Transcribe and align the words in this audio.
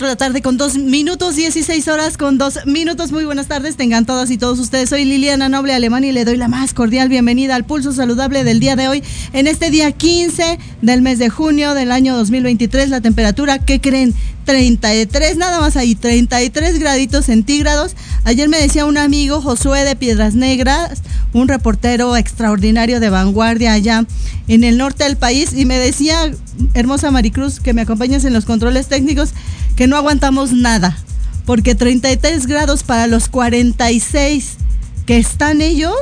4 0.00 0.06
de 0.06 0.12
la 0.12 0.16
tarde 0.16 0.40
con 0.40 0.56
2 0.56 0.78
minutos, 0.78 1.36
16 1.36 1.86
horas 1.88 2.16
con 2.16 2.38
2 2.38 2.60
minutos. 2.64 3.12
Muy 3.12 3.26
buenas 3.26 3.48
tardes, 3.48 3.76
tengan 3.76 4.06
todas 4.06 4.30
y 4.30 4.38
todos 4.38 4.58
ustedes. 4.58 4.88
Soy 4.88 5.04
Liliana 5.04 5.50
Noble 5.50 5.74
Alemán 5.74 6.04
y 6.04 6.12
le 6.12 6.24
doy 6.24 6.38
la 6.38 6.48
más 6.48 6.72
cordial 6.72 7.10
bienvenida 7.10 7.54
al 7.54 7.66
Pulso 7.66 7.92
Saludable 7.92 8.42
del 8.42 8.60
día 8.60 8.76
de 8.76 8.88
hoy. 8.88 9.02
En 9.34 9.46
este 9.46 9.68
día 9.68 9.92
15 9.92 10.58
del 10.80 11.02
mes 11.02 11.18
de 11.18 11.28
junio 11.28 11.74
del 11.74 11.92
año 11.92 12.16
2023, 12.16 12.88
la 12.88 13.02
temperatura, 13.02 13.58
¿qué 13.58 13.78
creen? 13.78 14.14
33, 14.46 15.36
nada 15.36 15.60
más 15.60 15.76
ahí, 15.76 15.94
33 15.94 16.78
graditos 16.78 17.26
centígrados. 17.26 17.94
Ayer 18.24 18.48
me 18.48 18.58
decía 18.58 18.86
un 18.86 18.96
amigo, 18.96 19.42
Josué 19.42 19.84
de 19.84 19.96
Piedras 19.96 20.34
Negras, 20.34 21.02
un 21.34 21.46
reportero 21.46 22.16
extraordinario 22.16 23.00
de 23.00 23.10
vanguardia 23.10 23.74
allá 23.74 24.06
en 24.48 24.64
el 24.64 24.78
norte 24.78 25.04
del 25.04 25.16
país, 25.16 25.52
y 25.52 25.66
me 25.66 25.78
decía, 25.78 26.32
hermosa 26.74 27.10
Maricruz, 27.10 27.60
que 27.60 27.74
me 27.74 27.82
acompañas 27.82 28.24
en 28.24 28.32
los 28.32 28.44
controles 28.44 28.88
técnicos, 28.88 29.34
que 29.80 29.86
no 29.86 29.96
aguantamos 29.96 30.52
nada, 30.52 30.94
porque 31.46 31.74
33 31.74 32.46
grados 32.46 32.82
para 32.82 33.06
los 33.06 33.30
46 33.30 34.56
que 35.06 35.16
están 35.16 35.62
ellos, 35.62 35.94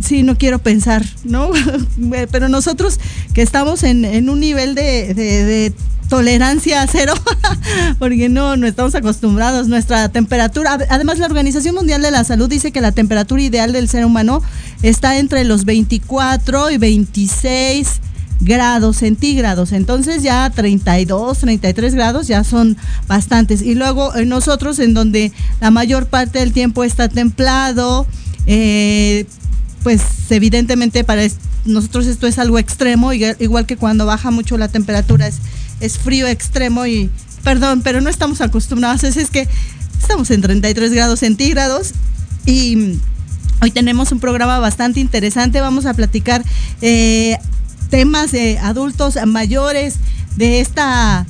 sí, 0.00 0.24
no 0.24 0.36
quiero 0.36 0.58
pensar, 0.58 1.06
¿no? 1.22 1.52
Pero 2.32 2.48
nosotros 2.48 2.98
que 3.34 3.42
estamos 3.42 3.84
en, 3.84 4.28
un 4.28 4.40
nivel 4.40 4.74
de, 4.74 5.72
tolerancia 6.08 6.84
cero, 6.90 7.14
porque 8.00 8.28
no, 8.28 8.56
no 8.56 8.66
estamos 8.66 8.96
acostumbrados. 8.96 9.68
Nuestra 9.68 10.08
temperatura, 10.08 10.76
además 10.88 11.20
la 11.20 11.26
Organización 11.26 11.76
Mundial 11.76 12.02
de 12.02 12.10
la 12.10 12.24
Salud 12.24 12.48
dice 12.48 12.72
que 12.72 12.80
la 12.80 12.90
temperatura 12.90 13.42
ideal 13.42 13.72
del 13.72 13.88
ser 13.88 14.04
humano 14.04 14.42
está 14.82 15.18
entre 15.18 15.44
los 15.44 15.64
24 15.64 16.72
y 16.72 16.78
26 16.78 18.00
grados 18.40 18.96
centígrados. 18.98 19.72
Entonces 19.72 20.22
ya 20.22 20.50
32, 20.50 21.38
33 21.38 21.94
grados 21.94 22.26
ya 22.26 22.44
son 22.44 22.76
bastantes. 23.06 23.62
Y 23.62 23.74
luego 23.74 24.14
eh, 24.14 24.24
nosotros 24.26 24.78
en 24.78 24.94
donde 24.94 25.32
la 25.60 25.70
mayor 25.70 26.06
parte 26.06 26.38
del 26.40 26.52
tiempo 26.52 26.84
está 26.84 27.08
templado, 27.08 28.06
eh, 28.46 29.26
pues 29.82 30.02
evidentemente 30.30 31.04
para 31.04 31.22
nosotros 31.64 32.06
esto 32.06 32.26
es 32.26 32.38
algo 32.38 32.58
extremo, 32.58 33.12
igual 33.12 33.66
que 33.66 33.76
cuando 33.76 34.06
baja 34.06 34.30
mucho 34.30 34.56
la 34.56 34.68
temperatura 34.68 35.26
es, 35.26 35.36
es 35.80 35.98
frío 35.98 36.26
extremo 36.26 36.86
y, 36.86 37.10
perdón, 37.44 37.82
pero 37.82 38.00
no 38.00 38.08
estamos 38.08 38.40
acostumbrados, 38.40 39.04
es, 39.04 39.16
es 39.16 39.30
que 39.30 39.46
estamos 40.00 40.30
en 40.30 40.40
33 40.40 40.92
grados 40.92 41.20
centígrados 41.20 41.92
y 42.46 42.98
hoy 43.60 43.70
tenemos 43.70 44.10
un 44.12 44.20
programa 44.20 44.58
bastante 44.58 45.00
interesante, 45.00 45.60
vamos 45.60 45.84
a 45.84 45.94
platicar 45.94 46.42
eh, 46.80 47.36
temas 47.90 48.32
de 48.32 48.58
adultos 48.58 49.18
mayores 49.26 49.96
de 50.36 50.60
esta 50.60 51.26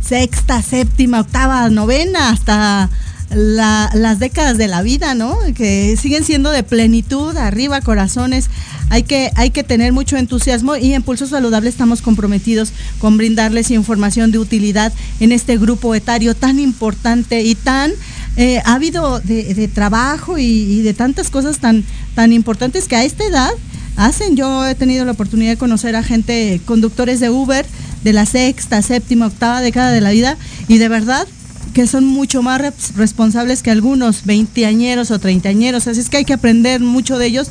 sexta, 0.00 0.62
séptima, 0.62 1.20
octava, 1.20 1.68
novena, 1.70 2.30
hasta 2.30 2.90
las 3.30 4.18
décadas 4.18 4.56
de 4.56 4.68
la 4.68 4.80
vida, 4.82 5.14
¿no? 5.14 5.38
Que 5.54 5.96
siguen 6.00 6.24
siendo 6.24 6.50
de 6.50 6.62
plenitud, 6.62 7.36
arriba, 7.36 7.80
corazones. 7.82 8.48
Hay 8.88 9.02
que, 9.02 9.30
hay 9.36 9.50
que 9.50 9.64
tener 9.64 9.92
mucho 9.92 10.16
entusiasmo 10.16 10.76
y 10.76 10.94
en 10.94 11.02
Pulso 11.02 11.26
Saludable 11.26 11.68
estamos 11.68 12.00
comprometidos 12.00 12.72
con 12.98 13.18
brindarles 13.18 13.70
información 13.70 14.32
de 14.32 14.38
utilidad 14.38 14.94
en 15.20 15.32
este 15.32 15.58
grupo 15.58 15.94
etario 15.94 16.34
tan 16.34 16.58
importante 16.58 17.42
y 17.42 17.54
tan 17.54 17.92
eh, 18.38 18.62
ávido 18.64 19.20
de, 19.20 19.68
trabajo 19.74 20.38
y, 20.38 20.44
y, 20.44 20.82
de 20.82 20.94
tantas 20.94 21.28
cosas 21.28 21.58
tan, 21.58 21.84
tan 22.14 22.32
importantes 22.32 22.88
que 22.88 22.96
a 22.96 23.04
esta 23.04 23.24
edad 23.24 23.50
hacen. 23.98 24.36
Yo 24.36 24.66
he 24.66 24.74
tenido 24.74 25.04
la 25.04 25.12
oportunidad 25.12 25.50
de 25.50 25.56
conocer 25.58 25.94
a 25.96 26.02
gente, 26.02 26.60
conductores 26.64 27.20
de 27.20 27.28
Uber, 27.28 27.66
de 28.02 28.12
la 28.14 28.24
sexta, 28.24 28.80
séptima, 28.80 29.26
octava 29.26 29.60
década 29.60 29.90
de 29.90 30.00
la 30.00 30.12
vida, 30.12 30.38
y 30.68 30.78
de 30.78 30.88
verdad 30.88 31.26
que 31.74 31.86
son 31.86 32.06
mucho 32.06 32.42
más 32.42 32.94
responsables 32.96 33.62
que 33.62 33.70
algunos 33.70 34.24
veinteañeros 34.24 35.10
o 35.10 35.18
treintañeros. 35.18 35.86
Así 35.86 36.00
es 36.00 36.08
que 36.08 36.18
hay 36.18 36.24
que 36.24 36.32
aprender 36.32 36.80
mucho 36.80 37.18
de 37.18 37.26
ellos 37.26 37.50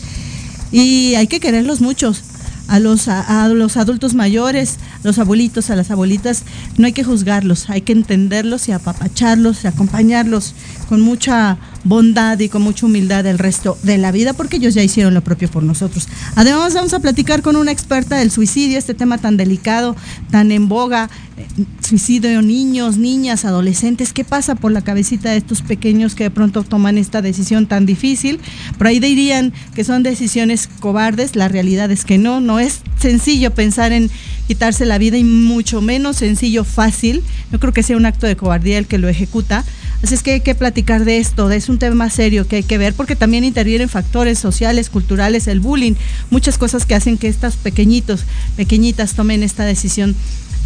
y 0.71 1.15
hay 1.15 1.27
que 1.27 1.39
quererlos 1.39 1.81
muchos. 1.81 2.23
A 2.67 2.79
los, 2.79 3.07
a, 3.07 3.47
los 3.47 3.77
adultos 3.77 4.13
mayores, 4.13 4.75
los 5.01 5.19
abuelitos, 5.19 5.69
a 5.69 5.77
las 5.77 5.89
abuelitas, 5.89 6.43
no 6.77 6.85
hay 6.85 6.91
que 6.91 7.05
juzgarlos, 7.05 7.69
hay 7.69 7.79
que 7.79 7.93
entenderlos 7.93 8.67
y 8.67 8.73
apapacharlos 8.73 9.63
y 9.63 9.67
acompañarlos 9.67 10.53
con 10.89 10.99
mucha 10.99 11.57
bondad 11.83 12.39
y 12.39 12.49
con 12.49 12.61
mucha 12.61 12.85
humildad 12.85 13.25
el 13.25 13.39
resto 13.39 13.77
de 13.83 13.97
la 13.97 14.11
vida, 14.11 14.33
porque 14.33 14.57
ellos 14.57 14.73
ya 14.73 14.83
hicieron 14.83 15.13
lo 15.13 15.21
propio 15.21 15.49
por 15.49 15.63
nosotros. 15.63 16.07
Además, 16.35 16.73
vamos 16.73 16.93
a 16.93 16.99
platicar 16.99 17.41
con 17.41 17.55
una 17.55 17.71
experta 17.71 18.17
del 18.17 18.31
suicidio, 18.31 18.77
este 18.77 18.93
tema 18.93 19.17
tan 19.17 19.37
delicado, 19.37 19.95
tan 20.31 20.51
en 20.51 20.67
boga, 20.67 21.09
eh, 21.37 21.45
suicidio 21.81 22.41
niños, 22.41 22.97
niñas, 22.97 23.45
adolescentes, 23.45 24.13
¿qué 24.13 24.23
pasa 24.23 24.55
por 24.55 24.71
la 24.71 24.81
cabecita 24.81 25.31
de 25.31 25.37
estos 25.37 25.61
pequeños 25.61 26.15
que 26.15 26.25
de 26.25 26.31
pronto 26.31 26.63
toman 26.63 26.97
esta 26.97 27.21
decisión 27.21 27.67
tan 27.67 27.85
difícil? 27.85 28.39
Por 28.77 28.87
ahí 28.87 28.99
dirían 28.99 29.53
que 29.75 29.83
son 29.83 30.03
decisiones 30.03 30.67
cobardes, 30.79 31.35
la 31.35 31.47
realidad 31.47 31.91
es 31.91 32.05
que 32.05 32.17
no, 32.17 32.41
no 32.41 32.59
es 32.59 32.81
sencillo 32.99 33.53
pensar 33.53 33.91
en 33.91 34.09
quitarse 34.47 34.85
la 34.85 34.97
vida 34.97 35.17
y 35.17 35.23
mucho 35.23 35.81
menos 35.81 36.17
sencillo, 36.17 36.63
fácil. 36.63 37.23
No 37.51 37.59
creo 37.59 37.73
que 37.73 37.83
sea 37.83 37.97
un 37.97 38.05
acto 38.05 38.25
de 38.25 38.35
cobardía 38.35 38.77
el 38.77 38.87
que 38.87 38.97
lo 38.97 39.09
ejecuta, 39.09 39.63
Así 40.03 40.13
es 40.13 40.21
que 40.21 40.33
hay 40.33 40.41
que 40.41 40.53
platicar 40.53 41.05
de 41.05 41.17
esto, 41.17 41.49
es 41.51 41.69
un 41.69 41.79
tema 41.79 42.09
serio 42.09 42.47
que 42.47 42.57
hay 42.57 42.63
que 42.63 42.77
ver 42.77 42.93
porque 42.93 43.15
también 43.15 43.43
intervienen 43.43 43.89
factores 43.89 44.37
sociales, 44.37 44.89
culturales, 44.89 45.47
el 45.47 45.59
bullying, 45.59 45.93
muchas 46.29 46.57
cosas 46.57 46.85
que 46.85 46.93
hacen 46.93 47.17
que 47.17 47.27
estas 47.27 47.55
pequeñitos, 47.55 48.25
pequeñitas 48.55 49.13
tomen 49.13 49.41
esta 49.41 49.65
decisión 49.65 50.15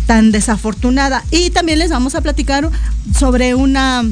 tan 0.06 0.31
desafortunada. 0.31 1.24
Y 1.31 1.51
también 1.51 1.80
les 1.80 1.92
vamos 1.92 2.16
a 2.16 2.22
platicar 2.22 2.69
sobre 3.18 3.56
una 3.56 4.04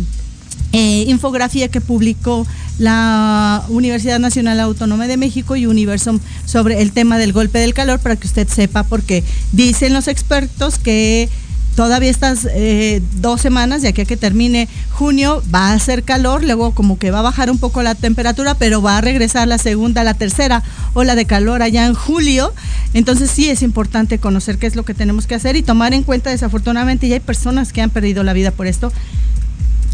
eh, 0.71 1.03
infografía 1.07 1.67
que 1.67 1.81
publicó 1.81 2.47
la 2.77 3.65
Universidad 3.67 4.19
Nacional 4.19 4.59
Autónoma 4.61 5.07
de 5.07 5.17
México 5.17 5.55
y 5.55 5.65
Universum 5.65 6.19
sobre 6.45 6.81
el 6.81 6.93
tema 6.93 7.17
del 7.17 7.33
golpe 7.33 7.59
del 7.59 7.73
calor 7.73 7.99
para 7.99 8.15
que 8.15 8.27
usted 8.27 8.47
sepa 8.47 8.83
porque 8.83 9.23
dicen 9.51 9.93
los 9.93 10.07
expertos 10.07 10.77
que 10.77 11.27
todavía 11.75 12.09
estas 12.09 12.47
eh, 12.51 13.01
dos 13.21 13.41
semanas, 13.41 13.81
de 13.81 13.89
aquí 13.89 14.01
a 14.01 14.05
que 14.05 14.17
termine 14.17 14.67
junio, 14.91 15.41
va 15.53 15.69
a 15.69 15.73
hacer 15.73 16.03
calor, 16.03 16.43
luego 16.43 16.71
como 16.75 16.97
que 16.97 17.11
va 17.11 17.19
a 17.19 17.23
bajar 17.23 17.49
un 17.49 17.57
poco 17.57 17.81
la 17.83 17.95
temperatura, 17.95 18.55
pero 18.55 18.81
va 18.81 18.97
a 18.97 19.01
regresar 19.01 19.47
la 19.47 19.57
segunda, 19.57 20.03
la 20.03 20.13
tercera 20.13 20.63
ola 20.93 21.15
de 21.15 21.25
calor 21.25 21.61
allá 21.61 21.85
en 21.85 21.93
julio. 21.93 22.53
Entonces 22.93 23.29
sí 23.31 23.49
es 23.49 23.61
importante 23.61 24.19
conocer 24.19 24.57
qué 24.57 24.67
es 24.67 24.75
lo 24.75 24.83
que 24.83 24.93
tenemos 24.93 25.27
que 25.27 25.35
hacer 25.35 25.55
y 25.55 25.63
tomar 25.63 25.93
en 25.93 26.03
cuenta, 26.03 26.29
desafortunadamente, 26.29 27.07
ya 27.07 27.15
hay 27.15 27.21
personas 27.21 27.73
que 27.73 27.81
han 27.81 27.89
perdido 27.89 28.23
la 28.23 28.33
vida 28.33 28.51
por 28.51 28.67
esto. 28.67 28.91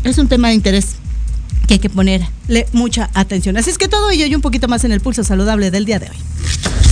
Es 0.04 0.18
un 0.18 0.28
tema 0.28 0.50
de 0.50 0.56
interés 0.56 0.96
que 1.68 1.76
hay 1.76 1.80
que 1.80 1.90
ponerle 1.90 2.28
mucha 2.74 3.10
atención. 3.14 3.58
Así 3.58 3.70
es 3.70 3.78
que 3.78 3.88
todo 3.88 4.12
ello 4.12 4.26
y 4.26 4.36
un 4.36 4.42
poquito 4.42 4.68
más 4.68 4.84
en 4.84 4.92
el 4.92 5.02
pulso 5.02 5.24
saludable 5.24 5.72
del 5.72 5.86
día 5.86 6.00
de 6.00 6.10
hoy. 6.10 6.85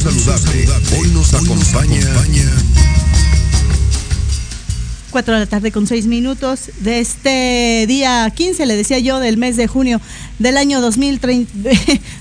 Saludable. 0.00 0.66
Hoy 0.98 1.08
nos 1.10 1.34
acompaña 1.34 2.00
4 5.10 5.34
de 5.34 5.40
la 5.40 5.46
tarde 5.46 5.72
con 5.72 5.86
6 5.86 6.06
minutos 6.06 6.70
de 6.80 7.00
este 7.00 7.84
día 7.86 8.30
15, 8.34 8.64
le 8.64 8.76
decía 8.76 8.98
yo, 8.98 9.18
del 9.18 9.36
mes 9.36 9.56
de 9.56 9.66
junio 9.66 10.00
del 10.38 10.56
año 10.56 10.80
2030, 10.80 11.52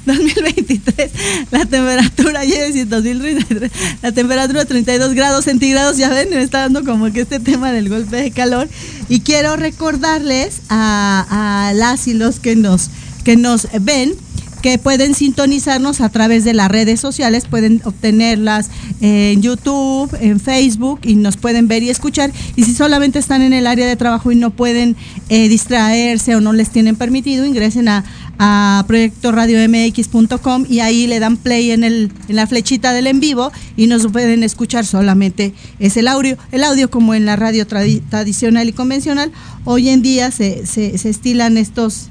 2023. 0.06 1.12
La 1.52 1.66
temperatura, 1.66 2.44
ya 2.44 2.64
decir 2.64 2.90
2033, 2.90 3.72
la 4.02 4.12
temperatura 4.12 4.66
32 4.66 5.14
grados 5.14 5.46
centígrados, 5.46 5.98
ya 5.98 6.10
ven, 6.10 6.30
me 6.32 6.42
está 6.42 6.60
dando 6.60 6.84
como 6.84 7.12
que 7.14 7.22
este 7.22 7.40
tema 7.40 7.72
del 7.72 7.88
golpe 7.88 8.18
de 8.18 8.32
calor. 8.32 8.68
Y 9.08 9.22
quiero 9.22 9.56
recordarles 9.56 10.62
a, 10.68 11.70
a 11.70 11.74
las 11.74 12.08
y 12.08 12.14
los 12.14 12.40
que 12.40 12.56
nos, 12.56 12.90
que 13.24 13.38
nos 13.38 13.68
ven 13.82 14.16
que 14.62 14.78
pueden 14.78 15.16
sintonizarnos 15.16 16.02
a 16.02 16.10
través 16.10 16.44
de 16.44 16.54
las 16.54 16.70
redes 16.70 17.00
sociales, 17.00 17.46
pueden 17.46 17.82
obtenerlas 17.86 18.70
en 19.02 19.42
YouTube, 19.42 20.16
en 20.20 20.40
Facebook 20.40 21.00
y 21.04 21.16
nos 21.16 21.38
pueden 21.38 21.68
ver 21.68 21.84
y 21.84 21.90
escuchar. 21.90 22.32
Y 22.56 22.64
si 22.64 22.74
solamente 22.74 23.20
están 23.20 23.42
en 23.42 23.54
el 23.54 23.68
área 23.68 23.88
de 23.88 23.96
trabajo 23.96 24.32
y 24.32 24.36
no 24.36 24.52
pueden 24.52 24.96
eh, 25.30 25.48
distraerse 25.48 26.36
o 26.36 26.42
no 26.42 26.54
les 26.54 26.70
tienen 26.70 26.96
permitido, 26.96 27.46
ingresen 27.46 27.88
a, 27.88 28.04
a 28.38 28.84
proyectoradiomx.com 28.88 30.66
y 30.70 30.80
ahí 30.80 31.08
le 31.08 31.20
dan 31.20 31.38
play 31.38 31.72
en, 31.72 31.84
el, 31.84 32.12
en 32.28 32.36
la 32.36 32.48
flechita 32.48 32.94
del 32.94 33.08
en 33.08 33.20
vivo 33.20 33.52
y 33.76 33.88
nos 33.88 34.08
pueden 34.08 34.44
escuchar 34.44 34.86
solamente 34.86 35.54
es 35.80 35.98
el 35.98 36.08
audio, 36.08 36.38
el 36.52 36.64
audio 36.64 36.90
como 36.90 37.14
en 37.14 37.26
la 37.26 37.36
radio 37.36 37.66
tradicional 37.66 38.68
y 38.70 38.74
convencional. 38.74 39.32
Hoy 39.66 39.90
en 39.90 40.02
día 40.02 40.32
se, 40.32 40.66
se, 40.66 40.98
se 40.98 41.10
estilan 41.10 41.58
estos 41.58 42.10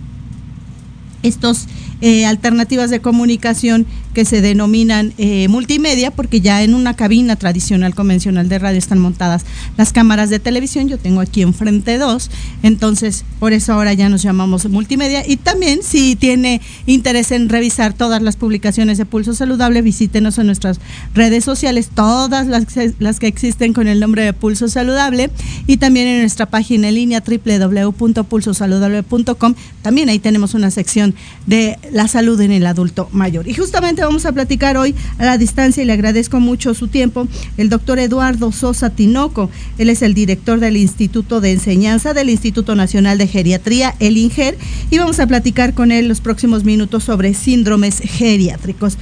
estos 1.22 1.66
eh, 2.00 2.26
alternativas 2.26 2.90
de 2.90 3.00
comunicación 3.00 3.86
que 4.14 4.24
se 4.24 4.40
denominan 4.40 5.12
eh, 5.18 5.48
multimedia, 5.48 6.10
porque 6.10 6.40
ya 6.40 6.62
en 6.62 6.74
una 6.74 6.94
cabina 6.94 7.36
tradicional 7.36 7.94
convencional 7.94 8.48
de 8.48 8.58
radio 8.58 8.78
están 8.78 8.98
montadas 8.98 9.44
las 9.76 9.92
cámaras 9.92 10.30
de 10.30 10.38
televisión. 10.38 10.88
Yo 10.88 10.98
tengo 10.98 11.20
aquí 11.20 11.42
enfrente 11.42 11.98
dos, 11.98 12.30
entonces 12.62 13.24
por 13.38 13.52
eso 13.52 13.72
ahora 13.72 13.92
ya 13.92 14.08
nos 14.08 14.22
llamamos 14.22 14.68
multimedia. 14.68 15.24
Y 15.26 15.36
también, 15.36 15.80
si 15.82 16.16
tiene 16.16 16.60
interés 16.86 17.32
en 17.32 17.48
revisar 17.48 17.92
todas 17.92 18.22
las 18.22 18.36
publicaciones 18.36 18.98
de 18.98 19.04
Pulso 19.04 19.34
Saludable, 19.34 19.82
visítenos 19.82 20.38
en 20.38 20.46
nuestras 20.46 20.80
redes 21.14 21.44
sociales, 21.44 21.90
todas 21.94 22.46
las, 22.46 22.64
las 22.98 23.20
que 23.20 23.26
existen 23.26 23.72
con 23.72 23.88
el 23.88 24.00
nombre 24.00 24.22
de 24.22 24.32
Pulso 24.32 24.68
Saludable, 24.68 25.30
y 25.66 25.78
también 25.78 26.08
en 26.08 26.20
nuestra 26.20 26.46
página 26.46 26.88
en 26.88 26.94
línea 26.94 27.22
www.pulsosaludable.com. 27.26 29.54
También 29.82 30.08
ahí 30.08 30.18
tenemos 30.18 30.54
una 30.54 30.70
sección 30.70 31.14
de 31.46 31.76
la 31.92 32.08
salud 32.08 32.40
en 32.40 32.52
el 32.52 32.66
adulto 32.66 33.08
mayor. 33.12 33.48
Y 33.48 33.54
justamente 33.54 34.02
vamos 34.02 34.26
a 34.26 34.32
platicar 34.32 34.76
hoy 34.76 34.94
a 35.18 35.24
la 35.24 35.38
distancia 35.38 35.82
y 35.82 35.86
le 35.86 35.92
agradezco 35.92 36.40
mucho 36.40 36.74
su 36.74 36.88
tiempo 36.88 37.28
el 37.56 37.68
doctor 37.68 37.98
Eduardo 37.98 38.52
Sosa 38.52 38.90
Tinoco. 38.90 39.50
Él 39.78 39.90
es 39.90 40.02
el 40.02 40.14
director 40.14 40.60
del 40.60 40.76
Instituto 40.76 41.40
de 41.40 41.52
Enseñanza 41.52 42.14
del 42.14 42.30
Instituto 42.30 42.74
Nacional 42.74 43.18
de 43.18 43.26
Geriatría, 43.26 43.94
el 43.98 44.16
INGER, 44.16 44.56
y 44.90 44.98
vamos 44.98 45.20
a 45.20 45.26
platicar 45.26 45.74
con 45.74 45.92
él 45.92 46.08
los 46.08 46.20
próximos 46.20 46.64
minutos 46.64 47.04
sobre 47.04 47.34
síndromes 47.34 48.00
geriátricos. 48.00 48.98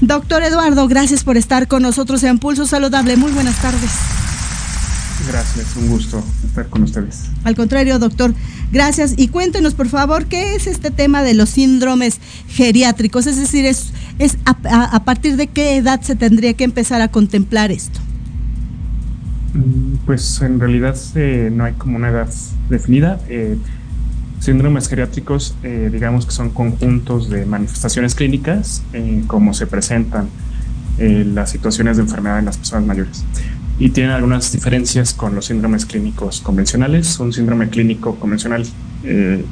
Doctor 0.00 0.42
Eduardo, 0.42 0.88
gracias 0.88 1.24
por 1.24 1.36
estar 1.36 1.68
con 1.68 1.82
nosotros 1.82 2.22
en 2.24 2.38
Pulso 2.38 2.66
Saludable. 2.66 3.16
Muy 3.16 3.32
buenas 3.32 3.60
tardes. 3.62 4.35
Gracias, 5.24 5.76
un 5.76 5.88
gusto 5.88 6.22
estar 6.44 6.68
con 6.68 6.82
ustedes. 6.82 7.24
Al 7.44 7.56
contrario, 7.56 7.98
doctor, 7.98 8.34
gracias. 8.70 9.14
Y 9.16 9.28
cuéntenos, 9.28 9.74
por 9.74 9.88
favor, 9.88 10.26
¿qué 10.26 10.54
es 10.54 10.66
este 10.66 10.90
tema 10.90 11.22
de 11.22 11.34
los 11.34 11.50
síndromes 11.50 12.20
geriátricos? 12.48 13.26
Es 13.26 13.36
decir, 13.36 13.64
es, 13.64 13.92
es 14.18 14.36
a, 14.44 15.04
partir 15.04 15.36
de 15.36 15.46
qué 15.46 15.76
edad 15.76 16.00
se 16.02 16.16
tendría 16.16 16.54
que 16.54 16.64
empezar 16.64 17.00
a 17.00 17.08
contemplar 17.08 17.70
esto. 17.72 17.98
Pues 20.04 20.40
en 20.42 20.60
realidad 20.60 20.96
eh, 21.14 21.50
no 21.52 21.64
hay 21.64 21.72
como 21.72 21.96
una 21.96 22.10
edad 22.10 22.28
definida. 22.68 23.18
Eh, 23.28 23.56
síndromes 24.38 24.86
geriátricos, 24.88 25.56
eh, 25.62 25.88
digamos 25.90 26.26
que 26.26 26.32
son 26.32 26.50
conjuntos 26.50 27.30
de 27.30 27.46
manifestaciones 27.46 28.14
clínicas, 28.14 28.82
como 29.26 29.54
se 29.54 29.66
presentan 29.66 30.28
las 30.98 31.50
situaciones 31.50 31.98
de 31.98 32.04
enfermedad 32.04 32.38
en 32.38 32.46
las 32.46 32.56
personas 32.56 32.86
mayores 32.86 33.22
y 33.78 33.90
tiene 33.90 34.12
algunas 34.12 34.52
diferencias 34.52 35.12
con 35.12 35.34
los 35.34 35.46
síndromes 35.46 35.84
clínicos 35.84 36.40
convencionales. 36.40 37.18
Un 37.20 37.32
síndrome 37.32 37.68
clínico 37.68 38.16
convencional, 38.16 38.66
eh, 39.04 39.44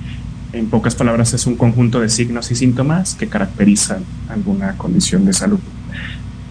en 0.53 0.67
pocas 0.67 0.95
palabras, 0.95 1.35
es 1.35 1.47
un 1.47 1.57
conjunto 1.57 2.01
de 2.01 2.09
signos 2.09 2.51
y 2.51 2.55
síntomas 2.55 3.15
que 3.15 3.29
caracterizan 3.29 4.05
alguna 4.29 4.79
condición 4.79 5.27
de 5.27 5.33
salud. 5.33 5.59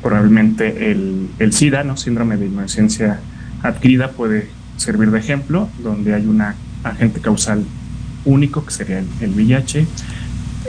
Probablemente 0.03 0.91
el, 0.91 1.29
el 1.39 1.53
SIDA, 1.53 1.83
¿no? 1.83 1.97
síndrome 1.97 2.37
de 2.37 2.45
inmunodeficiencia 2.45 3.21
adquirida, 3.63 4.11
puede 4.11 4.49
servir 4.77 5.09
de 5.09 5.19
ejemplo, 5.19 5.69
donde 5.81 6.13
hay 6.13 6.25
un 6.25 6.43
agente 6.83 7.21
causal 7.21 7.63
único, 8.25 8.65
que 8.65 8.71
sería 8.71 8.99
el, 8.99 9.07
el 9.21 9.31
VIH, 9.31 9.87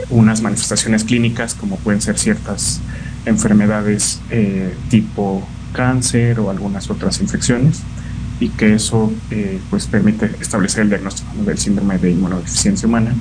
unas 0.09 0.41
manifestaciones 0.41 1.03
clínicas 1.03 1.53
como 1.53 1.77
pueden 1.77 2.01
ser 2.01 2.17
ciertas 2.17 2.81
enfermedades 3.25 4.21
eh, 4.29 4.73
tipo 4.89 5.47
cáncer 5.75 6.39
o 6.39 6.49
algunas 6.49 6.89
otras 6.89 7.19
infecciones 7.21 7.81
y 8.39 8.49
que 8.49 8.73
eso 8.73 9.13
eh, 9.31 9.59
pues 9.69 9.87
permite 9.87 10.31
establecer 10.39 10.83
el 10.83 10.89
diagnóstico 10.89 11.31
del 11.43 11.57
síndrome 11.57 11.97
de 11.97 12.11
inmunodeficiencia 12.11 12.87
humana. 12.87 13.13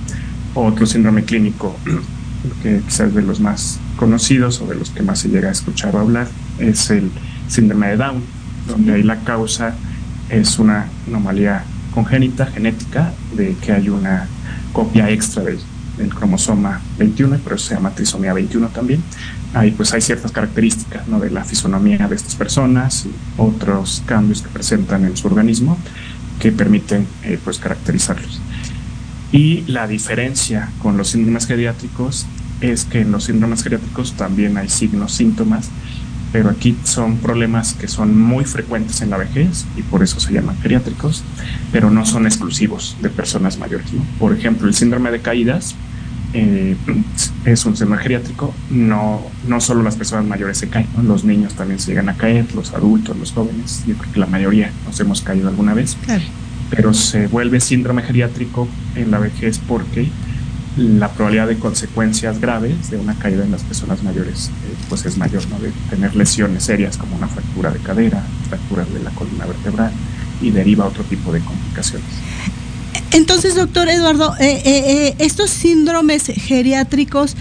Otro 0.54 0.86
síndrome 0.86 1.24
clínico 1.24 1.76
que 2.62 2.80
quizás 2.86 3.14
de 3.14 3.22
los 3.22 3.40
más 3.40 3.78
conocidos 3.96 4.60
o 4.60 4.66
de 4.66 4.74
los 4.74 4.90
que 4.90 5.02
más 5.02 5.20
se 5.20 5.28
llega 5.28 5.48
a 5.48 5.52
escuchar 5.52 5.94
o 5.96 6.00
hablar 6.00 6.28
es 6.58 6.90
el 6.90 7.10
síndrome 7.48 7.88
de 7.88 7.96
Down, 7.96 8.22
donde 8.68 8.94
ahí 8.94 9.02
la 9.02 9.20
causa 9.20 9.74
es 10.30 10.58
una 10.58 10.86
anomalía 11.06 11.64
congénita 11.92 12.46
genética 12.46 13.12
de 13.36 13.54
que 13.54 13.72
hay 13.72 13.88
una 13.88 14.26
copia 14.72 15.10
extra 15.10 15.44
del, 15.44 15.58
del 15.96 16.12
cromosoma 16.12 16.80
21, 16.98 17.38
pero 17.44 17.56
se 17.56 17.74
llama 17.74 17.90
trisomía 17.90 18.32
21 18.32 18.68
también, 18.68 19.02
ahí 19.54 19.70
pues 19.70 19.92
hay 19.94 20.00
ciertas 20.00 20.32
características 20.32 21.08
¿no? 21.08 21.20
de 21.20 21.30
la 21.30 21.44
fisonomía 21.44 22.08
de 22.08 22.14
estas 22.14 22.34
personas 22.34 23.06
otros 23.36 24.02
cambios 24.06 24.42
que 24.42 24.48
presentan 24.48 25.04
en 25.04 25.16
su 25.16 25.26
organismo 25.26 25.78
que 26.38 26.52
permiten 26.52 27.06
eh, 27.22 27.38
pues 27.42 27.58
caracterizarlos. 27.58 28.40
Y 29.32 29.62
la 29.66 29.86
diferencia 29.86 30.70
con 30.82 30.96
los 30.96 31.08
síndromes 31.08 31.46
geriátricos 31.46 32.26
es 32.60 32.84
que 32.84 33.00
en 33.00 33.12
los 33.12 33.24
síndromes 33.24 33.62
geriátricos 33.62 34.12
también 34.12 34.56
hay 34.56 34.68
signos, 34.68 35.12
síntomas, 35.12 35.70
pero 36.32 36.50
aquí 36.50 36.76
son 36.84 37.18
problemas 37.18 37.74
que 37.74 37.88
son 37.88 38.18
muy 38.18 38.44
frecuentes 38.44 39.00
en 39.00 39.10
la 39.10 39.16
vejez 39.16 39.66
y 39.76 39.82
por 39.82 40.02
eso 40.02 40.18
se 40.20 40.32
llaman 40.32 40.58
geriátricos, 40.60 41.22
pero 41.72 41.90
no 41.90 42.04
son 42.06 42.26
exclusivos 42.26 42.96
de 43.02 43.10
personas 43.10 43.58
mayores. 43.58 43.86
Por 44.18 44.36
ejemplo, 44.36 44.66
el 44.68 44.74
síndrome 44.74 45.10
de 45.10 45.20
caídas 45.20 45.74
eh, 46.34 46.76
es 47.44 47.64
un 47.64 47.76
síndrome 47.76 48.02
geriátrico, 48.02 48.52
no, 48.70 49.22
no 49.46 49.60
solo 49.60 49.82
las 49.82 49.96
personas 49.96 50.26
mayores 50.26 50.58
se 50.58 50.68
caen, 50.68 50.88
los 51.04 51.24
niños 51.24 51.54
también 51.54 51.78
se 51.78 51.92
llegan 51.92 52.08
a 52.08 52.14
caer, 52.14 52.52
los 52.54 52.74
adultos, 52.74 53.16
los 53.16 53.32
jóvenes, 53.32 53.84
yo 53.86 53.94
creo 53.94 54.12
que 54.12 54.20
la 54.20 54.26
mayoría 54.26 54.70
nos 54.84 54.98
hemos 55.00 55.22
caído 55.22 55.48
alguna 55.48 55.74
vez, 55.74 55.96
pero 56.70 56.92
se 56.92 57.28
vuelve 57.28 57.60
síndrome 57.60 58.02
geriátrico 58.02 58.68
en 58.96 59.10
la 59.10 59.18
vejez 59.18 59.60
porque 59.66 60.08
la 60.76 61.08
probabilidad 61.08 61.46
de 61.46 61.56
consecuencias 61.56 62.40
graves 62.40 62.90
de 62.90 62.96
una 62.96 63.14
caída 63.14 63.44
en 63.44 63.52
las 63.52 63.62
personas 63.62 64.02
mayores 64.02 64.48
eh, 64.48 64.74
pues 64.88 65.06
es 65.06 65.16
mayor, 65.16 65.46
¿no? 65.48 65.58
de 65.60 65.70
tener 65.88 66.16
lesiones 66.16 66.64
serias 66.64 66.96
como 66.96 67.16
una 67.16 67.28
fractura 67.28 67.70
de 67.70 67.78
cadera, 67.78 68.24
fracturas 68.48 68.92
de 68.92 69.00
la 69.00 69.10
columna 69.10 69.46
vertebral 69.46 69.92
y 70.42 70.50
deriva 70.50 70.84
otro 70.84 71.04
tipo 71.04 71.32
de 71.32 71.40
complicaciones. 71.40 72.08
Entonces, 73.14 73.54
doctor 73.54 73.88
Eduardo, 73.88 74.34
eh, 74.40 74.60
eh, 74.64 74.82
eh, 75.08 75.14
estos 75.20 75.50
síndromes 75.50 76.24
geriátricos, 76.26 77.36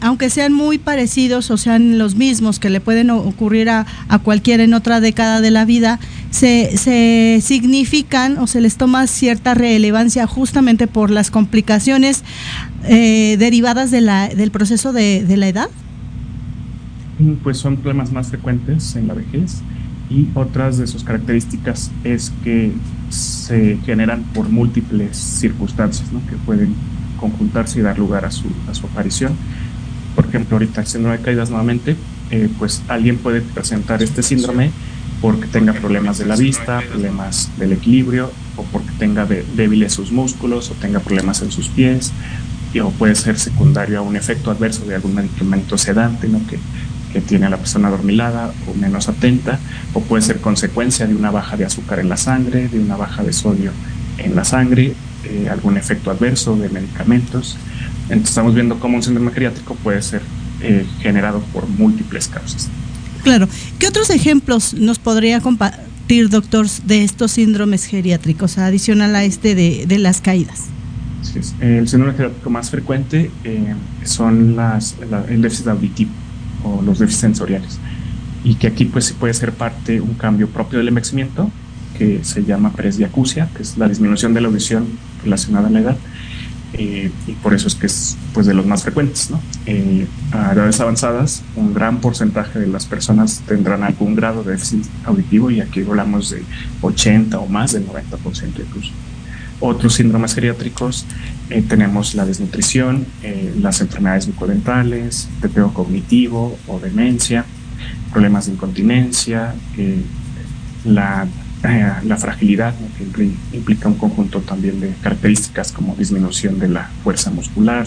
aunque 0.00 0.30
sean 0.30 0.52
muy 0.52 0.78
parecidos 0.78 1.52
o 1.52 1.56
sean 1.56 1.96
los 1.96 2.16
mismos 2.16 2.58
que 2.58 2.70
le 2.70 2.80
pueden 2.80 3.10
ocurrir 3.10 3.70
a, 3.70 3.86
cualquiera 4.24 4.64
en 4.64 4.74
otra 4.74 5.00
década 5.00 5.40
de 5.40 5.52
la 5.52 5.64
vida, 5.64 6.00
se, 6.30 7.40
significan 7.40 8.36
o 8.38 8.48
se 8.48 8.60
les 8.60 8.76
toma 8.76 9.06
cierta 9.06 9.54
relevancia 9.54 10.26
justamente 10.26 10.88
por 10.88 11.10
las 11.10 11.30
complicaciones 11.30 12.24
derivadas 12.82 13.92
del 13.92 14.50
proceso 14.50 14.92
de, 14.92 15.24
de 15.24 15.36
la 15.36 15.48
edad? 15.48 15.68
Pues 17.44 17.58
son 17.58 17.76
problemas 17.76 18.10
más 18.10 18.28
frecuentes 18.28 18.96
en 18.96 19.06
la 19.06 19.14
vejez 19.14 19.62
y 20.10 20.26
otras 20.34 20.78
de 20.78 20.88
sus 20.88 21.04
características 21.04 21.92
es 22.02 22.32
que 22.42 22.72
se 23.10 23.78
generan 23.84 24.22
por 24.34 24.48
múltiples 24.48 25.16
circunstancias 25.16 26.08
que 26.28 26.36
pueden 26.36 26.74
conjuntarse 27.18 27.80
y 27.80 27.82
dar 27.82 27.98
lugar 27.98 28.24
a 28.24 28.30
su, 28.30 28.46
a 28.70 28.74
su 28.74 28.86
aparición. 28.86 29.34
Por 30.14 30.26
ejemplo, 30.26 30.56
ahorita 30.56 30.80
el 30.80 30.86
síndrome 30.86 31.18
de 31.18 31.24
caídas 31.24 31.50
nuevamente, 31.50 31.96
eh, 32.30 32.48
pues 32.58 32.82
alguien 32.88 33.18
puede 33.18 33.42
presentar 33.42 34.02
este 34.02 34.22
síndrome 34.22 34.70
porque 35.20 35.46
tenga 35.46 35.74
problemas 35.74 36.18
de 36.18 36.26
la 36.26 36.36
vista, 36.36 36.80
problemas 36.88 37.50
del 37.58 37.72
equilibrio, 37.72 38.30
o 38.56 38.62
porque 38.64 38.90
tenga 38.98 39.26
débiles 39.26 39.92
sus 39.92 40.12
músculos, 40.12 40.70
o 40.70 40.74
tenga 40.74 41.00
problemas 41.00 41.42
en 41.42 41.50
sus 41.50 41.68
pies, 41.68 42.12
o 42.82 42.90
puede 42.90 43.14
ser 43.14 43.38
secundario 43.38 43.98
a 43.98 44.02
un 44.02 44.16
efecto 44.16 44.50
adverso 44.50 44.84
de 44.86 44.94
algún 44.94 45.14
medicamento 45.14 45.76
sedante, 45.76 46.28
¿no? 46.28 46.40
que 46.46 46.58
que 47.12 47.20
tiene 47.20 47.48
la 47.50 47.56
persona 47.56 47.90
dormilada 47.90 48.52
o 48.68 48.74
menos 48.74 49.08
atenta, 49.08 49.58
o 49.94 50.00
puede 50.00 50.22
ser 50.22 50.40
consecuencia 50.40 51.06
de 51.06 51.14
una 51.14 51.30
baja 51.30 51.56
de 51.56 51.64
azúcar 51.64 51.98
en 51.98 52.08
la 52.08 52.16
sangre, 52.16 52.68
de 52.68 52.78
una 52.78 52.96
baja 52.96 53.22
de 53.22 53.32
sodio 53.32 53.72
en 54.18 54.36
la 54.36 54.44
sangre, 54.44 54.94
eh, 55.24 55.48
algún 55.50 55.76
efecto 55.76 56.10
adverso 56.10 56.56
de 56.56 56.68
medicamentos. 56.68 57.56
Entonces 58.04 58.30
estamos 58.30 58.54
viendo 58.54 58.78
cómo 58.78 58.96
un 58.96 59.02
síndrome 59.02 59.32
geriátrico 59.32 59.74
puede 59.76 60.02
ser 60.02 60.22
eh, 60.62 60.86
generado 61.00 61.40
por 61.52 61.68
múltiples 61.68 62.28
causas. 62.28 62.68
Claro. 63.22 63.48
¿Qué 63.78 63.86
otros 63.86 64.10
ejemplos 64.10 64.74
nos 64.74 64.98
podría 64.98 65.40
compartir, 65.40 66.28
doctor, 66.28 66.68
de 66.84 67.04
estos 67.04 67.32
síndromes 67.32 67.84
geriátricos, 67.84 68.58
adicional 68.58 69.14
a 69.14 69.24
este 69.24 69.54
de, 69.54 69.98
las 69.98 70.20
caídas? 70.20 70.66
El 71.60 71.86
síndrome 71.86 72.16
geriátrico 72.16 72.50
más 72.50 72.70
frecuente 72.70 73.30
eh, 73.44 73.74
son 74.04 74.56
las, 74.56 74.96
el 75.28 75.42
déficit 75.42 75.68
auditivo 75.68 76.10
o 76.64 76.82
los 76.82 76.98
déficits 76.98 77.20
sensoriales. 77.20 77.78
Y 78.44 78.54
que 78.54 78.68
aquí 78.68 78.86
pues 78.86 79.06
sí 79.06 79.14
puede 79.14 79.34
ser 79.34 79.52
parte 79.52 80.00
un 80.00 80.14
cambio 80.14 80.48
propio 80.48 80.78
del 80.78 80.88
envejecimiento 80.88 81.50
que 81.98 82.24
se 82.24 82.44
llama 82.44 82.72
presbiacusia, 82.72 83.50
que 83.54 83.62
es 83.62 83.76
la 83.76 83.88
disminución 83.88 84.32
de 84.32 84.40
la 84.40 84.48
audición 84.48 84.86
relacionada 85.22 85.68
a 85.68 85.70
la 85.70 85.80
edad. 85.80 85.96
Eh, 86.72 87.10
y 87.26 87.32
por 87.32 87.52
eso 87.52 87.66
es 87.66 87.74
que 87.74 87.86
es 87.86 88.16
pues 88.32 88.46
de 88.46 88.54
los 88.54 88.64
más 88.64 88.82
frecuentes. 88.82 89.30
¿no? 89.30 89.40
Eh, 89.66 90.06
a 90.32 90.52
edades 90.52 90.80
avanzadas, 90.80 91.42
un 91.56 91.74
gran 91.74 92.00
porcentaje 92.00 92.58
de 92.58 92.68
las 92.68 92.86
personas 92.86 93.42
tendrán 93.46 93.82
algún 93.82 94.14
grado 94.14 94.42
de 94.44 94.52
déficit 94.52 94.86
auditivo 95.04 95.50
y 95.50 95.60
aquí 95.60 95.82
hablamos 95.82 96.30
de 96.30 96.42
80 96.80 97.38
o 97.38 97.46
más 97.46 97.72
del 97.72 97.86
90% 97.86 98.60
incluso. 98.60 98.92
Otros 99.60 99.94
síndromes 99.94 100.34
geriátricos 100.34 101.04
eh, 101.50 101.62
tenemos 101.62 102.14
la 102.14 102.24
desnutrición, 102.24 103.06
eh, 103.22 103.54
las 103.60 103.82
enfermedades 103.82 104.26
bucodentales, 104.26 105.28
teteo 105.42 105.74
cognitivo 105.74 106.58
o 106.66 106.80
demencia, 106.80 107.44
problemas 108.10 108.46
de 108.46 108.52
incontinencia, 108.52 109.54
eh, 109.76 110.02
la, 110.86 111.28
la, 112.04 112.16
fragilidad, 112.16 112.74
que 113.14 113.30
implica 113.52 113.88
un 113.88 113.96
conjunto 113.96 114.40
también 114.40 114.80
de 114.80 114.94
características 115.02 115.72
como 115.72 115.94
disminución 115.94 116.58
de 116.58 116.68
la 116.68 116.88
fuerza 117.04 117.30
muscular, 117.30 117.86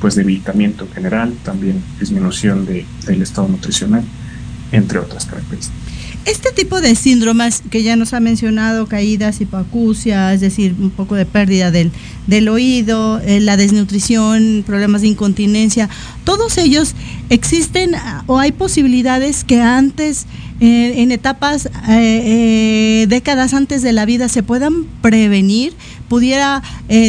pues 0.00 0.14
debilitamiento 0.14 0.84
en 0.86 0.92
general, 0.92 1.34
también 1.44 1.82
disminución 2.00 2.64
de, 2.64 2.86
del 3.06 3.20
estado 3.20 3.48
nutricional, 3.48 4.02
entre 4.72 4.98
otras 4.98 5.26
características. 5.26 5.87
Este 6.28 6.52
tipo 6.52 6.82
de 6.82 6.94
síndromes 6.94 7.62
que 7.70 7.82
ya 7.82 7.96
nos 7.96 8.12
ha 8.12 8.20
mencionado, 8.20 8.86
caídas, 8.86 9.40
hipoacusia, 9.40 10.34
es 10.34 10.42
decir, 10.42 10.74
un 10.78 10.90
poco 10.90 11.14
de 11.14 11.24
pérdida 11.24 11.70
del, 11.70 11.90
del 12.26 12.50
oído, 12.50 13.18
eh, 13.20 13.40
la 13.40 13.56
desnutrición, 13.56 14.62
problemas 14.66 15.00
de 15.00 15.08
incontinencia, 15.08 15.88
todos 16.24 16.58
ellos 16.58 16.94
existen 17.30 17.92
o 18.26 18.38
hay 18.38 18.52
posibilidades 18.52 19.42
que 19.42 19.62
antes, 19.62 20.26
eh, 20.60 21.00
en 21.00 21.12
etapas, 21.12 21.70
eh, 21.88 23.06
décadas 23.08 23.54
antes 23.54 23.80
de 23.80 23.94
la 23.94 24.04
vida, 24.04 24.28
se 24.28 24.42
puedan 24.42 24.84
prevenir, 25.00 25.72
pudiera 26.10 26.62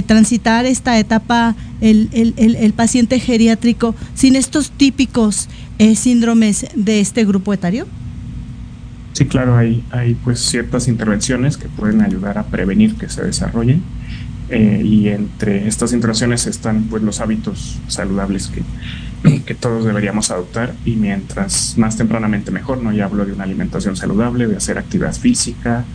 transitar 0.07 0.65
esta 0.65 0.97
etapa 0.97 1.57
el, 1.81 2.07
el, 2.13 2.55
el, 2.55 2.71
paciente 2.71 3.19
geriátrico 3.19 3.95
sin 4.13 4.37
estos 4.37 4.71
típicos 4.71 5.49
síndromes 5.95 6.67
de 6.73 7.01
este 7.01 7.25
grupo 7.25 7.53
etario? 7.53 7.85
Sí, 9.13 9.25
claro, 9.25 9.57
hay, 9.57 9.83
hay 9.91 10.15
pues 10.15 10.39
ciertas 10.39 10.87
intervenciones 10.87 11.57
que 11.57 11.67
pueden 11.67 12.01
ayudar 12.01 12.37
a 12.37 12.43
prevenir 12.43 12.95
que 12.95 13.09
se 13.09 13.23
desarrollen. 13.23 13.83
Eh, 14.49 14.81
y 14.83 15.09
entre 15.09 15.67
estas 15.67 15.93
intervenciones 15.93 16.47
están 16.47 16.85
pues 16.85 17.03
los 17.03 17.19
hábitos 17.19 17.77
saludables 17.87 18.47
que, 18.47 18.63
que 19.45 19.53
todos 19.53 19.85
deberíamos 19.85 20.31
adoptar 20.31 20.73
y 20.85 20.95
mientras 20.95 21.77
más 21.77 21.97
tempranamente 21.97 22.49
mejor, 22.49 22.81
¿no? 22.81 22.91
Ya 22.91 23.05
hablo 23.05 23.25
de 23.25 23.33
una 23.33 23.43
alimentación 23.43 23.95
saludable, 23.95 24.47
de 24.47 24.57
hacer 24.57 24.79
actividad 24.79 25.13
física, 25.13 25.85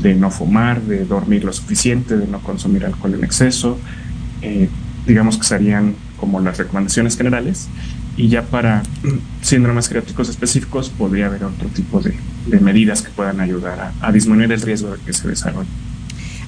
de 0.00 0.14
no 0.14 0.30
fumar, 0.30 0.82
de 0.82 1.04
dormir 1.04 1.44
lo 1.44 1.52
suficiente, 1.52 2.16
de 2.16 2.26
no 2.26 2.40
consumir 2.40 2.84
alcohol 2.84 3.14
en 3.14 3.24
exceso, 3.24 3.78
eh, 4.42 4.68
digamos 5.06 5.38
que 5.38 5.44
serían 5.44 5.94
como 6.16 6.40
las 6.40 6.58
recomendaciones 6.58 7.16
generales 7.16 7.68
y 8.22 8.28
ya 8.28 8.42
para 8.42 8.84
síndromes 9.40 9.88
geriátricos 9.88 10.28
específicos 10.28 10.90
podría 10.90 11.26
haber 11.26 11.42
otro 11.42 11.68
tipo 11.70 12.00
de, 12.00 12.14
medidas 12.60 13.02
que 13.02 13.10
puedan 13.10 13.40
ayudar 13.40 13.92
a, 14.00 14.12
disminuir 14.12 14.52
el 14.52 14.60
riesgo 14.60 14.92
de 14.92 14.98
que 15.04 15.12
se 15.12 15.26
desarrolle. 15.26 15.68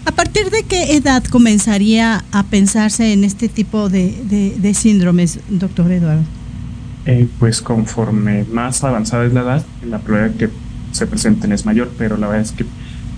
¿A 0.04 0.12
partir 0.12 0.50
de 0.50 0.62
qué 0.62 0.94
edad 0.94 1.24
comenzaría 1.24 2.24
a 2.30 2.44
pensarse 2.44 3.12
en 3.12 3.24
este 3.24 3.48
tipo 3.48 3.88
de, 3.88 4.72
síndromes, 4.72 5.40
doctor 5.48 5.90
Eduardo? 5.90 6.22
Eh, 7.06 7.26
pues 7.40 7.60
conforme 7.60 8.44
más 8.44 8.84
avanzada 8.84 9.26
es 9.26 9.32
la 9.32 9.40
edad, 9.40 9.66
la 9.84 9.98
probabilidad 9.98 10.38
de 10.38 10.46
que 10.46 10.52
se 10.92 11.08
presenten 11.08 11.50
es 11.50 11.66
mayor, 11.66 11.90
pero 11.98 12.16
la 12.16 12.28
verdad 12.28 12.44
es 12.44 12.52
que 12.52 12.64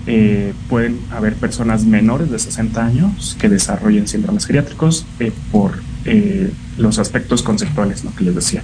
eh, 0.07 0.53
pueden 0.67 0.99
haber 1.11 1.35
personas 1.35 1.85
menores 1.85 2.31
de 2.31 2.39
60 2.39 2.83
años 2.83 3.37
que 3.39 3.49
desarrollen 3.49 4.07
síndromes 4.07 4.47
geriátricos 4.47 5.05
eh, 5.19 5.31
por 5.51 5.73
eh, 6.07 6.51
los 6.77 6.99
aspectos 6.99 7.43
conceptuales 7.43 8.03
¿no? 8.03 8.15
que 8.15 8.23
les 8.23 8.35
decía. 8.35 8.63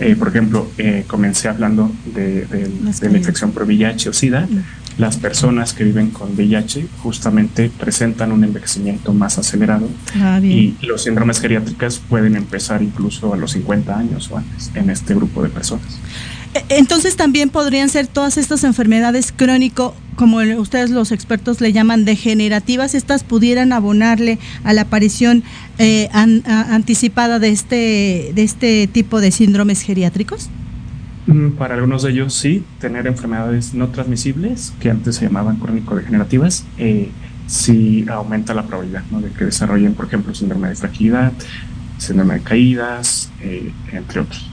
Eh, 0.00 0.14
por 0.14 0.28
ejemplo, 0.28 0.70
eh, 0.78 1.04
comencé 1.08 1.48
hablando 1.48 1.90
de, 2.14 2.46
la 3.00 3.18
infección 3.18 3.52
por 3.52 3.64
VIH 3.64 4.10
o 4.10 4.12
SIDA. 4.12 4.46
Las 4.96 5.16
personas 5.16 5.72
que 5.72 5.84
viven 5.84 6.10
con 6.10 6.34
VIH 6.34 6.86
justamente 7.02 7.70
presentan 7.70 8.32
un 8.32 8.44
envejecimiento 8.44 9.12
más 9.12 9.38
acelerado 9.38 9.88
ah, 10.16 10.40
y 10.42 10.76
los 10.82 11.04
síndromes 11.04 11.40
geriátricos 11.40 12.00
pueden 12.00 12.36
empezar 12.36 12.82
incluso 12.82 13.32
a 13.32 13.36
los 13.36 13.52
50 13.52 13.96
años 13.96 14.30
o 14.30 14.38
antes 14.38 14.70
en 14.74 14.90
este 14.90 15.14
grupo 15.14 15.42
de 15.42 15.48
personas. 15.48 15.98
E, 16.54 16.76
entonces 16.78 17.16
también 17.16 17.50
podrían 17.50 17.88
ser 17.88 18.06
todas 18.06 18.38
estas 18.38 18.64
enfermedades 18.64 19.32
crónico, 19.32 19.94
como 20.16 20.38
ustedes 20.38 20.90
los 20.90 21.12
expertos 21.12 21.60
le 21.60 21.72
llaman 21.72 22.04
degenerativas, 22.04 22.94
estas 22.94 23.22
pudieran 23.22 23.72
abonarle 23.72 24.38
a 24.64 24.72
la 24.72 24.82
aparición 24.82 25.44
eh, 25.78 26.08
anticipada 26.12 27.38
de 27.38 27.50
este, 27.50 28.32
de 28.34 28.42
este 28.42 28.88
tipo 28.88 29.20
de 29.20 29.30
síndromes 29.30 29.82
geriátricos. 29.82 30.50
Mm, 31.28 31.50
para 31.52 31.74
algunos 31.74 32.02
de 32.02 32.10
ellos 32.10 32.34
sí, 32.34 32.64
tener 32.80 33.06
enfermedades 33.06 33.74
no 33.74 33.88
transmisibles, 33.88 34.72
que 34.80 34.90
antes 34.90 35.16
se 35.16 35.26
llamaban 35.26 35.56
crónico-degenerativas, 35.56 36.64
eh, 36.78 37.10
sí 37.46 38.06
aumenta 38.10 38.54
la 38.54 38.66
probabilidad 38.66 39.02
de 39.04 39.30
que 39.30 39.44
desarrollen, 39.44 39.94
por 39.94 40.06
ejemplo, 40.06 40.34
síndrome 40.34 40.68
de 40.68 40.74
fragilidad, 40.74 41.32
síndrome 41.98 42.34
de 42.34 42.40
caídas, 42.40 43.30
eh, 43.42 43.72
entre 43.92 44.20
otros. 44.20 44.50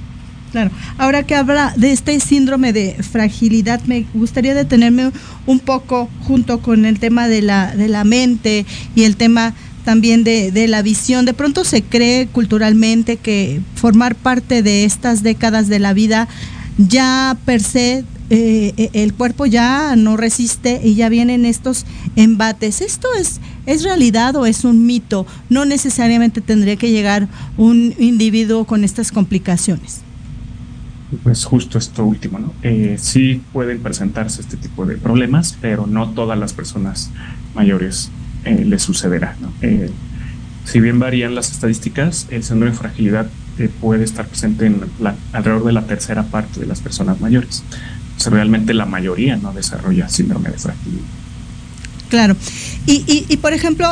Claro. 0.55 0.71
Ahora 0.97 1.24
que 1.24 1.35
habla 1.35 1.74
de 1.75 1.91
este 1.91 2.17
síndrome 2.21 2.71
de 2.71 2.95
fragilidad, 3.03 3.81
me 3.88 4.05
gustaría 4.13 4.55
detenerme 4.55 5.12
un 5.45 5.59
poco 5.59 6.09
junto 6.21 6.62
con 6.62 6.85
el 6.85 6.97
tema 6.97 7.27
de 7.27 7.41
la, 7.41 7.75
de 7.75 7.89
la 7.89 8.05
mente 8.05 8.65
y 8.95 9.03
el 9.03 9.17
tema 9.17 9.53
también 9.83 10.24
de, 10.24 10.53
de, 10.53 10.69
la 10.69 10.81
visión. 10.81 11.25
De 11.25 11.33
pronto 11.33 11.65
se 11.65 11.83
cree 11.83 12.27
culturalmente 12.27 13.17
que 13.17 13.59
formar 13.75 14.15
parte 14.15 14.63
de 14.63 14.85
estas 14.85 15.24
décadas 15.24 15.67
de 15.67 15.79
la 15.79 15.91
vida 15.91 16.29
ya 16.77 17.35
per 17.43 17.62
se 17.62 18.05
eh, 18.29 18.74
eh, 18.77 18.89
el 18.93 19.13
cuerpo 19.13 19.45
ya 19.45 19.97
no 19.97 20.15
resiste 20.15 20.79
y 20.81 20.95
ya 20.95 21.09
vienen 21.09 21.43
estos 21.43 21.85
embates. 22.15 22.79
¿Esto 22.79 23.09
es, 23.19 23.41
es 23.65 23.83
realidad 23.83 24.38
o 24.38 24.45
es 24.45 24.63
un 24.63 24.85
mito? 24.85 25.27
No 25.50 25.65
necesariamente 25.65 26.39
tendría 26.39 26.77
que 26.77 26.91
llegar 26.91 27.27
un 27.57 27.93
individuo 28.00 28.63
con 28.63 28.85
estas 28.85 29.12
complicaciones 29.12 30.05
pues 31.24 31.45
justo 31.45 31.77
esto 31.77 32.03
último, 32.03 32.39
¿no? 32.39 32.53
Eh, 32.63 32.97
sí 33.00 33.41
pueden 33.53 33.79
presentarse 33.79 34.41
este 34.41 34.57
tipo 34.57 34.85
de 34.85 34.97
problemas, 34.97 35.57
pero 35.62 35.88
no 35.88 36.09
todas 36.09 36.38
las 36.38 36.53
personas 36.53 37.12
mayores 37.53 38.09
eh, 38.43 38.65
les 38.65 38.81
sucederá, 38.81 39.35
¿no? 39.39 39.51
Eh, 39.62 39.89
si 40.65 40.79
bien 40.79 41.00
varían 41.00 41.35
las 41.35 41.51
estadísticas, 41.51 42.27
el 42.31 42.43
síndrome 42.43 42.71
de 42.71 42.77
fragilidad 42.77 43.27
puede 43.79 44.03
estar 44.03 44.27
presente 44.27 44.65
en 44.65 44.81
alrededor 45.31 45.63
de 45.63 45.71
la 45.71 45.83
tercera 45.83 46.24
parte 46.24 46.59
de 46.59 46.65
las 46.65 46.81
personas 46.81 47.21
mayores. 47.21 47.63
O 48.17 48.19
sea, 48.19 48.31
realmente 48.31 48.74
la 48.74 48.85
mayoría 48.85 49.38
no 49.38 49.53
desarrolla 49.53 50.09
síndrome 50.09 50.50
de 50.50 50.57
fragilidad. 50.57 51.03
Claro. 52.09 52.35
Y, 52.88 53.25
y, 53.29 53.38
por 53.38 53.53
ejemplo, 53.53 53.88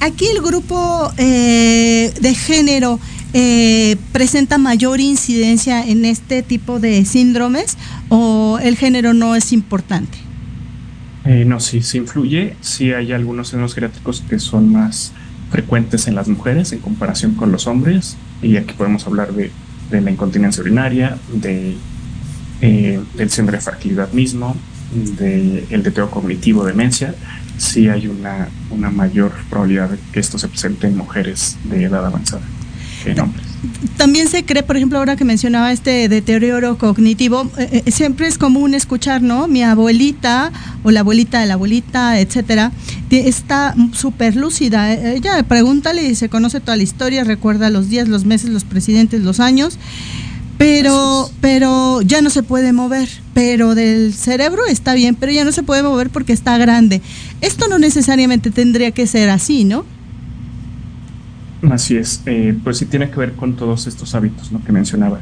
aquí 0.00 0.26
el 0.26 0.42
grupo 0.42 1.12
de 1.16 2.34
género 2.36 2.98
eh, 3.34 3.96
presenta 4.12 4.58
mayor 4.58 5.00
incidencia 5.00 5.84
en 5.86 6.04
este 6.04 6.42
tipo 6.42 6.80
de 6.80 7.04
síndromes 7.04 7.76
o 8.08 8.58
el 8.62 8.76
género 8.76 9.12
no 9.12 9.34
es 9.34 9.52
importante? 9.52 10.18
Eh, 11.24 11.44
no, 11.44 11.60
sí, 11.60 11.82
sí 11.82 11.98
influye. 11.98 12.56
Sí 12.60 12.92
hay 12.92 13.12
algunos 13.12 13.48
síndromes 13.48 13.74
geriátricos 13.74 14.22
que 14.28 14.38
son 14.38 14.72
más 14.72 15.12
frecuentes 15.50 16.06
en 16.06 16.14
las 16.14 16.28
mujeres 16.28 16.72
en 16.72 16.78
comparación 16.78 17.34
con 17.34 17.52
los 17.52 17.66
hombres. 17.66 18.16
Y 18.40 18.56
aquí 18.56 18.74
podemos 18.74 19.06
hablar 19.06 19.32
de, 19.34 19.50
la 19.90 20.10
incontinencia 20.10 20.62
urinaria, 20.62 21.18
de, 21.32 21.76
eh, 22.62 23.00
del 23.14 23.30
síndrome 23.30 23.58
de 23.58 23.64
fragilidad 23.64 24.12
mismo, 24.12 24.56
del 24.92 25.68
de 25.68 25.78
deteo 25.78 26.10
cognitivo, 26.10 26.64
demencia. 26.64 27.14
Sí 27.58 27.88
hay 27.88 28.06
una, 28.06 28.48
una 28.70 28.88
mayor 28.88 29.32
probabilidad 29.50 29.90
de 29.90 29.98
que 30.12 30.20
esto 30.20 30.38
se 30.38 30.48
presente 30.48 30.86
en 30.86 30.96
mujeres 30.96 31.58
de 31.64 31.84
edad 31.84 32.06
avanzada. 32.06 32.42
También 33.96 34.28
se 34.28 34.44
cree, 34.44 34.62
por 34.62 34.76
ejemplo, 34.76 34.98
ahora 34.98 35.16
que 35.16 35.24
mencionaba 35.24 35.72
este 35.72 36.08
deterioro 36.08 36.78
cognitivo, 36.78 37.50
eh, 37.58 37.82
eh, 37.84 37.90
siempre 37.90 38.26
es 38.26 38.38
común 38.38 38.74
escuchar, 38.74 39.22
¿no? 39.22 39.48
Mi 39.48 39.62
abuelita 39.62 40.52
o 40.84 40.90
la 40.90 41.00
abuelita 41.00 41.40
de 41.40 41.46
la 41.46 41.54
abuelita, 41.54 42.20
etcétera, 42.20 42.72
está 43.10 43.74
súper 43.92 44.36
lúcida. 44.36 44.92
Ella 44.92 45.42
pregúntale 45.42 46.04
y 46.04 46.14
se 46.14 46.28
conoce 46.28 46.60
toda 46.60 46.76
la 46.76 46.82
historia, 46.82 47.24
recuerda 47.24 47.70
los 47.70 47.88
días, 47.88 48.08
los 48.08 48.24
meses, 48.24 48.50
los 48.50 48.64
presidentes, 48.64 49.22
los 49.22 49.40
años 49.40 49.78
pero 50.58 51.30
pero 51.40 52.02
ya 52.02 52.20
no 52.20 52.30
se 52.30 52.42
puede 52.42 52.72
mover 52.72 53.08
pero 53.32 53.76
del 53.76 54.12
cerebro 54.12 54.66
está 54.66 54.92
bien 54.94 55.14
pero 55.14 55.30
ya 55.30 55.44
no 55.44 55.52
se 55.52 55.62
puede 55.62 55.84
mover 55.84 56.10
porque 56.10 56.32
está 56.32 56.58
grande 56.58 57.00
esto 57.40 57.68
no 57.68 57.78
necesariamente 57.78 58.50
tendría 58.50 58.90
que 58.90 59.06
ser 59.06 59.30
así 59.30 59.62
no 59.62 59.84
así 61.70 61.96
es 61.96 62.22
eh, 62.26 62.56
pues 62.62 62.78
sí 62.78 62.86
tiene 62.86 63.10
que 63.10 63.16
ver 63.16 63.32
con 63.32 63.56
todos 63.56 63.86
estos 63.86 64.14
hábitos 64.14 64.52
¿no? 64.52 64.62
que 64.64 64.72
mencionaba. 64.72 65.18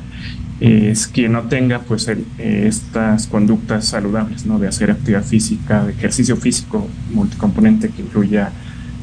Es 0.58 1.06
quien 1.06 1.32
no 1.32 1.42
tenga 1.42 1.80
pues 1.80 2.08
eh, 2.08 2.24
estas 2.38 3.26
conductas 3.26 3.86
saludables 3.86 4.46
no 4.46 4.58
de 4.58 4.68
hacer 4.68 4.90
actividad 4.90 5.22
física 5.22 5.84
de 5.84 5.92
ejercicio 5.92 6.36
físico 6.36 6.88
multicomponente 7.12 7.90
que 7.90 8.02
incluya 8.02 8.52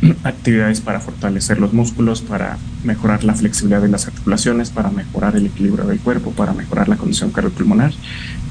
actividades 0.23 0.81
para 0.81 0.99
fortalecer 0.99 1.59
los 1.59 1.73
músculos, 1.73 2.21
para 2.21 2.57
mejorar 2.83 3.23
la 3.23 3.33
flexibilidad 3.33 3.81
de 3.81 3.89
las 3.89 4.07
articulaciones, 4.07 4.69
para 4.71 4.89
mejorar 4.89 5.35
el 5.35 5.45
equilibrio 5.45 5.85
del 5.85 5.99
cuerpo, 5.99 6.31
para 6.31 6.53
mejorar 6.53 6.89
la 6.89 6.97
condición 6.97 7.31
cardiopulmonar, 7.31 7.93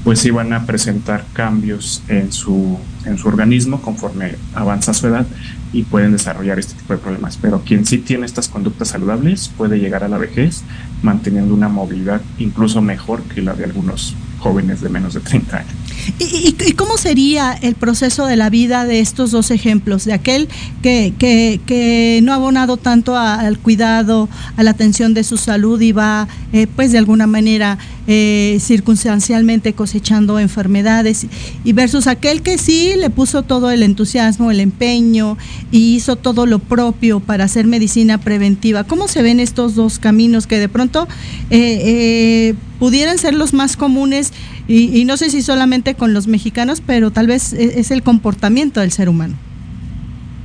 pues 0.05 0.31
van 0.33 0.53
a 0.53 0.67
presentar 0.67 1.25
cambios 1.33 2.03
en 2.09 2.33
su, 2.33 2.79
en 3.05 3.19
su 3.19 3.29
organismo 3.29 3.81
conforme 3.81 4.37
avanza 4.55 4.95
su 4.95 5.07
edad 5.07 5.27
y 5.73 5.85
pueden 5.85 6.13
desarrollar 6.13 6.59
este 6.59 6.75
tipo 6.75 6.93
de 6.93 6.99
problemas. 6.99 7.39
Pero 7.41 7.63
quien 7.65 7.87
sí 7.87 7.99
tiene 7.99 8.27
estas 8.27 8.49
conductas 8.49 8.89
saludables 8.89 9.51
puede 9.57 9.79
llegar 9.79 10.05
a 10.05 10.09
la 10.09 10.19
vejez 10.19 10.63
manteniendo 11.03 11.55
una 11.55 11.69
movilidad 11.69 12.21
incluso 12.39 12.83
mejor 12.83 13.23
que 13.23 13.43
la 13.43 13.55
de 13.55 13.65
algunos 13.65 14.15
jóvenes 14.39 14.81
de 14.81 14.89
menos 14.89 15.15
de 15.15 15.21
30 15.21 15.57
años. 15.57 15.73
¿Y, 16.19 16.73
cómo 16.73 16.99
sería 16.99 17.53
el 17.53 17.77
proceso 17.77 18.27
de 18.27 18.37
la 18.37 18.51
vida 18.51 18.85
de 18.85 18.99
estos 18.99 19.31
dos 19.31 19.53
ejemplos? 19.53 20.05
De 20.05 20.13
aquel 20.13 20.49
que, 20.83 21.15
que, 21.19 22.21
no 22.25 22.33
ha 22.33 22.37
abonado 22.37 22.77
tanto 22.77 23.17
al 23.17 23.59
cuidado, 23.59 24.29
a 24.57 24.63
la 24.65 24.73
atención 24.73 25.15
de 25.15 25.23
su 25.23 25.37
salud 25.37 25.81
y 25.81 25.93
va, 25.93 26.27
eh, 26.53 26.67
pues 26.67 26.91
de 26.91 26.99
alguna 26.99 27.29
manera, 27.29 27.79
eh, 28.07 28.59
circunstancialmente 28.61 29.73
cosechando 29.75 30.39
enfermedades, 30.39 31.27
y 31.65 31.73
versus 31.73 32.07
aquel 32.07 32.43
que 32.43 32.59
sí 32.59 32.95
le 32.99 33.11
puso 33.11 33.43
todo 33.43 33.71
el 33.71 33.83
entusiasmo, 33.83 34.51
el 34.51 34.61
empeño 34.61 35.39
y 35.71 35.97
hizo 35.97 36.17
todo 36.17 36.47
lo 36.47 36.59
propio 36.59 37.21
para 37.21 37.45
hacer 37.45 37.67
medicina 37.67 38.19
preventiva. 38.19 38.85
¿Cómo 38.85 39.09
se 39.09 39.23
ven 39.23 39.41
estos 39.41 39.75
dos 39.75 39.99
caminos 39.99 40.47
que 40.47 40.59
de 40.59 40.69
pronto 40.69 41.09
eh, 41.51 42.55
pudieran 42.79 43.19
ser 43.19 43.35
los 43.35 43.53
más 43.53 43.77
comunes? 43.77 44.33
Y, 44.69 45.05
no 45.05 45.17
sé 45.17 45.31
si 45.31 45.43
solamente 45.43 45.95
con 45.95 46.15
los 46.15 46.27
mexicanos, 46.29 46.83
pero 46.85 47.11
tal 47.11 47.27
vez 47.27 47.53
e, 47.53 47.81
es, 47.81 47.91
el 47.91 48.03
comportamiento 48.03 48.81
del 48.81 48.93
ser 48.93 49.09
humano. 49.09 49.35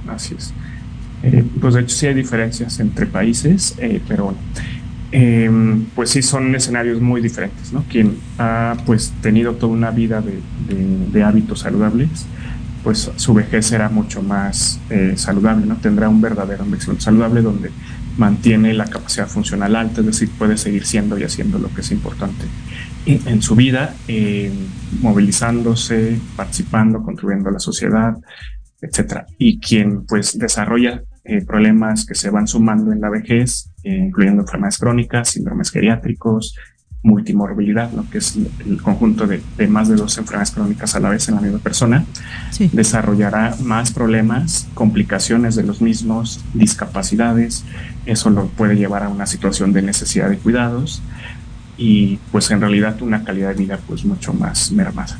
Así 0.07 0.35
es. 0.37 0.53
Eh, 1.23 1.43
pues 1.61 1.73
de 1.73 1.81
hecho 1.81 1.95
sí 1.95 2.07
hay 2.07 2.13
diferencias 2.13 2.79
entre 2.79 3.05
países, 3.05 3.75
eh, 3.77 4.01
pero 4.07 4.35
em, 5.11 5.85
pues 5.95 6.09
sí 6.09 6.21
son 6.21 6.53
escenarios 6.55 7.01
muy 7.01 7.21
diferentes, 7.21 7.71
¿no? 7.73 7.83
Quien 7.89 8.17
ha 8.37 8.75
pues 8.85 9.13
tenido 9.21 9.53
toda 9.53 9.73
una 9.73 9.91
vida 9.91 10.21
de, 10.21 11.23
hábitos 11.23 11.61
saludables, 11.61 12.25
pues 12.83 13.11
su 13.15 13.33
vejez 13.33 13.65
será 13.65 13.89
mucho 13.89 14.21
más 14.21 14.79
eh, 14.89 15.13
saludable, 15.15 15.65
¿no? 15.65 15.77
Tendrá 15.77 16.09
un 16.09 16.21
verdadero 16.21 16.63
envejecimiento 16.63 17.03
saludable 17.03 17.41
donde 17.41 17.71
mantiene 18.17 18.73
la 18.73 18.85
capacidad 18.85 19.27
funcional 19.27 19.75
alta, 19.75 20.01
es 20.01 20.07
decir, 20.07 20.29
puede 20.37 20.57
seguir 20.57 20.85
siendo 20.85 21.17
y 21.17 21.23
haciendo 21.23 21.59
lo 21.59 21.69
que 21.73 21.81
es 21.81 21.91
importante 21.91 22.45
en 23.07 23.41
su 23.41 23.55
vida, 23.55 23.95
eh, 24.07 24.51
movilizándose, 25.01 26.19
participando, 26.35 27.01
contribuyendo 27.01 27.49
a 27.49 27.53
la 27.53 27.59
sociedad, 27.59 28.15
etcétera. 28.81 29.25
Y 29.37 29.59
quien 29.59 30.05
pues 30.05 30.37
desarrolla 30.37 31.03
eh, 31.23 31.43
problemas 31.45 32.05
que 32.05 32.15
se 32.15 32.29
van 32.29 32.47
sumando 32.47 32.91
en 32.91 33.01
la 33.01 33.09
vejez, 33.09 33.69
eh, 33.87 33.95
incluyendo 33.95 34.41
enfermedades 34.41 34.77
crónicas, 34.79 35.29
síndromes 35.29 35.71
geriátricos, 35.71 36.55
multimorbilidad, 37.03 37.89
lo 37.93 38.09
que 38.09 38.17
es 38.17 38.37
el 38.65 38.81
conjunto 38.81 39.27
de, 39.27 39.41
más 39.69 39.87
de 39.87 39.95
dos 39.95 40.17
enfermedades 40.17 40.51
crónicas 40.51 40.93
a 40.93 40.99
la 40.99 41.07
vez 41.07 41.29
en 41.29 41.35
la 41.35 41.41
misma 41.41 41.59
persona, 41.59 42.03
desarrollará 42.73 43.55
más 43.63 43.93
problemas, 43.93 44.67
complicaciones 44.73 45.55
de 45.55 45.63
los 45.63 45.81
mismos, 45.81 46.43
discapacidades, 46.53 47.63
eso 48.05 48.29
lo 48.29 48.47
puede 48.47 48.75
llevar 48.75 49.03
a 49.03 49.09
una 49.09 49.25
situación 49.25 49.71
de 49.71 49.83
necesidad 49.83 50.29
de 50.29 50.37
cuidados, 50.37 51.01
y 51.77 52.17
pues 52.33 52.51
en 52.51 52.59
realidad 52.59 53.01
una 53.01 53.23
calidad 53.23 53.49
de 53.49 53.55
vida 53.55 53.79
pues 53.87 54.03
mucho 54.03 54.33
más 54.33 54.73
mermada. 54.73 55.17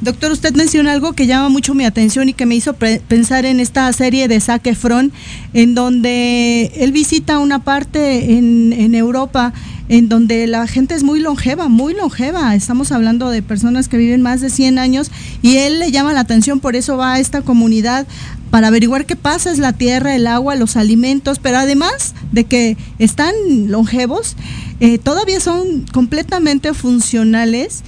Doctor, 0.00 0.32
usted 0.32 0.54
menciona 0.54 0.92
algo 0.92 1.14
que 1.14 1.26
llama 1.26 1.48
mucho 1.48 1.74
mi 1.74 1.84
atención 1.84 2.28
y 2.28 2.32
que 2.32 2.46
me 2.46 2.54
hizo 2.54 2.74
pensar 2.74 3.46
en 3.46 3.60
esta 3.60 3.90
serie 3.92 4.28
de 4.28 4.40
Zac 4.40 4.66
Efron, 4.66 5.12
en 5.54 5.74
donde 5.74 6.72
él 6.76 6.92
visita 6.92 7.38
una 7.38 7.64
parte 7.64 8.36
en, 8.36 8.94
Europa 8.94 9.52
en 9.88 10.08
donde 10.08 10.46
la 10.46 10.66
gente 10.66 10.94
es 10.94 11.02
muy 11.02 11.20
longeva, 11.20 11.68
muy 11.68 11.94
longeva. 11.94 12.54
Estamos 12.54 12.92
hablando 12.92 13.30
de 13.30 13.42
personas 13.42 13.88
que 13.88 13.96
viven 13.96 14.22
más 14.22 14.40
de 14.40 14.50
100 14.50 14.78
años 14.78 15.10
y 15.42 15.56
él 15.56 15.78
le 15.78 15.90
llama 15.90 16.12
la 16.12 16.20
atención, 16.20 16.60
por 16.60 16.76
eso 16.76 16.96
va 16.96 17.14
a 17.14 17.18
esta 17.18 17.42
comunidad 17.42 18.06
para 18.50 18.68
averiguar 18.68 19.06
qué 19.06 19.16
pasa, 19.16 19.50
es 19.50 19.58
la 19.58 19.72
tierra, 19.72 20.14
el 20.14 20.26
agua, 20.26 20.56
los 20.56 20.76
alimentos, 20.76 21.38
pero 21.38 21.58
además 21.58 22.14
de 22.32 22.44
que 22.44 22.76
están 22.98 23.32
longevos, 23.68 24.36
eh, 24.80 24.98
todavía 24.98 25.40
son 25.40 25.86
completamente 25.92 26.74
funcionales 26.74 27.82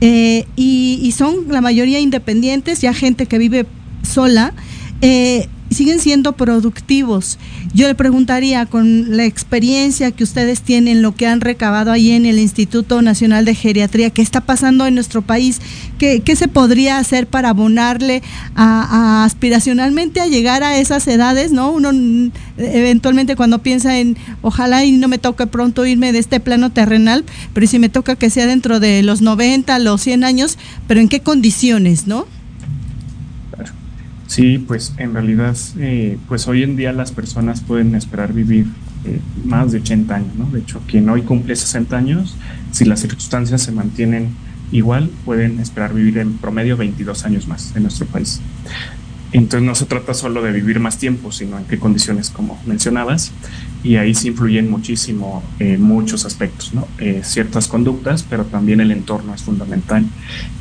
eh, 0.00 0.46
y, 0.56 1.12
son 1.16 1.48
la 1.48 1.60
mayoría 1.60 1.98
independientes, 1.98 2.80
ya 2.80 2.94
gente 2.94 3.26
que 3.26 3.38
vive 3.38 3.66
sola. 4.02 4.52
Eh, 5.00 5.48
siguen 5.70 6.00
siendo 6.00 6.32
productivos. 6.32 7.38
Yo 7.74 7.86
le 7.86 7.94
preguntaría, 7.94 8.66
con 8.66 9.16
la 9.16 9.24
experiencia 9.24 10.10
que 10.10 10.24
ustedes 10.24 10.62
tienen, 10.62 11.02
lo 11.02 11.14
que 11.14 11.26
han 11.26 11.40
recabado 11.40 11.92
ahí 11.92 12.12
en 12.12 12.26
el 12.26 12.38
Instituto 12.38 13.02
Nacional 13.02 13.44
de 13.44 13.54
Geriatría, 13.54 14.10
¿qué 14.10 14.22
está 14.22 14.40
pasando 14.40 14.86
en 14.86 14.94
nuestro 14.94 15.22
país? 15.22 15.60
¿Qué, 15.98 16.22
se 16.36 16.48
podría 16.48 16.98
hacer 16.98 17.26
para 17.26 17.50
abonarle 17.50 18.22
a, 18.54 19.24
aspiracionalmente 19.24 20.20
a 20.20 20.26
llegar 20.26 20.62
a 20.62 20.78
esas 20.78 21.06
edades? 21.08 21.52
¿no? 21.52 21.72
Uno 21.72 21.90
eventualmente 22.56 23.36
cuando 23.36 23.60
piensa 23.60 23.98
en, 23.98 24.16
ojalá 24.42 24.84
y 24.84 24.92
no 24.92 25.08
me 25.08 25.18
toque 25.18 25.46
pronto 25.46 25.86
irme 25.86 26.12
de 26.12 26.18
este 26.18 26.40
plano 26.40 26.70
terrenal, 26.70 27.24
pero 27.52 27.66
si 27.66 27.78
me 27.78 27.88
toca 27.88 28.16
que 28.16 28.30
sea 28.30 28.46
dentro 28.46 28.80
de 28.80 29.02
los 29.02 29.20
90, 29.20 29.78
los 29.80 30.00
100 30.02 30.24
años, 30.24 30.58
pero 30.86 31.00
¿en 31.00 31.08
qué 31.08 31.20
condiciones? 31.20 32.06
¿no? 32.06 32.26
Sí, 34.28 34.58
pues 34.58 34.92
en 34.98 35.14
realidad, 35.14 35.56
eh, 35.78 36.18
pues 36.28 36.46
hoy 36.48 36.62
en 36.62 36.76
día 36.76 36.92
las 36.92 37.12
personas 37.12 37.62
pueden 37.62 37.94
esperar 37.94 38.34
vivir 38.34 38.66
eh, 39.06 39.20
más 39.44 39.72
de 39.72 39.78
80 39.78 40.14
años, 40.14 40.34
¿no? 40.36 40.50
De 40.50 40.60
hecho, 40.60 40.82
quien 40.86 41.08
hoy 41.08 41.22
cumple 41.22 41.56
60 41.56 41.96
años, 41.96 42.36
si 42.70 42.84
las 42.84 43.00
circunstancias 43.00 43.62
se 43.62 43.72
mantienen 43.72 44.28
igual, 44.70 45.10
pueden 45.24 45.58
esperar 45.60 45.94
vivir 45.94 46.18
en 46.18 46.34
promedio 46.34 46.76
22 46.76 47.24
años 47.24 47.48
más 47.48 47.74
en 47.74 47.84
nuestro 47.84 48.06
país. 48.06 48.42
Entonces 49.32 49.66
no 49.66 49.74
se 49.74 49.86
trata 49.86 50.12
solo 50.12 50.42
de 50.42 50.52
vivir 50.52 50.78
más 50.78 50.98
tiempo, 50.98 51.32
sino 51.32 51.58
en 51.58 51.64
qué 51.64 51.78
condiciones, 51.78 52.28
como 52.28 52.60
mencionabas, 52.66 53.32
y 53.82 53.96
ahí 53.96 54.14
se 54.14 54.28
influyen 54.28 54.70
muchísimo 54.70 55.42
eh, 55.58 55.78
muchos 55.78 56.24
aspectos, 56.24 56.74
¿no? 56.74 56.88
Eh, 56.98 57.20
ciertas 57.24 57.68
conductas, 57.68 58.24
pero 58.28 58.44
también 58.44 58.80
el 58.80 58.90
entorno 58.90 59.34
es 59.34 59.42
fundamental. 59.42 60.04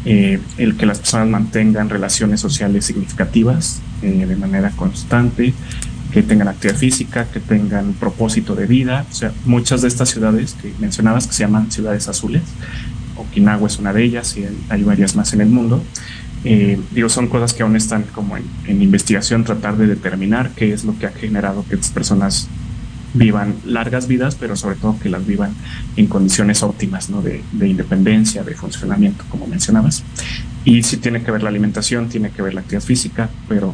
Eh, 0.06 0.40
el 0.58 0.78
que 0.78 0.86
las 0.86 1.00
personas 1.00 1.28
mantengan 1.28 1.90
relaciones 1.90 2.40
sociales 2.40 2.86
significativas 2.86 3.82
de 4.02 4.36
manera 4.36 4.70
constante, 4.72 5.54
que 6.12 6.22
tengan 6.22 6.48
actividad 6.48 6.78
física, 6.78 7.26
que 7.26 7.40
tengan 7.40 7.94
propósito 7.94 8.54
de 8.54 8.68
vida. 8.68 9.06
O 9.10 9.14
sea, 9.14 9.34
muchas 9.46 9.82
de 9.82 9.88
estas 9.88 10.10
ciudades 10.10 10.56
que 10.62 10.72
mencionabas, 10.80 11.26
que 11.26 11.34
se 11.34 11.44
llaman 11.44 11.72
ciudades 11.72 12.08
azules, 12.08 12.44
Okinawa 13.16 13.68
es 13.68 13.80
una 13.80 13.92
de 13.92 14.04
ellas 14.04 14.38
y 14.38 14.46
hay 14.70 14.84
varias 14.84 15.16
más 15.16 15.34
en 15.34 15.42
el 15.42 15.50
mundo, 15.50 15.82
eh, 16.44 16.80
digo, 16.92 17.10
son 17.10 17.28
cosas 17.28 17.54
que 17.54 17.64
aún 17.64 17.76
están 17.76 18.04
como 18.04 18.38
en, 18.38 18.82
investigación, 18.82 19.44
tratar 19.44 19.78
de 19.78 19.88
determinar 19.88 20.52
qué 20.56 20.72
es 20.72 20.86
lo 20.86 20.98
que 20.98 21.08
ha 21.08 21.12
generado 21.12 21.66
que 21.68 21.76
estas 21.76 21.92
personas 21.92 22.48
vivan 23.18 23.56
largas 23.66 24.08
vidas, 24.08 24.36
pero 24.36 24.56
sobre 24.56 24.76
todo 24.76 24.98
que 25.00 25.10
las 25.10 25.26
vivan 25.26 25.54
en 25.96 26.08
condiciones 26.08 26.64
óptimas, 26.64 27.10
¿no? 27.10 27.22
De, 27.22 27.42
independencia, 27.68 28.44
de 28.44 28.56
funcionamiento, 28.56 29.26
como 29.30 29.48
mencionabas. 29.48 30.04
Y 30.66 30.84
sí 30.84 30.98
tiene 30.98 31.24
que 31.24 31.32
ver 31.32 31.44
la 31.44 31.50
alimentación, 31.50 32.10
tiene 32.10 32.32
que 32.32 32.42
ver 32.42 32.54
la 32.54 32.62
actividad 32.62 32.84
física, 32.84 33.30
pero 33.48 33.74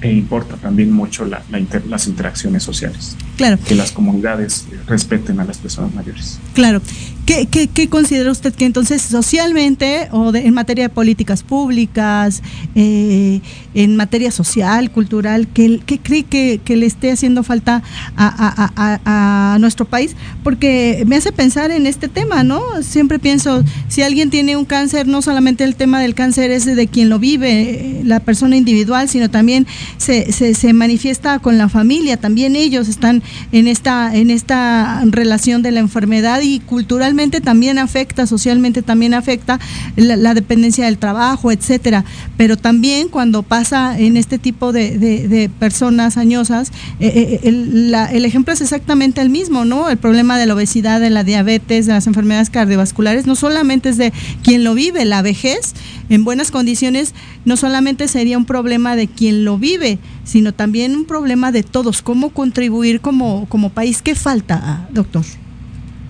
e 0.00 0.12
importa 0.12 0.56
también 0.56 0.92
mucho 0.92 1.24
la, 1.24 1.42
las 1.88 2.06
interacciones 2.06 2.62
sociales. 2.62 3.16
Claro. 3.36 3.58
Que 3.66 3.74
las 3.74 3.90
comunidades 3.90 4.66
respeten 4.86 5.40
a 5.40 5.44
las 5.44 5.58
personas 5.58 5.94
mayores. 5.94 6.38
Claro. 6.52 6.82
¿Qué, 7.26 7.46
qué, 7.46 7.88
considera 7.88 8.30
usted 8.30 8.52
que 8.54 8.66
entonces 8.66 9.00
socialmente 9.00 10.08
o 10.12 10.34
en 10.34 10.52
materia 10.52 10.84
de 10.84 10.88
políticas 10.90 11.42
públicas, 11.42 12.42
eh, 12.74 13.40
en 13.72 13.96
materia 13.96 14.30
social, 14.30 14.90
cultural, 14.90 15.48
qué, 15.48 15.80
cree 16.02 16.24
que, 16.24 16.76
le 16.76 16.84
esté 16.84 17.12
haciendo 17.12 17.42
falta 17.42 17.82
a, 18.16 19.56
nuestro 19.58 19.86
país? 19.86 20.16
Porque 20.42 21.04
me 21.06 21.16
hace 21.16 21.32
pensar 21.32 21.70
en 21.70 21.86
este 21.86 22.08
tema, 22.08 22.44
¿no? 22.44 22.60
Siempre 22.82 23.18
pienso, 23.18 23.64
si 23.88 24.02
alguien 24.02 24.28
tiene 24.28 24.56
un 24.56 24.66
cáncer, 24.66 25.06
no 25.06 25.22
solamente 25.22 25.64
el 25.64 25.76
tema 25.76 26.00
del 26.00 26.14
cáncer 26.14 26.50
es 26.50 26.66
de 26.66 26.86
quien 26.88 27.08
lo 27.08 27.18
vive, 27.18 28.02
la 28.04 28.20
persona 28.20 28.56
individual, 28.56 29.08
sino 29.08 29.30
también 29.30 29.66
se, 29.96 30.30
se, 30.30 30.54
se 30.54 30.72
manifiesta 30.74 31.38
con 31.38 31.56
la 31.56 31.70
familia, 31.70 32.18
también 32.18 32.54
ellos 32.54 32.88
están 32.88 33.22
en 33.52 33.66
esta, 33.66 34.14
en 34.14 34.30
esta 34.30 35.02
relación 35.06 35.62
de 35.62 35.70
la 35.70 35.80
enfermedad 35.80 36.40
y 36.42 36.60
cultural 36.60 37.13
también 37.40 37.78
afecta, 37.78 38.26
socialmente 38.26 38.82
también 38.82 39.14
afecta 39.14 39.58
la, 39.96 40.34
dependencia 40.34 40.86
del 40.86 40.98
trabajo, 40.98 41.52
etcétera. 41.52 42.04
Pero 42.36 42.56
también 42.56 43.08
cuando 43.08 43.42
pasa 43.42 43.98
en 43.98 44.16
este 44.16 44.38
tipo 44.38 44.72
de, 44.72 45.50
personas 45.58 46.16
añosas, 46.16 46.72
eh, 47.00 47.40
eh, 47.42 47.48
el, 47.48 48.24
ejemplo 48.24 48.52
es 48.52 48.60
exactamente 48.60 49.20
el 49.20 49.30
mismo, 49.30 49.64
¿no? 49.64 49.90
El 49.90 49.96
problema 49.96 50.38
de 50.38 50.46
la 50.46 50.54
obesidad, 50.54 51.00
de 51.00 51.10
la 51.10 51.24
diabetes, 51.24 51.86
de 51.86 51.92
las 51.92 52.06
enfermedades 52.06 52.50
cardiovasculares, 52.50 53.26
no 53.26 53.36
solamente 53.36 53.90
es 53.90 53.96
de 53.96 54.12
quien 54.42 54.64
lo 54.64 54.74
vive, 54.74 55.04
la 55.04 55.22
vejez 55.22 55.74
en 56.08 56.24
buenas 56.24 56.50
condiciones, 56.50 57.14
no 57.44 57.56
solamente 57.56 58.08
sería 58.08 58.36
un 58.36 58.44
problema 58.44 58.96
de 58.96 59.06
quien 59.08 59.44
lo 59.44 59.58
vive, 59.58 59.98
sino 60.24 60.52
también 60.52 60.96
un 60.96 61.04
problema 61.04 61.52
de 61.52 61.62
todos. 61.62 62.02
¿Cómo 62.02 62.30
contribuir 62.30 63.00
como, 63.00 63.46
como 63.48 63.70
país? 63.70 64.02
¿Qué 64.02 64.14
falta, 64.14 64.88
doctor? 64.92 65.24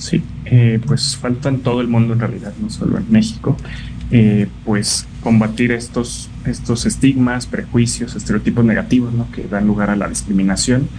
Sí, 0.04 0.22
eh, 0.44 0.78
pues 0.86 1.16
falta 1.16 1.48
en 1.48 1.60
todo 1.60 1.80
el 1.80 1.88
mundo 1.88 2.12
en 2.12 2.20
realidad, 2.20 2.52
no 2.60 2.68
solo 2.68 2.98
en 2.98 3.10
México, 3.10 3.56
eh, 4.10 4.48
pues 4.66 5.06
combatir 5.22 5.72
estos, 5.72 6.28
estos 6.44 6.84
estigmas, 6.84 7.46
prejuicios, 7.46 8.14
estereotipos 8.14 8.66
negativos 8.66 9.14
¿no? 9.14 9.30
que 9.32 9.48
dan 9.48 9.66
lugar 9.66 9.88
a 9.88 9.96
la 9.96 10.06
discriminación, 10.06 10.90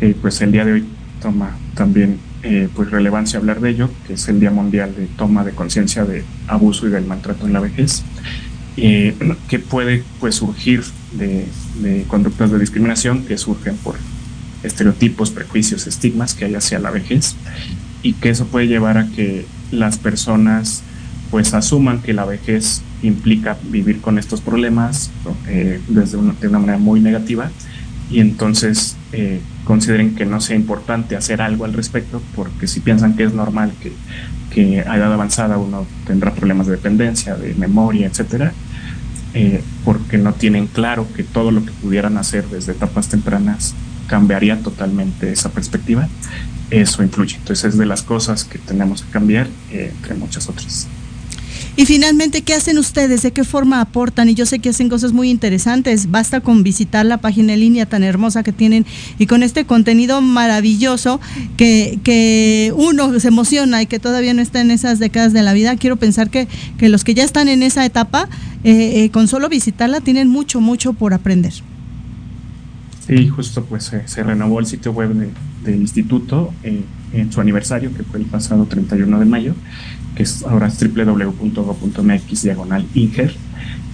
que 0.00 0.14
pues 0.14 0.40
el 0.40 0.52
día 0.52 0.64
de 0.64 0.72
hoy 0.72 0.84
toma 1.20 1.50
también 1.74 2.18
eh, 2.44 2.70
pues 2.74 2.90
relevancia 2.90 3.38
hablar 3.38 3.60
de 3.60 3.68
ello, 3.68 3.90
que 4.06 4.14
es 4.14 4.26
el 4.30 4.40
Día 4.40 4.50
Mundial 4.50 4.94
de 4.96 5.04
Toma 5.04 5.44
de 5.44 5.52
Conciencia 5.52 6.06
de 6.06 6.24
Abuso 6.48 6.86
y 6.86 6.90
del 6.90 7.04
Maltrato 7.04 7.46
en 7.46 7.52
la 7.52 7.60
Vejez, 7.60 8.04
que 8.76 9.58
puede 9.68 10.02
pues 10.18 10.36
surgir 10.36 10.82
de, 11.12 11.44
de 11.82 12.04
conductas 12.08 12.50
de 12.50 12.58
discriminación 12.58 13.26
que 13.26 13.36
surgen 13.36 13.76
por 13.76 13.96
estereotipos, 14.62 15.30
prejuicios, 15.30 15.86
estigmas 15.86 16.32
que 16.32 16.46
hay 16.46 16.54
hacia 16.54 16.78
la 16.78 16.90
vejez 16.90 17.36
y 18.06 18.12
que 18.12 18.28
eso 18.28 18.46
puede 18.46 18.68
llevar 18.68 18.98
a 18.98 19.08
que 19.08 19.44
las 19.72 19.98
personas 19.98 20.84
pues 21.32 21.54
asuman 21.54 22.02
que 22.02 22.12
la 22.12 22.24
vejez 22.24 22.82
implica 23.02 23.56
vivir 23.68 24.00
con 24.00 24.16
estos 24.16 24.40
problemas 24.40 25.10
eh, 25.48 25.80
desde 25.88 26.16
de 26.16 26.48
una 26.48 26.60
manera 26.60 26.78
muy 26.78 27.00
negativa. 27.00 27.50
Y 28.08 28.20
entonces 28.20 28.96
eh, 29.10 29.40
consideren 29.64 30.14
que 30.14 30.24
no 30.24 30.40
sea 30.40 30.54
importante 30.54 31.16
hacer 31.16 31.42
algo 31.42 31.64
al 31.64 31.72
respecto 31.72 32.22
porque 32.36 32.68
si 32.68 32.78
piensan 32.78 33.16
que 33.16 33.24
es 33.24 33.34
normal 33.34 33.72
que, 33.82 33.90
que 34.54 34.82
a 34.82 34.96
edad 34.96 35.12
avanzada 35.12 35.58
uno 35.58 35.84
tendrá 36.06 36.32
problemas 36.32 36.68
de 36.68 36.76
dependencia, 36.76 37.34
de 37.34 37.54
memoria, 37.54 38.06
etcétera, 38.06 38.52
eh, 39.34 39.64
porque 39.84 40.16
no 40.16 40.32
tienen 40.32 40.68
claro 40.68 41.08
que 41.16 41.24
todo 41.24 41.50
lo 41.50 41.64
que 41.64 41.72
pudieran 41.72 42.18
hacer 42.18 42.46
desde 42.46 42.70
etapas 42.70 43.08
tempranas 43.08 43.74
cambiaría 44.06 44.60
totalmente 44.60 45.32
esa 45.32 45.50
perspectiva 45.50 46.08
eso 46.70 47.02
influye. 47.02 47.36
Entonces 47.36 47.72
es 47.72 47.78
de 47.78 47.86
las 47.86 48.02
cosas 48.02 48.44
que 48.44 48.58
tenemos 48.58 49.02
que 49.02 49.10
cambiar, 49.10 49.48
eh, 49.70 49.92
entre 49.94 50.14
muchas 50.14 50.48
otras. 50.48 50.88
Y 51.78 51.84
finalmente, 51.84 52.40
¿qué 52.40 52.54
hacen 52.54 52.78
ustedes? 52.78 53.20
¿De 53.20 53.32
qué 53.32 53.44
forma 53.44 53.82
aportan? 53.82 54.30
Y 54.30 54.34
yo 54.34 54.46
sé 54.46 54.60
que 54.60 54.70
hacen 54.70 54.88
cosas 54.88 55.12
muy 55.12 55.28
interesantes. 55.28 56.10
Basta 56.10 56.40
con 56.40 56.62
visitar 56.62 57.04
la 57.04 57.18
página 57.18 57.52
en 57.52 57.60
línea 57.60 57.84
tan 57.84 58.02
hermosa 58.02 58.42
que 58.42 58.52
tienen 58.52 58.86
y 59.18 59.26
con 59.26 59.42
este 59.42 59.66
contenido 59.66 60.22
maravilloso 60.22 61.20
que, 61.58 61.98
que 62.02 62.72
uno 62.74 63.20
se 63.20 63.28
emociona 63.28 63.82
y 63.82 63.86
que 63.86 63.98
todavía 63.98 64.32
no 64.32 64.40
está 64.40 64.62
en 64.62 64.70
esas 64.70 64.98
décadas 64.98 65.34
de 65.34 65.42
la 65.42 65.52
vida. 65.52 65.76
Quiero 65.76 65.96
pensar 65.96 66.30
que, 66.30 66.48
que 66.78 66.88
los 66.88 67.04
que 67.04 67.12
ya 67.12 67.24
están 67.24 67.48
en 67.48 67.62
esa 67.62 67.84
etapa, 67.84 68.26
eh, 68.64 69.04
eh, 69.04 69.10
con 69.10 69.28
solo 69.28 69.50
visitarla, 69.50 70.00
tienen 70.00 70.28
mucho, 70.28 70.62
mucho 70.62 70.94
por 70.94 71.12
aprender. 71.12 71.52
Sí, 73.06 73.28
justo 73.28 73.64
pues 73.64 73.92
se 74.04 74.22
renovó 74.22 74.58
el 74.58 74.66
sitio 74.66 74.92
web 74.92 75.10
de, 75.14 75.30
del 75.64 75.80
instituto 75.80 76.52
eh, 76.62 76.82
en 77.12 77.32
su 77.32 77.40
aniversario, 77.40 77.92
que 77.94 78.02
fue 78.02 78.18
el 78.18 78.26
pasado 78.26 78.64
31 78.66 79.18
de 79.18 79.24
mayo, 79.26 79.54
que 80.16 80.22
es 80.22 80.42
ahora 80.42 80.68
es 80.68 80.78
www.go.mx 80.80 82.42
diagonal 82.42 82.86
Inger. 82.94 83.34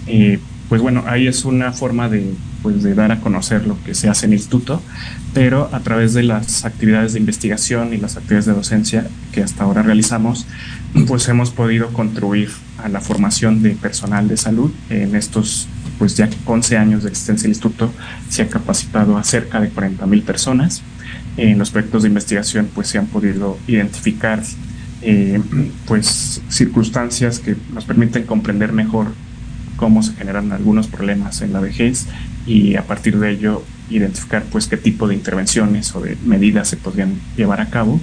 Eh, 0.07 0.39
pues 0.69 0.81
bueno, 0.81 1.05
ahí 1.07 1.27
es 1.27 1.45
una 1.45 1.73
forma 1.73 2.09
de, 2.09 2.33
pues, 2.63 2.83
de 2.83 2.95
dar 2.95 3.13
a 3.13 3.21
conocer 3.21 3.67
lo 3.67 3.77
que 3.85 3.95
se 3.95 4.09
hace 4.09 4.25
en 4.25 4.33
el 4.33 4.39
instituto, 4.39 4.81
pero 5.35 5.69
a 5.73 5.81
través 5.81 6.15
de 6.15 6.23
las 6.23 6.65
actividades 6.65 7.13
de 7.13 7.19
investigación 7.19 7.93
y 7.93 7.99
las 7.99 8.17
actividades 8.17 8.47
de 8.47 8.55
docencia 8.55 9.07
que 9.33 9.43
hasta 9.43 9.65
ahora 9.65 9.83
realizamos, 9.83 10.47
pues 11.07 11.29
hemos 11.29 11.51
podido 11.51 11.89
contribuir 11.89 12.51
a 12.83 12.89
la 12.89 13.03
formación 13.03 13.63
de 13.63 13.73
personal 13.73 14.29
de 14.29 14.39
salud 14.39 14.73
en 14.89 15.15
estos 15.15 15.69
pues 15.99 16.17
ya 16.17 16.29
11 16.45 16.77
años 16.77 17.03
de 17.03 17.11
existencia 17.11 17.43
del 17.45 17.53
instituto 17.53 17.93
se 18.29 18.43
ha 18.43 18.49
capacitado 18.49 19.17
a 19.17 19.25
cerca 19.25 19.61
de 19.61 19.69
40 19.71 20.07
mil 20.07 20.23
personas 20.23 20.83
en 21.37 21.59
los 21.59 21.71
proyectos 21.71 22.03
de 22.03 22.09
investigación 22.09 22.69
pues 22.75 22.89
se 22.89 22.99
han 22.99 23.07
podido 23.07 23.59
identificar 23.67 24.43
eh, 25.03 25.41
pues 25.87 26.41
circunstancias 26.49 27.39
que 27.39 27.57
nos 27.73 27.85
permiten 27.85 28.25
comprender 28.25 28.73
mejor 28.73 29.09
cómo 29.77 30.03
se 30.03 30.13
generan 30.13 30.53
algunos 30.53 30.87
problemas 30.87 31.43
en 31.43 31.53
la 31.53 31.61
vejez 31.61 32.07
y 32.47 32.77
a 32.77 32.87
partir 32.87 33.19
de 33.19 33.31
ello 33.31 33.65
identificar 33.91 34.45
pues 34.51 34.69
qué 34.69 34.77
tipo 34.77 35.09
de 35.09 35.15
intervenciones 35.15 35.95
o 35.95 36.01
de 36.01 36.17
medidas 36.25 36.69
se 36.69 36.77
podrían 36.77 37.15
llevar 37.37 37.61
a 37.61 37.67
cabo 37.67 38.01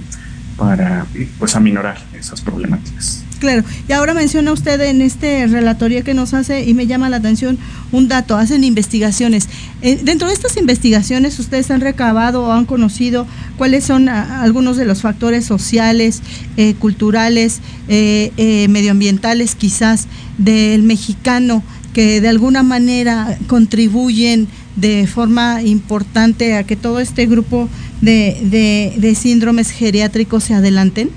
para 0.56 1.06
pues 1.38 1.56
aminorar 1.56 1.98
esas 2.12 2.42
problemáticas. 2.42 3.24
Claro, 3.40 3.64
y 3.88 3.92
ahora 3.92 4.12
menciona 4.12 4.52
usted 4.52 4.78
en 4.82 5.00
este 5.00 5.46
relatorio 5.46 6.04
que 6.04 6.12
nos 6.12 6.34
hace 6.34 6.68
y 6.68 6.74
me 6.74 6.86
llama 6.86 7.08
la 7.08 7.16
atención 7.16 7.58
un 7.90 8.06
dato, 8.06 8.36
hacen 8.36 8.64
investigaciones. 8.64 9.48
Eh, 9.80 9.98
dentro 10.02 10.28
de 10.28 10.34
estas 10.34 10.58
investigaciones 10.58 11.38
ustedes 11.38 11.70
han 11.70 11.80
recabado 11.80 12.44
o 12.44 12.52
han 12.52 12.66
conocido 12.66 13.26
cuáles 13.56 13.84
son 13.84 14.10
ah, 14.10 14.42
algunos 14.42 14.76
de 14.76 14.84
los 14.84 15.00
factores 15.00 15.46
sociales, 15.46 16.20
eh, 16.58 16.74
culturales, 16.74 17.60
eh, 17.88 18.66
medioambientales 18.68 19.54
quizás 19.54 20.06
del 20.36 20.82
mexicano 20.82 21.62
que 21.94 22.20
de 22.20 22.28
alguna 22.28 22.62
manera 22.62 23.38
contribuyen 23.46 24.48
de 24.76 25.06
forma 25.06 25.62
importante 25.62 26.56
a 26.56 26.64
que 26.64 26.76
todo 26.76 27.00
este 27.00 27.24
grupo 27.24 27.70
de, 28.02 28.92
de 28.98 29.14
síndromes 29.14 29.70
geriátricos 29.70 30.44
se 30.44 30.52
adelanten? 30.52 31.08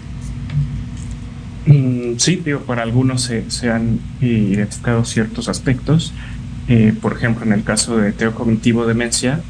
Mm, 1.65 1.92
sí, 2.17 2.41
digo, 2.43 2.59
para 2.61 2.83
algunos 2.83 3.23
se, 3.23 3.49
se 3.49 3.69
han 3.69 3.99
identificado 4.21 5.05
ciertos 5.05 5.49
aspectos. 5.49 6.13
Eh, 6.67 6.93
por 7.01 7.13
ejemplo, 7.13 7.45
en 7.45 7.53
el 7.53 7.63
caso 7.63 7.97
de 7.97 8.11
teocognitivo 8.11 8.85
demencia, 8.85 9.41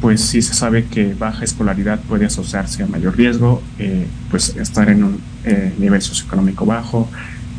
pues 0.00 0.20
sí 0.20 0.42
se 0.42 0.54
sabe 0.54 0.84
que 0.84 1.14
baja 1.14 1.44
escolaridad 1.44 1.98
puede 2.00 2.26
asociarse 2.26 2.82
a 2.82 2.86
mayor 2.86 3.16
riesgo, 3.16 3.62
eh, 3.78 4.06
pues 4.30 4.54
estar 4.56 4.88
en 4.88 5.04
un 5.04 5.20
eh, 5.44 5.72
nivel 5.78 6.02
socioeconómico 6.02 6.66
bajo, 6.66 7.08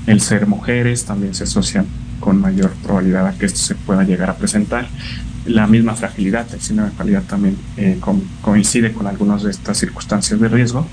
el 0.08 0.22
ser 0.22 0.48
mujeres 0.48 1.06
también 1.06 1.34
se 1.34 1.44
asocia 1.44 1.84
con 2.20 2.40
mayor 2.40 2.72
probabilidad 2.84 3.28
a 3.28 3.34
que 3.34 3.48
esto 3.48 3.60
se 3.60 3.76
pueda 3.76 4.04
llegar 4.04 4.30
a 4.30 4.36
presentar. 4.36 4.88
La 5.46 5.68
misma 5.68 5.96
fragilidad, 5.96 6.48
el 6.54 6.62
síndrome 6.62 6.92
de 6.92 6.96
fragilidad 6.96 7.24
también 7.24 7.58
coincide 8.42 8.94
con 8.94 9.08
algunas 9.08 9.44
de 9.44 9.52
estas 9.52 9.78
circunstancias 9.78 10.40
de 10.40 10.48
riesgo. 10.48 10.88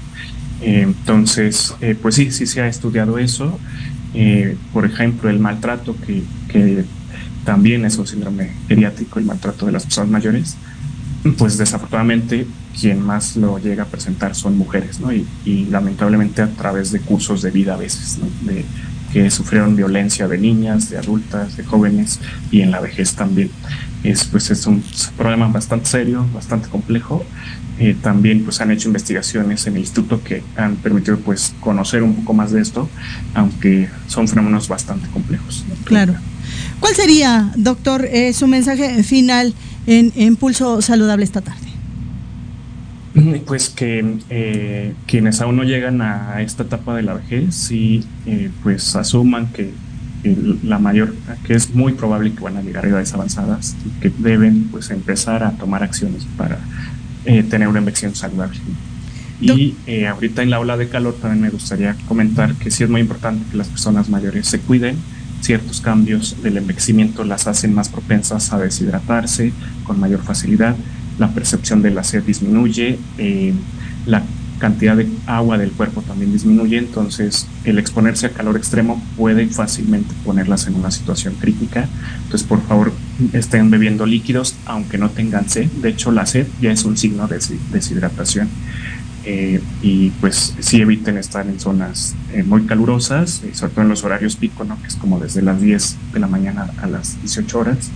Entonces, 0.62 1.74
eh, 1.80 1.96
pues 2.00 2.14
sí, 2.14 2.30
sí 2.30 2.46
se 2.46 2.60
ha 2.60 2.68
estudiado 2.68 3.18
eso. 3.18 3.58
Eh, 4.14 4.56
por 4.72 4.84
ejemplo, 4.84 5.30
el 5.30 5.38
maltrato, 5.38 5.96
que, 6.06 6.22
que, 6.48 6.84
también 7.44 7.84
es 7.84 7.98
un 7.98 8.06
síndrome 8.06 8.52
geriátrico, 8.68 9.18
el 9.18 9.24
maltrato 9.24 9.66
de 9.66 9.72
las 9.72 9.84
personas 9.84 10.10
mayores, 10.10 10.56
pues 11.38 11.58
desafortunadamente 11.58 12.46
quien 12.80 13.00
más 13.00 13.36
lo 13.36 13.58
llega 13.58 13.82
a 13.82 13.86
presentar 13.86 14.36
son 14.36 14.56
mujeres, 14.56 15.00
¿no? 15.00 15.12
Y, 15.12 15.26
y 15.44 15.66
lamentablemente 15.66 16.42
a 16.42 16.48
través 16.48 16.92
de 16.92 17.00
cursos 17.00 17.42
de 17.42 17.50
vida 17.50 17.74
a 17.74 17.76
veces, 17.76 18.18
¿no? 18.20 18.28
De, 18.48 18.64
que 19.12 19.30
sufrieron 19.30 19.76
violencia 19.76 20.26
de 20.26 20.38
niñas, 20.38 20.88
de 20.88 20.96
adultas, 20.96 21.56
de 21.56 21.64
jóvenes 21.64 22.18
y 22.50 22.62
en 22.62 22.70
la 22.70 22.80
vejez 22.80 23.14
también. 23.14 23.50
Es, 24.04 24.24
pues, 24.24 24.50
es 24.50 24.66
un 24.66 24.82
problema 25.16 25.46
bastante 25.48 25.86
serio, 25.86 26.26
bastante 26.34 26.68
complejo 26.68 27.24
eh, 27.78 27.96
también 28.00 28.44
pues 28.44 28.60
han 28.60 28.70
hecho 28.70 28.88
investigaciones 28.88 29.66
en 29.66 29.74
el 29.74 29.80
instituto 29.80 30.22
que 30.22 30.42
han 30.56 30.76
permitido 30.76 31.18
pues 31.18 31.54
conocer 31.60 32.02
un 32.02 32.14
poco 32.14 32.34
más 32.34 32.52
de 32.52 32.60
esto, 32.60 32.88
aunque 33.34 33.88
son 34.06 34.28
fenómenos 34.28 34.68
bastante 34.68 35.08
complejos. 35.08 35.64
Claro. 35.84 36.14
¿Cuál 36.80 36.94
sería, 36.94 37.50
doctor, 37.56 38.04
eh, 38.04 38.34
su 38.34 38.46
mensaje 38.46 39.02
final 39.02 39.54
en, 39.86 40.12
en 40.16 40.36
Pulso 40.36 40.82
Saludable 40.82 41.24
esta 41.24 41.40
tarde? 41.40 41.60
Pues 43.46 43.68
que 43.68 44.18
eh, 44.30 44.94
quienes 45.06 45.40
aún 45.40 45.56
no 45.56 45.64
llegan 45.64 46.02
a 46.02 46.40
esta 46.40 46.62
etapa 46.62 46.94
de 46.94 47.02
la 47.02 47.14
vejez, 47.14 47.54
sí, 47.54 48.04
eh, 48.26 48.50
pues 48.62 48.94
asuman 48.96 49.48
que 49.52 49.72
la 50.24 50.78
mayor, 50.78 51.14
que 51.44 51.54
es 51.54 51.74
muy 51.74 51.94
probable 51.94 52.32
que 52.32 52.40
van 52.40 52.56
a 52.56 52.62
llegar 52.62 52.84
a 52.84 52.88
edades 52.88 53.12
avanzadas 53.12 53.76
y 53.84 54.00
que 54.00 54.10
deben 54.18 54.68
pues 54.70 54.90
empezar 54.90 55.42
a 55.42 55.52
tomar 55.52 55.82
acciones 55.82 56.26
para 56.36 56.58
eh, 57.24 57.42
tener 57.42 57.68
una 57.68 57.80
envejecimiento 57.80 58.20
saludable. 58.20 58.58
Y 59.40 59.74
ahorita 60.04 60.42
en 60.42 60.50
la 60.50 60.60
ola 60.60 60.76
de 60.76 60.88
calor 60.88 61.16
también 61.20 61.42
me 61.42 61.50
gustaría 61.50 61.96
comentar 62.06 62.54
que 62.54 62.70
sí 62.70 62.84
es 62.84 62.90
muy 62.90 63.00
importante 63.00 63.44
que 63.50 63.56
las 63.56 63.66
personas 63.66 64.08
mayores 64.08 64.46
se 64.46 64.60
cuiden. 64.60 64.96
Ciertos 65.40 65.80
cambios 65.80 66.40
del 66.44 66.58
envejecimiento 66.58 67.24
las 67.24 67.48
hacen 67.48 67.74
más 67.74 67.88
propensas 67.88 68.52
a 68.52 68.60
deshidratarse 68.60 69.52
con 69.82 69.98
mayor 69.98 70.22
facilidad 70.22 70.76
la 71.18 71.28
percepción 71.28 71.82
de 71.82 71.90
la 71.90 72.04
sed 72.04 72.22
disminuye, 72.22 72.98
eh, 73.18 73.52
la 74.06 74.22
cantidad 74.62 74.96
de 74.96 75.08
agua 75.26 75.58
del 75.58 75.72
cuerpo 75.72 76.02
también 76.02 76.32
disminuye, 76.32 76.78
entonces 76.78 77.48
el 77.64 77.80
exponerse 77.80 78.26
a 78.26 78.30
calor 78.30 78.56
extremo 78.56 79.02
puede 79.16 79.48
fácilmente 79.48 80.14
ponerlas 80.24 80.68
en 80.68 80.76
una 80.76 80.92
situación 80.92 81.34
crítica. 81.34 81.88
Entonces, 82.22 82.46
por 82.46 82.62
favor, 82.62 82.92
estén 83.32 83.70
bebiendo 83.72 84.06
líquidos 84.06 84.54
aunque 84.64 84.98
no 84.98 85.10
tengan 85.10 85.50
sed. 85.50 85.66
De 85.66 85.88
hecho, 85.88 86.12
la 86.12 86.26
sed 86.26 86.46
ya 86.60 86.70
es 86.70 86.84
un 86.84 86.96
signo 86.96 87.26
de 87.26 87.40
deshidratación. 87.72 88.48
Eh, 89.24 89.60
y 89.82 90.10
pues 90.20 90.54
sí 90.60 90.80
eviten 90.80 91.16
estar 91.16 91.44
en 91.46 91.58
zonas 91.58 92.14
eh, 92.32 92.44
muy 92.44 92.62
calurosas, 92.62 93.42
sobre 93.52 93.72
todo 93.72 93.82
en 93.82 93.88
los 93.88 94.04
horarios 94.04 94.36
pico, 94.36 94.62
¿no? 94.62 94.80
que 94.80 94.86
es 94.86 94.94
como 94.94 95.18
desde 95.18 95.42
las 95.42 95.60
10 95.60 95.96
de 96.12 96.20
la 96.20 96.28
mañana 96.28 96.70
a 96.80 96.86
las 96.86 97.20
18 97.20 97.58
horas 97.58 97.90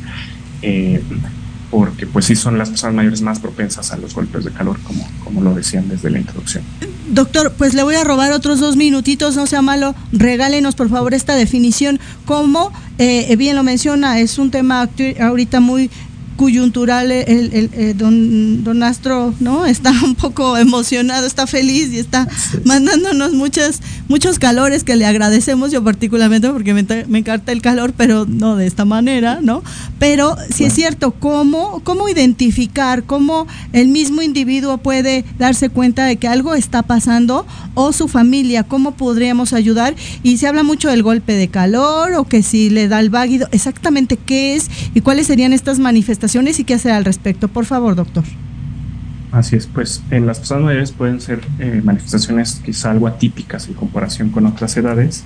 porque 1.70 2.06
pues 2.06 2.24
sí 2.24 2.36
son 2.36 2.58
las 2.58 2.70
personas 2.70 2.94
mayores 2.94 3.22
más 3.22 3.40
propensas 3.40 3.92
a 3.92 3.96
los 3.96 4.14
golpes 4.14 4.44
de 4.44 4.50
calor, 4.50 4.78
como, 4.82 5.08
como 5.24 5.40
lo 5.42 5.54
decían 5.54 5.88
desde 5.88 6.10
la 6.10 6.18
introducción. 6.18 6.64
Doctor, 7.08 7.52
pues 7.56 7.74
le 7.74 7.82
voy 7.82 7.94
a 7.94 8.04
robar 8.04 8.32
otros 8.32 8.60
dos 8.60 8.76
minutitos, 8.76 9.36
no 9.36 9.46
sea 9.46 9.62
malo, 9.62 9.94
regálenos 10.12 10.74
por 10.74 10.88
favor 10.88 11.14
esta 11.14 11.34
definición, 11.34 12.00
como 12.24 12.72
eh, 12.98 13.34
bien 13.36 13.56
lo 13.56 13.62
menciona, 13.62 14.18
es 14.20 14.38
un 14.38 14.50
tema 14.50 14.88
ahorita 15.20 15.60
muy 15.60 15.90
coyuntural 16.36 17.10
el, 17.10 17.70
eh, 17.72 17.94
don, 17.96 18.62
don 18.62 18.82
Astro 18.82 19.34
no 19.40 19.66
está 19.66 19.92
un 20.04 20.14
poco 20.14 20.56
emocionado 20.56 21.26
está 21.26 21.46
feliz 21.46 21.92
y 21.92 21.98
está 21.98 22.28
mandándonos 22.64 23.32
muchas 23.32 23.80
muchos 24.08 24.38
calores 24.38 24.84
que 24.84 24.96
le 24.96 25.06
agradecemos. 25.06 25.72
Yo 25.72 25.82
particularmente 25.82 26.48
porque 26.50 26.74
me, 26.74 26.84
me 27.08 27.18
encanta 27.18 27.52
el 27.52 27.62
calor 27.62 27.94
pero 27.96 28.26
no 28.26 28.56
de 28.56 28.66
esta 28.66 28.84
manera 28.84 29.38
no 29.42 29.62
pero 29.98 30.36
si 30.54 30.64
es 30.64 30.72
cierto 30.74 31.12
cómo 31.12 31.80
cómo 31.84 32.08
identificar 32.08 33.04
cómo 33.04 33.46
el 33.72 33.88
mismo 33.88 34.22
individuo 34.22 34.78
puede 34.78 35.24
darse 35.38 35.70
cuenta 35.70 36.04
de 36.04 36.16
que 36.16 36.28
algo 36.28 36.54
está 36.54 36.82
pasando 36.82 37.46
o 37.74 37.92
su 37.92 38.08
familia 38.08 38.62
cómo 38.62 38.92
podríamos 38.92 39.52
ayudar 39.52 39.94
y 40.22 40.36
se 40.36 40.46
habla 40.46 40.62
mucho 40.62 40.90
del 40.90 41.02
golpe 41.02 41.32
de 41.32 41.48
calor 41.48 42.14
o 42.14 42.24
que 42.24 42.42
si 42.42 42.70
le 42.70 42.88
da 42.88 43.00
el 43.00 43.10
váguido. 43.10 43.48
Exactamente 43.52 44.16
qué 44.16 44.54
es 44.54 44.70
y 44.94 45.00
cuáles 45.00 45.26
serían 45.26 45.52
estas 45.52 45.78
manifestaciones 45.78 46.25
y 46.34 46.64
qué 46.64 46.74
hacer 46.74 46.92
al 46.92 47.04
respecto. 47.04 47.48
Por 47.48 47.64
favor, 47.64 47.94
doctor. 47.94 48.24
Así 49.32 49.56
es, 49.56 49.66
pues 49.66 50.02
en 50.10 50.26
las 50.26 50.38
personas 50.38 50.64
mayores 50.64 50.92
pueden 50.92 51.20
ser 51.20 51.40
eh, 51.58 51.80
manifestaciones 51.84 52.60
quizá 52.64 52.92
algo 52.92 53.06
atípicas 53.06 53.68
en 53.68 53.74
comparación 53.74 54.30
con 54.30 54.46
otras 54.46 54.76
edades 54.76 55.24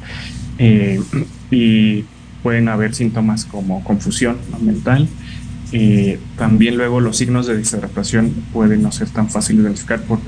eh, 0.58 1.00
y 1.50 2.04
pueden 2.42 2.68
haber 2.68 2.94
síntomas 2.94 3.44
como 3.44 3.84
confusión 3.84 4.38
mental. 4.62 5.08
Eh, 5.72 6.18
también 6.36 6.76
luego 6.76 7.00
los 7.00 7.18
signos 7.18 7.46
de 7.46 7.56
deshidratación 7.56 8.32
pueden 8.52 8.82
no 8.82 8.90
ser 8.90 9.08
tan 9.10 9.30
fáciles 9.30 9.62
de 9.62 9.68
identificar 9.68 10.00
por 10.02 10.18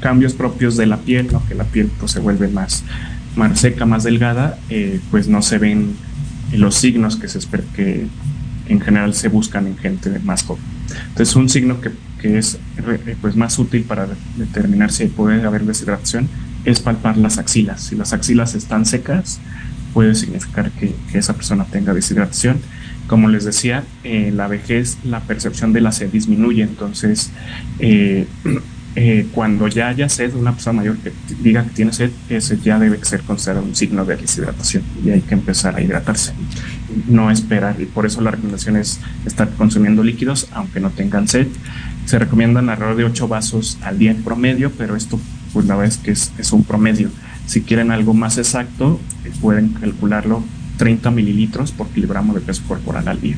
cambios 0.00 0.34
propios 0.34 0.76
de 0.76 0.86
la 0.86 0.98
piel, 0.98 1.28
¿no? 1.32 1.44
que 1.48 1.54
la 1.54 1.64
piel 1.64 1.90
pues, 1.98 2.12
se 2.12 2.20
vuelve 2.20 2.46
más, 2.48 2.84
seca, 3.54 3.86
más 3.86 4.04
delgada, 4.04 4.58
pues 5.10 5.26
no 5.26 5.42
se 5.42 5.58
ven 5.58 5.96
los 6.52 6.76
signos 6.76 7.16
que 7.16 7.26
se 7.26 7.40
que 7.74 8.06
en 8.68 8.80
general 8.80 9.14
se 9.14 9.28
buscan 9.28 9.66
en 9.66 9.76
gente 9.76 10.18
más 10.20 10.42
joven. 10.42 10.62
Entonces, 11.08 11.34
un 11.36 11.48
signo 11.48 11.80
que, 11.80 11.90
que 12.20 12.38
es 12.38 12.58
eh, 12.78 13.16
pues, 13.20 13.36
más 13.36 13.58
útil 13.58 13.84
para 13.84 14.08
determinar 14.36 14.90
si 14.90 15.06
puede 15.06 15.44
haber 15.44 15.64
deshidratación 15.64 16.28
es 16.64 16.80
palpar 16.80 17.16
las 17.16 17.38
axilas. 17.38 17.82
Si 17.82 17.96
las 17.96 18.12
axilas 18.12 18.54
están 18.54 18.86
secas, 18.86 19.40
puede 19.92 20.14
significar 20.14 20.70
que, 20.72 20.94
esa 21.12 21.34
persona 21.34 21.64
tenga 21.64 21.94
deshidratación. 21.94 22.60
Como 23.06 23.28
les 23.28 23.44
decía, 23.44 23.84
eh, 24.02 24.32
la 24.34 24.48
vejez 24.48 24.98
la 25.04 25.20
percepción 25.20 25.72
de 25.72 25.82
la 25.82 25.92
sed 25.92 26.10
disminuye, 26.10 26.62
entonces 26.62 27.30
eh, 27.78 28.26
cuando 29.32 29.68
ya 29.68 29.88
haya 29.88 30.08
sed, 30.08 30.34
una 30.34 30.52
persona 30.52 30.80
mayor 30.80 30.96
que 30.98 31.12
diga 31.42 31.64
que 31.64 31.70
tiene 31.70 31.92
sed, 31.92 32.10
ese 32.28 32.58
ya 32.58 32.78
debe 32.78 33.04
ser 33.04 33.22
considerado 33.22 33.64
un 33.64 33.74
signo 33.74 34.04
de 34.04 34.16
deshidratación 34.16 34.82
y 35.04 35.10
hay 35.10 35.20
que 35.20 35.34
empezar 35.34 35.76
a 35.76 35.82
hidratarse, 35.82 36.32
no 37.08 37.30
esperar. 37.30 37.80
Y 37.80 37.86
por 37.86 38.06
eso 38.06 38.20
la 38.20 38.30
recomendación 38.30 38.76
es 38.76 39.00
estar 39.26 39.50
consumiendo 39.50 40.02
líquidos, 40.02 40.48
aunque 40.52 40.80
no 40.80 40.90
tengan 40.90 41.28
sed. 41.28 41.48
Se 42.06 42.18
recomiendan 42.18 42.68
alrededor 42.68 42.96
de 42.96 43.04
8 43.04 43.28
vasos 43.28 43.78
al 43.82 43.98
día 43.98 44.10
en 44.10 44.22
promedio, 44.22 44.70
pero 44.76 44.96
esto, 44.96 45.18
pues 45.52 45.66
la 45.66 45.76
verdad 45.76 45.94
es 45.94 45.98
que 45.98 46.10
es, 46.10 46.52
un 46.52 46.64
promedio. 46.64 47.10
Si 47.46 47.62
quieren 47.62 47.90
algo 47.90 48.14
más 48.14 48.38
exacto, 48.38 49.00
eh, 49.24 49.30
pueden 49.40 49.70
calcularlo 49.70 50.42
30 50.78 51.10
mililitros 51.10 51.72
por 51.72 51.88
kilogramo 51.88 52.34
de 52.34 52.40
peso 52.40 52.62
corporal 52.66 53.08
al 53.08 53.20
día. 53.20 53.36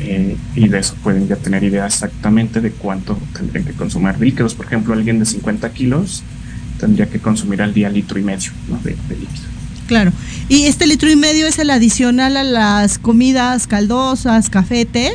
Eh, 0.00 0.36
y 0.56 0.68
de 0.68 0.78
eso 0.78 0.94
pueden 1.02 1.28
ya 1.28 1.36
tener 1.36 1.62
idea 1.62 1.86
exactamente 1.86 2.62
de 2.62 2.70
cuánto 2.70 3.18
tendrían 3.34 3.64
que 3.64 3.72
consumir 3.72 4.18
líquidos. 4.18 4.54
Por 4.54 4.66
ejemplo, 4.66 4.94
alguien 4.94 5.18
de 5.18 5.26
50 5.26 5.70
kilos 5.72 6.22
tendría 6.78 7.06
que 7.06 7.18
consumir 7.18 7.60
al 7.60 7.74
día 7.74 7.90
litro 7.90 8.18
y 8.18 8.22
medio 8.22 8.50
de, 8.82 8.96
líquido. 9.16 9.49
Claro. 9.90 10.12
¿Y 10.48 10.66
este 10.66 10.86
litro 10.86 11.10
y 11.10 11.16
medio 11.16 11.48
es 11.48 11.58
el 11.58 11.68
adicional 11.68 12.36
a 12.36 12.44
las 12.44 13.00
comidas 13.00 13.66
caldosas, 13.66 14.48
café, 14.48 14.84
té? 14.84 15.10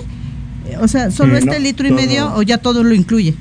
O 0.81 0.89
sea, 0.89 1.11
¿solo 1.11 1.37
este 1.37 1.61
litro 1.61 1.87
y 1.87 1.91
medio 1.91 2.35
o 2.35 2.41
ya 2.41 2.57
todo 2.57 2.83
lo 2.83 2.93
incluye? 2.93 3.35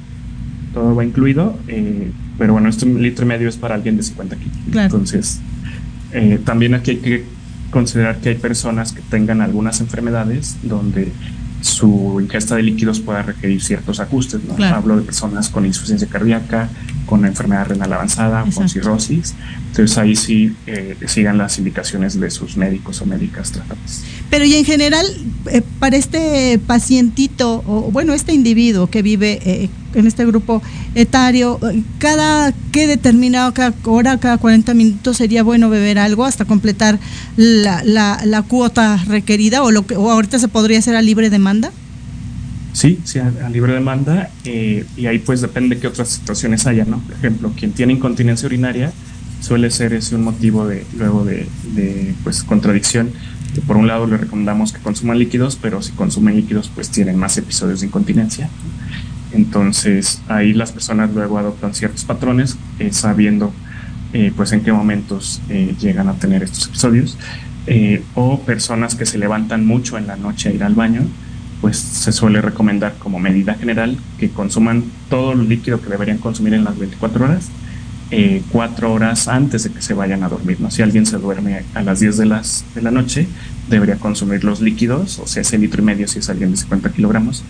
Todo 0.72 0.94
va 0.94 1.04
incluido, 1.04 1.58
eh, 1.66 2.12
pero 2.38 2.52
bueno, 2.52 2.68
este 2.68 2.86
litro 2.86 3.24
y 3.24 3.28
medio 3.28 3.48
es 3.48 3.56
para 3.56 3.74
alguien 3.74 3.96
de 3.96 4.04
50 4.04 4.36
kilos. 4.36 4.56
Entonces, 4.76 5.40
eh, 6.12 6.38
también 6.44 6.74
aquí 6.74 6.92
hay 6.92 6.96
que 6.98 7.24
considerar 7.72 8.18
que 8.18 8.28
hay 8.28 8.36
personas 8.36 8.92
que 8.92 9.00
tengan 9.02 9.40
algunas 9.40 9.80
enfermedades 9.80 10.58
donde 10.62 11.10
su 11.64 12.18
ingesta 12.20 12.56
de 12.56 12.62
líquidos 12.62 13.00
pueda 13.00 13.22
requerir 13.22 13.62
ciertos 13.62 13.98
ajustes. 13.98 14.40
¿no? 14.44 14.62
Hablo 14.66 14.96
de 14.96 15.02
personas 15.02 15.48
con 15.48 15.64
insuficiencia 15.64 16.06
cardíaca, 16.08 16.68
con 17.06 17.24
enfermedad 17.24 17.68
renal 17.68 17.92
avanzada, 17.94 18.44
con 18.54 18.68
cirrosis. 18.68 19.34
Entonces 19.68 19.96
ahí 19.96 20.14
sí 20.14 20.54
eh, 20.66 20.96
sigan 21.06 21.38
las 21.38 21.56
indicaciones 21.58 22.20
de 22.20 22.30
sus 22.30 22.58
médicos 22.58 23.00
o 23.00 23.06
médicas 23.06 23.50
tratantes. 23.52 24.04
Pero 24.28 24.44
y 24.44 24.54
en 24.54 24.64
general, 24.66 25.06
eh, 25.50 25.62
para 25.78 25.96
este 25.96 26.60
pacientito, 26.66 27.64
o 27.66 27.90
bueno, 27.90 28.12
este 28.12 28.34
individuo 28.34 28.88
que 28.88 29.00
vive 29.00 29.40
eh, 29.44 29.70
en 29.94 30.06
este 30.06 30.24
grupo 30.24 30.62
etario, 30.94 31.58
cada 31.98 32.52
que 32.72 32.86
determinado, 32.86 33.52
cada 33.54 33.74
hora, 33.84 34.18
cada 34.18 34.38
40 34.38 34.74
minutos 34.74 35.16
sería 35.16 35.42
bueno 35.42 35.70
beber 35.70 35.98
algo 35.98 36.24
hasta 36.24 36.44
completar 36.44 36.98
la, 37.36 37.82
la, 37.84 38.42
cuota 38.42 39.02
requerida 39.06 39.62
o, 39.62 39.70
lo 39.70 39.86
que, 39.86 39.96
o 39.96 40.10
ahorita 40.10 40.38
se 40.38 40.48
podría 40.48 40.78
hacer 40.78 40.96
a 40.96 41.02
libre 41.02 41.30
demanda? 41.30 41.72
Sí, 42.72 42.98
sí, 43.04 43.18
a, 43.20 43.48
libre 43.48 43.72
demanda 43.72 44.30
eh, 44.44 44.84
y 44.96 45.06
ahí 45.06 45.18
pues 45.18 45.40
depende 45.40 45.76
de 45.76 45.80
qué 45.80 45.86
otras 45.86 46.08
situaciones 46.08 46.66
haya, 46.66 46.84
¿no? 46.84 46.98
Por 46.98 47.14
ejemplo, 47.14 47.52
quien 47.56 47.72
tiene 47.72 47.92
incontinencia 47.92 48.46
urinaria 48.46 48.92
suele 49.40 49.70
ser 49.70 49.92
ese 49.92 50.14
un 50.16 50.24
motivo 50.24 50.66
de 50.66 50.86
luego 50.96 51.24
de 51.24 51.46
pues 52.24 52.42
contradicción 52.42 53.12
por 53.62 53.76
un 53.76 53.86
lado 53.86 54.06
le 54.06 54.16
recomendamos 54.16 54.72
que 54.72 54.80
consuman 54.80 55.18
líquidos, 55.18 55.58
pero 55.60 55.82
si 55.82 55.92
consumen 55.92 56.36
líquidos 56.36 56.70
pues 56.74 56.90
tienen 56.90 57.16
más 57.16 57.36
episodios 57.38 57.80
de 57.80 57.86
incontinencia. 57.86 58.48
Entonces 59.34 60.22
ahí 60.28 60.52
las 60.52 60.72
personas 60.72 61.12
luego 61.12 61.38
adoptan 61.38 61.74
ciertos 61.74 62.04
patrones 62.04 62.56
eh, 62.78 62.92
sabiendo 62.92 63.52
eh, 64.12 64.32
pues 64.36 64.52
en 64.52 64.62
qué 64.62 64.72
momentos 64.72 65.42
eh, 65.48 65.74
llegan 65.80 66.08
a 66.08 66.14
tener 66.14 66.42
estos 66.42 66.68
episodios. 66.68 67.18
o 68.14 68.40
personas 68.40 68.94
que 68.94 69.06
se 69.06 69.18
levantan 69.18 69.66
mucho 69.66 69.96
en 69.98 70.06
la 70.06 70.16
noche 70.16 70.50
a 70.50 70.52
ir 70.52 70.62
al 70.62 70.74
baño, 70.74 71.02
pues 71.60 71.78
se 71.78 72.12
suele 72.12 72.40
recomendar 72.42 72.94
como 72.98 73.18
medida 73.18 73.54
general 73.54 73.96
que 74.18 74.28
consuman 74.28 74.84
todo 75.08 75.32
el 75.32 75.48
líquido 75.48 75.80
que 75.80 75.88
deberían 75.88 76.18
consumir 76.18 76.54
en 76.54 76.64
las 76.64 76.78
24 76.78 77.24
horas 77.24 77.50
cuatro 78.52 78.92
horas 78.92 79.26
antes 79.26 79.64
de 79.64 79.70
que 79.70 79.82
se 79.82 79.92
vayan 79.92 80.22
a 80.22 80.28
dormir. 80.28 80.60
¿no? 80.60 80.70
Si 80.70 80.82
alguien 80.82 81.04
se 81.04 81.18
duerme 81.18 81.64
a 81.74 81.82
las 81.82 81.98
10 81.98 82.18
de, 82.18 82.26
las, 82.26 82.64
de 82.74 82.82
la 82.82 82.92
noche, 82.92 83.26
debería 83.68 83.96
consumir 83.96 84.44
los 84.44 84.60
líquidos, 84.60 85.18
o 85.18 85.26
sea, 85.26 85.42
ese 85.42 85.58
litro 85.58 85.82
y 85.82 85.84
medio 85.84 86.06
si 86.06 86.20
es 86.20 86.30
alguien 86.30 86.52
de 86.52 86.56
50 86.58 86.92
kilogramos, 86.92 87.42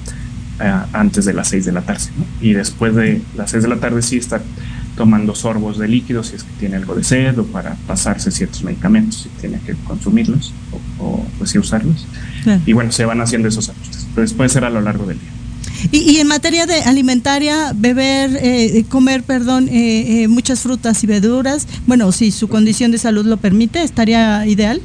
eh, 0.60 0.72
antes 0.92 1.24
de 1.24 1.32
las 1.32 1.48
6 1.48 1.64
de 1.64 1.72
la 1.72 1.82
tarde. 1.82 2.04
Y 2.40 2.52
después 2.52 2.94
de 2.94 3.22
las 3.36 3.50
6 3.50 3.62
de 3.62 3.68
la 3.68 3.76
tarde 3.76 4.02
sí 4.02 4.16
estar 4.16 4.42
tomando 4.96 5.34
sorbos 5.34 5.78
de 5.78 5.88
líquidos 5.88 6.28
si 6.28 6.36
es 6.36 6.44
que 6.44 6.52
tiene 6.60 6.76
algo 6.76 6.94
de 6.94 7.02
sed 7.02 7.36
o 7.38 7.44
para 7.46 7.74
pasarse 7.86 8.30
ciertos 8.30 8.62
medicamentos 8.62 9.22
si 9.24 9.28
tiene 9.40 9.58
que 9.66 9.74
consumirlos 9.84 10.52
o, 11.00 11.24
pues 11.38 11.50
sí 11.50 11.58
usarlos. 11.58 12.06
Y 12.66 12.72
bueno, 12.72 12.92
se 12.92 13.04
van 13.04 13.20
haciendo 13.20 13.48
esos 13.48 13.68
ajustes. 13.68 14.06
Pero 14.14 14.30
puede 14.32 14.48
ser 14.48 14.64
a 14.64 14.70
lo 14.70 14.80
largo 14.80 15.06
del 15.06 15.18
día. 15.18 15.30
Y, 15.92 16.16
en 16.18 16.28
materia 16.28 16.66
de 16.66 16.82
alimentaria, 16.82 17.72
beber, 17.74 18.38
eh, 18.40 18.84
comer, 18.88 19.22
perdón, 19.22 19.68
eh, 19.68 20.22
eh, 20.22 20.28
muchas 20.28 20.60
frutas 20.60 21.02
y 21.04 21.06
verduras, 21.06 21.66
bueno, 21.86 22.10
si 22.12 22.30
su 22.30 22.48
condición 22.48 22.90
de 22.90 22.98
salud 22.98 23.26
lo 23.26 23.36
permite, 23.36 23.82
¿estaría 23.82 24.46
ideal? 24.46 24.80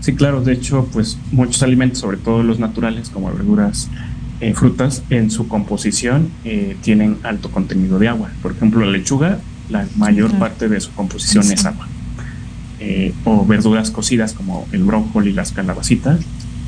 Sí, 0.00 0.14
claro, 0.14 0.42
de 0.42 0.52
hecho, 0.52 0.88
pues 0.92 1.18
muchos 1.32 1.62
alimentos, 1.62 1.98
sobre 1.98 2.18
todo 2.18 2.42
los 2.42 2.58
naturales, 2.58 3.08
como 3.10 3.32
verduras, 3.32 3.88
frutas, 4.54 5.02
en 5.10 5.30
su 5.30 5.48
composición 5.48 6.30
tienen 6.82 7.18
alto 7.22 7.50
contenido 7.50 7.98
de 7.98 8.08
agua. 8.08 8.30
Por 8.42 8.52
ejemplo, 8.52 8.84
la 8.84 8.90
lechuga, 8.90 9.38
la 9.70 9.86
mayor 9.96 10.32
parte 10.38 10.68
de 10.68 10.80
su 10.80 10.90
composición 10.92 11.50
es 11.52 11.64
agua. 11.64 11.88
o 13.24 13.46
verduras 13.46 13.90
cocidas 13.90 14.32
como 14.32 14.66
el 14.72 14.84
brócoli, 14.84 15.32
las 15.32 15.52
calabacitas, 15.52 16.20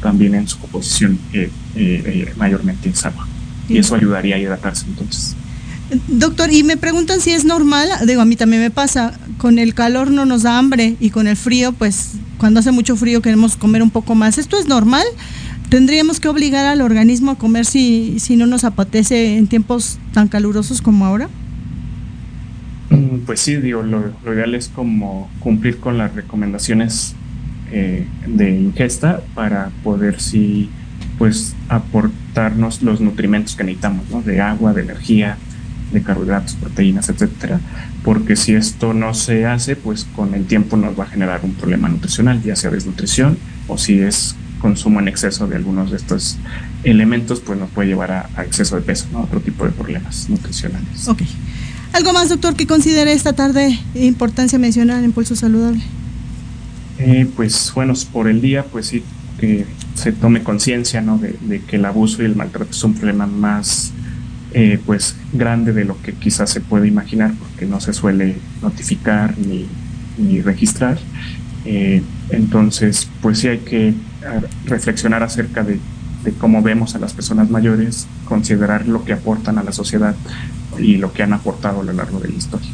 también 0.02 0.34
en 0.34 0.48
su 0.48 0.58
composición 0.58 1.18
mayormente 2.36 2.90
es 2.90 3.04
agua 3.04 3.26
y 3.68 3.78
eso 3.78 3.94
ayudaría 3.94 4.36
a 4.36 4.38
hidratarse 4.38 4.84
entonces. 4.86 5.34
Doctor, 6.08 6.52
y 6.52 6.62
me 6.62 6.76
preguntan 6.76 7.20
si 7.20 7.30
es 7.32 7.44
normal, 7.44 7.88
digo, 8.06 8.22
a 8.22 8.24
mí 8.24 8.36
también 8.36 8.62
me 8.62 8.70
pasa, 8.70 9.18
con 9.38 9.58
el 9.58 9.74
calor 9.74 10.10
no 10.10 10.24
nos 10.24 10.42
da 10.42 10.58
hambre 10.58 10.96
y 11.00 11.10
con 11.10 11.26
el 11.26 11.36
frío, 11.36 11.72
pues 11.72 12.12
cuando 12.38 12.60
hace 12.60 12.72
mucho 12.72 12.96
frío 12.96 13.22
queremos 13.22 13.56
comer 13.56 13.82
un 13.82 13.90
poco 13.90 14.14
más. 14.14 14.38
¿Esto 14.38 14.58
es 14.58 14.66
normal? 14.66 15.04
¿Tendríamos 15.68 16.20
que 16.20 16.28
obligar 16.28 16.66
al 16.66 16.80
organismo 16.80 17.32
a 17.32 17.38
comer 17.38 17.64
si, 17.64 18.18
si 18.20 18.36
no 18.36 18.46
nos 18.46 18.64
apetece 18.64 19.36
en 19.36 19.46
tiempos 19.48 19.98
tan 20.12 20.28
calurosos 20.28 20.82
como 20.82 21.04
ahora? 21.04 21.28
Mm, 22.90 23.20
pues 23.26 23.40
sí, 23.40 23.56
digo, 23.56 23.82
lo, 23.82 24.12
ideal 24.32 24.54
es 24.54 24.68
como 24.68 25.30
cumplir 25.40 25.78
con 25.78 25.98
las 25.98 26.14
recomendaciones 26.14 27.14
eh, 27.72 28.06
de 28.26 28.50
ingesta 28.50 29.22
para 29.34 29.70
poder 29.82 30.20
sí 30.20 30.70
pues 31.18 31.54
aportarnos 31.68 32.82
los 32.82 33.00
nutrimentos 33.00 33.56
que 33.56 33.64
necesitamos, 33.64 34.08
¿no? 34.10 34.22
De 34.22 34.40
agua, 34.40 34.72
de 34.72 34.82
energía, 34.82 35.36
de 35.92 36.02
carbohidratos, 36.02 36.54
proteínas, 36.54 37.08
etcétera, 37.08 37.60
porque 38.02 38.36
si 38.36 38.54
esto 38.54 38.94
no 38.94 39.14
se 39.14 39.46
hace, 39.46 39.76
pues 39.76 40.04
con 40.16 40.34
el 40.34 40.44
tiempo 40.44 40.76
nos 40.76 40.98
va 40.98 41.04
a 41.04 41.06
generar 41.06 41.40
un 41.44 41.54
problema 41.54 41.88
nutricional, 41.88 42.42
ya 42.42 42.56
sea 42.56 42.70
desnutrición 42.70 43.38
o 43.68 43.78
si 43.78 44.00
es 44.00 44.34
consumo 44.64 44.98
en 44.98 45.08
exceso 45.08 45.46
de 45.46 45.56
algunos 45.56 45.90
de 45.90 45.98
estos 45.98 46.38
elementos, 46.84 47.40
pues 47.40 47.58
nos 47.58 47.68
puede 47.68 47.88
llevar 47.88 48.10
a, 48.12 48.44
exceso 48.44 48.76
de 48.76 48.80
peso, 48.80 49.06
¿no? 49.12 49.20
Otro 49.20 49.42
tipo 49.42 49.66
de 49.66 49.70
problemas 49.72 50.30
nutricionales. 50.30 51.06
Ok. 51.06 51.20
¿Algo 51.92 52.14
más, 52.14 52.30
doctor, 52.30 52.56
que 52.56 52.66
considere 52.66 53.12
esta 53.12 53.34
tarde 53.34 53.78
importancia 53.94 54.58
mencionar 54.58 55.04
en 55.04 55.12
Pulso 55.12 55.36
Saludable? 55.36 55.82
Eh, 56.98 57.28
pues 57.36 57.72
bueno, 57.74 57.92
por 58.10 58.26
el 58.26 58.40
día, 58.40 58.64
pues 58.64 58.86
sí, 58.86 59.04
que 59.38 59.66
se 59.96 60.12
tome 60.12 60.42
conciencia 60.42 61.02
¿no? 61.02 61.18
de, 61.18 61.60
que 61.60 61.76
el 61.76 61.84
abuso 61.84 62.22
y 62.22 62.24
el 62.24 62.34
maltrato 62.34 62.70
es 62.70 62.82
un 62.84 62.94
problema 62.94 63.26
más 63.26 63.92
eh, 64.54 64.80
pues 64.86 65.14
grande 65.34 65.74
de 65.74 65.84
lo 65.84 66.00
que 66.00 66.14
quizás 66.14 66.48
se 66.48 66.62
puede 66.62 66.88
imaginar 66.88 67.34
porque 67.38 67.66
no 67.66 67.80
se 67.80 67.92
suele 67.92 68.36
notificar 68.62 69.36
ni, 69.36 69.66
ni 70.16 70.40
registrar. 70.40 70.96
Eh, 71.64 72.02
entonces, 72.30 73.08
pues 73.22 73.38
sí 73.38 73.48
hay 73.48 73.58
que 73.58 73.94
reflexionar 74.66 75.22
acerca 75.22 75.62
de, 75.62 75.78
cómo 76.38 76.62
vemos 76.62 76.94
a 76.94 76.98
las 76.98 77.12
personas 77.12 77.50
mayores, 77.50 78.06
considerar 78.24 78.88
lo 78.88 79.04
que 79.04 79.12
aportan 79.12 79.58
a 79.58 79.62
la 79.62 79.72
sociedad 79.72 80.14
y 80.78 80.96
lo 80.96 81.12
que 81.12 81.22
han 81.22 81.34
aportado 81.34 81.80
a 81.80 81.84
lo 81.84 81.92
largo 81.92 82.18
de 82.18 82.28
la 82.28 82.34
historia. 82.34 82.70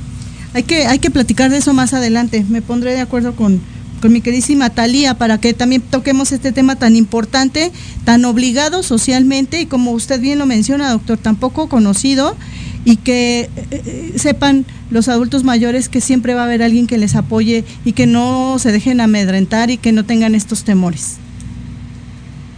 Hay 0.54 0.62
que, 0.62 0.86
hay 0.86 0.98
que 0.98 1.10
platicar 1.10 1.50
de 1.50 1.58
eso 1.58 1.74
más 1.74 1.92
adelante. 1.92 2.44
Me 2.48 2.62
pondré 2.62 2.92
de 2.92 3.00
acuerdo 3.00 3.34
con, 3.34 3.60
con 4.00 4.12
mi 4.12 4.20
queridísima 4.20 4.70
Talía 4.70 5.14
para 5.14 5.38
que 5.38 5.52
también 5.52 5.82
toquemos 5.82 6.32
este 6.32 6.52
tema 6.52 6.76
tan 6.76 6.96
importante, 6.96 7.72
tan 8.04 8.24
obligado 8.24 8.82
socialmente 8.82 9.60
y 9.60 9.66
como 9.66 9.92
usted 9.92 10.20
bien 10.20 10.38
lo 10.38 10.46
menciona, 10.46 10.90
doctor, 10.90 11.18
tan 11.18 11.36
poco 11.36 11.68
conocido 11.68 12.36
y 12.84 12.96
que 12.96 13.50
eh, 13.56 13.68
eh, 13.70 14.12
sepan 14.16 14.64
los 14.90 15.08
adultos 15.08 15.44
mayores 15.44 15.88
que 15.88 16.00
siempre 16.00 16.34
va 16.34 16.42
a 16.42 16.44
haber 16.44 16.62
alguien 16.62 16.86
que 16.86 16.98
les 16.98 17.14
apoye 17.14 17.64
y 17.84 17.92
que 17.92 18.06
no 18.06 18.58
se 18.58 18.72
dejen 18.72 19.00
amedrentar 19.00 19.70
y 19.70 19.76
que 19.76 19.92
no 19.92 20.04
tengan 20.04 20.34
estos 20.34 20.64
temores. 20.64 21.16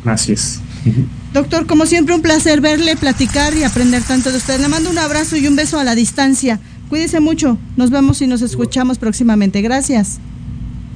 Así 0.05 0.33
es. 0.33 0.61
Doctor, 1.33 1.66
como 1.66 1.87
siempre, 1.87 2.14
un 2.14 2.23
placer 2.23 2.61
verle, 2.61 2.97
platicar 2.97 3.55
y 3.57 3.62
aprender 3.62 4.03
tanto 4.03 4.31
de 4.31 4.38
usted. 4.38 4.61
Le 4.61 4.68
mando 4.68 4.90
un 4.90 4.99
abrazo 4.99 5.37
y 5.37 5.47
un 5.47 5.57
beso 5.57 5.79
a 5.79 5.85
la 5.85 5.95
distancia. 5.95 6.61
Cuídese 6.88 7.21
mucho. 7.21 7.57
Nos 7.77 7.90
vemos 7.90 8.21
y 8.21 8.27
nos 8.27 8.42
escuchamos 8.42 8.99
próximamente. 8.99 9.62
Gracias. 9.62 10.18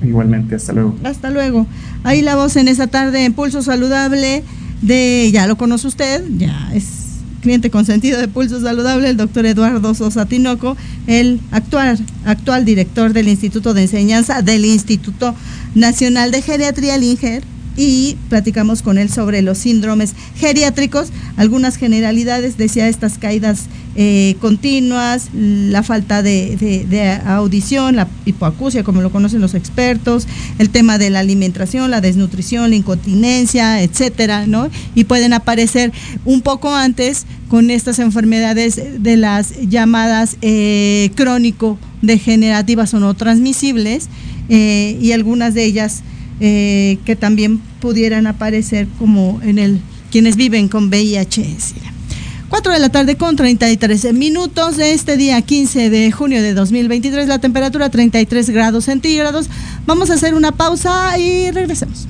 Igualmente, 0.03 0.57
hasta 0.57 0.73
luego. 0.73 0.95
Hasta 1.05 1.31
luego. 1.31 1.67
Ahí 2.05 2.21
la 2.21 2.37
voz 2.37 2.57
en 2.57 2.69
esta 2.69 2.87
tarde 2.87 3.25
en 3.25 3.33
Pulso 3.33 3.63
Saludable 3.63 4.43
de, 4.83 5.31
ya 5.33 5.47
lo 5.47 5.57
conoce 5.57 5.87
usted, 5.87 6.23
ya 6.37 6.71
es 6.75 7.06
cliente 7.47 7.71
consentido 7.71 8.19
de 8.19 8.27
Pulso 8.27 8.61
Saludable, 8.61 9.09
el 9.09 9.17
doctor 9.17 9.47
Eduardo 9.47 9.95
Sosa 9.95 10.27
Tinoco, 10.27 10.77
el 11.07 11.39
actual, 11.53 11.97
actual 12.25 12.65
director 12.65 13.13
del 13.13 13.29
Instituto 13.29 13.73
de 13.73 13.83
Enseñanza 13.83 14.43
del 14.43 14.65
Instituto 14.65 15.33
Nacional 15.77 16.33
de 16.33 16.43
Geriatría, 16.43 16.99
Linger 16.99 17.45
y 17.77 18.17
platicamos 18.31 18.83
con 18.83 18.99
él 18.99 19.11
sobre 19.11 19.43
los 19.43 19.59
síndromes 19.59 20.15
geriátricos, 20.35 21.11
algunas 21.37 21.77
generalidades, 21.77 22.57
decía 22.57 22.89
estas 22.89 23.17
caídas 23.17 23.67
eh, 23.99 24.37
continuas, 24.41 25.31
la 25.33 25.83
falta 25.83 26.23
de, 26.23 27.21
audición, 27.25 27.97
la 27.97 28.07
hipoacusia, 28.27 28.85
como 28.85 29.01
lo 29.01 29.11
conocen 29.11 29.41
los 29.41 29.55
expertos, 29.55 30.29
el 30.59 30.69
tema 30.69 30.99
de 30.99 31.09
la 31.09 31.21
alimentación, 31.21 31.91
la 31.91 32.03
desnutrición, 32.03 32.71
la 32.71 32.77
incontinencia, 32.77 33.83
etcétera, 33.83 34.47
¿no? 34.47 34.69
Y 34.95 35.05
pueden 35.05 35.33
aparecer 35.33 35.93
un 36.27 36.43
poco 36.43 36.75
antes 36.75 37.25
con 37.49 37.71
estas 37.71 37.99
enfermedades 37.99 38.79
de 39.03 39.17
las 39.17 39.59
llamadas 39.67 40.37
eh, 40.43 41.11
crónico-degenerativas 41.15 42.93
o 42.93 43.01
no 43.01 43.15
transmisibles, 43.15 44.09
eh, 44.51 44.99
y 45.01 45.13
algunas 45.13 45.55
de 45.55 45.65
ellas 45.65 46.03
que 46.39 47.17
también 47.19 47.63
pudieran 47.81 48.27
aparecer 48.27 48.87
como 48.99 49.41
en 49.43 49.59
el 49.59 49.81
quienes 50.11 50.37
viven 50.37 50.69
con 50.69 50.89
VIH. 50.89 51.96
4 52.57 52.73
de 52.73 52.79
la 52.79 52.89
tarde 52.89 53.19
con 53.19 53.37
33 53.37 54.15
minutos 54.15 54.79
de 54.79 54.95
este 54.95 55.19
día 55.19 55.43
15 55.43 55.91
de 55.91 56.11
junio 56.11 56.43
de 56.43 56.55
2023, 56.55 57.29
la 57.29 57.39
temperatura 57.39 57.91
33 57.91 58.49
grados 58.49 58.87
centígrados. 58.87 59.51
Vamos 59.85 60.09
a 60.09 60.15
hacer 60.15 60.35
una 60.35 60.53
pausa 60.53 61.19
y 61.19 61.51
regresemos. 61.51 62.09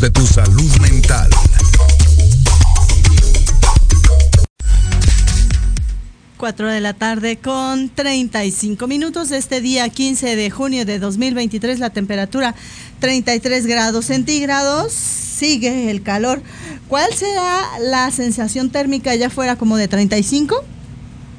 De 0.00 0.10
tu 0.10 0.24
salud 0.26 0.78
mental. 0.80 1.28
Cuatro 6.36 6.68
de 6.68 6.80
la 6.80 6.94
tarde 6.94 7.38
con 7.38 7.88
35 7.88 8.86
minutos 8.86 9.32
este 9.32 9.60
día 9.60 9.88
15 9.88 10.36
de 10.36 10.50
junio 10.50 10.84
de 10.84 11.00
2023, 11.00 11.80
la 11.80 11.90
temperatura 11.90 12.54
33 13.00 13.66
grados 13.66 14.04
centígrados, 14.04 14.92
sigue 14.92 15.90
el 15.90 16.02
calor. 16.02 16.42
¿Cuál 16.86 17.12
será 17.14 17.62
la 17.80 18.10
sensación 18.12 18.70
térmica 18.70 19.14
ya 19.16 19.30
fuera 19.30 19.56
como 19.56 19.76
de 19.76 19.88
35? 19.88 20.62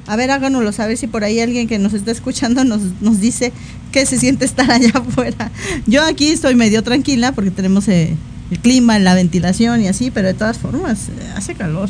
A 0.06 0.16
ver, 0.16 0.30
háganoslo 0.30 0.72
saber 0.72 0.98
si 0.98 1.06
por 1.06 1.24
ahí 1.24 1.40
alguien 1.40 1.66
que 1.66 1.78
nos 1.78 1.94
está 1.94 2.10
escuchando 2.10 2.64
nos, 2.64 2.82
nos 3.00 3.20
dice 3.20 3.52
qué 3.90 4.04
se 4.04 4.18
siente 4.18 4.44
estar 4.44 4.70
allá 4.70 4.90
afuera. 4.94 5.50
Yo 5.86 6.04
aquí 6.04 6.28
estoy 6.28 6.56
medio 6.56 6.82
tranquila 6.82 7.32
porque 7.32 7.50
tenemos 7.50 7.88
eh, 7.88 8.16
el 8.50 8.58
clima, 8.58 8.98
la 8.98 9.14
ventilación 9.14 9.80
y 9.80 9.88
así, 9.88 10.10
pero 10.10 10.28
de 10.28 10.34
todas 10.34 10.58
formas 10.58 11.08
eh, 11.08 11.32
hace 11.36 11.54
calor. 11.54 11.88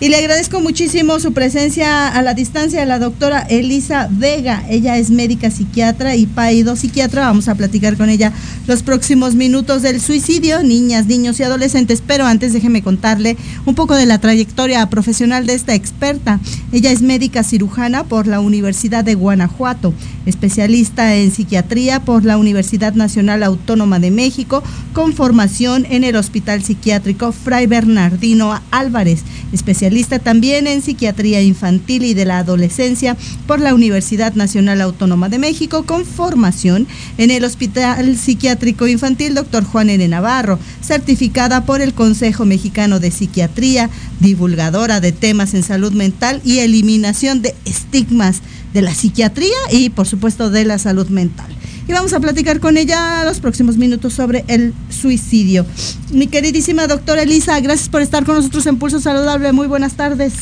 Y 0.00 0.10
le 0.10 0.16
agradezco 0.16 0.60
muchísimo 0.60 1.18
su 1.18 1.32
presencia 1.32 2.06
a 2.06 2.22
la 2.22 2.32
distancia 2.32 2.78
de 2.78 2.86
la 2.86 3.00
doctora 3.00 3.40
Elisa 3.40 4.08
Vega. 4.08 4.62
Ella 4.70 4.96
es 4.96 5.10
médica 5.10 5.50
psiquiatra 5.50 6.14
y 6.14 6.26
paido 6.26 6.76
psiquiatra. 6.76 7.22
Vamos 7.22 7.48
a 7.48 7.56
platicar 7.56 7.96
con 7.96 8.08
ella 8.08 8.32
los 8.68 8.84
próximos 8.84 9.34
minutos 9.34 9.82
del 9.82 10.00
suicidio, 10.00 10.62
niñas, 10.62 11.06
niños 11.06 11.40
y 11.40 11.42
adolescentes. 11.42 12.00
Pero 12.06 12.26
antes 12.26 12.52
déjeme 12.52 12.80
contarle 12.80 13.36
un 13.66 13.74
poco 13.74 13.96
de 13.96 14.06
la 14.06 14.20
trayectoria 14.20 14.88
profesional 14.88 15.46
de 15.46 15.54
esta 15.54 15.74
experta. 15.74 16.38
Ella 16.70 16.92
es 16.92 17.02
médica 17.02 17.42
cirujana 17.42 18.04
por 18.04 18.28
la 18.28 18.38
Universidad 18.38 19.02
de 19.02 19.16
Guanajuato, 19.16 19.92
especialista 20.26 21.16
en 21.16 21.32
psiquiatría 21.32 22.04
por 22.04 22.24
la 22.24 22.38
Universidad 22.38 22.94
Nacional 22.94 23.42
Autónoma 23.42 23.98
de 23.98 24.12
México, 24.12 24.62
con 24.92 25.12
formación 25.12 25.86
en 25.90 26.04
el 26.04 26.14
Hospital 26.14 26.62
Psiquiátrico 26.62 27.32
Fray 27.32 27.66
Bernardino 27.66 28.60
Álvarez, 28.70 29.24
especialista 29.52 29.87
especialista 29.88 30.18
también 30.18 30.66
en 30.66 30.82
psiquiatría 30.82 31.40
infantil 31.40 32.04
y 32.04 32.12
de 32.12 32.26
la 32.26 32.38
adolescencia 32.38 33.16
por 33.46 33.58
la 33.58 33.72
Universidad 33.72 34.34
Nacional 34.34 34.82
Autónoma 34.82 35.30
de 35.30 35.38
México, 35.38 35.84
con 35.84 36.04
formación 36.04 36.86
en 37.16 37.30
el 37.30 37.42
Hospital 37.42 38.14
Psiquiátrico 38.16 38.86
Infantil 38.86 39.34
Dr. 39.34 39.64
Juan 39.64 39.88
N. 39.88 40.06
Navarro, 40.06 40.58
certificada 40.82 41.64
por 41.64 41.80
el 41.80 41.94
Consejo 41.94 42.44
Mexicano 42.44 43.00
de 43.00 43.10
Psiquiatría, 43.10 43.88
divulgadora 44.20 45.00
de 45.00 45.12
temas 45.12 45.54
en 45.54 45.62
salud 45.62 45.92
mental 45.92 46.42
y 46.44 46.58
eliminación 46.58 47.40
de 47.40 47.54
estigmas 47.64 48.42
de 48.74 48.82
la 48.82 48.94
psiquiatría 48.94 49.56
y 49.70 49.88
por 49.88 50.06
supuesto 50.06 50.50
de 50.50 50.66
la 50.66 50.78
salud 50.78 51.08
mental 51.08 51.48
y 51.88 51.92
vamos 51.92 52.12
a 52.12 52.20
platicar 52.20 52.60
con 52.60 52.76
ella 52.76 53.24
los 53.24 53.40
próximos 53.40 53.78
minutos 53.78 54.12
sobre 54.12 54.44
el 54.46 54.74
suicidio. 54.90 55.64
Mi 56.12 56.26
queridísima 56.26 56.86
doctora 56.86 57.22
Elisa, 57.22 57.58
gracias 57.60 57.88
por 57.88 58.02
estar 58.02 58.26
con 58.26 58.36
nosotros 58.36 58.66
en 58.66 58.76
Pulso 58.76 59.00
Saludable. 59.00 59.52
Muy 59.52 59.66
buenas 59.66 59.94
tardes. 59.94 60.34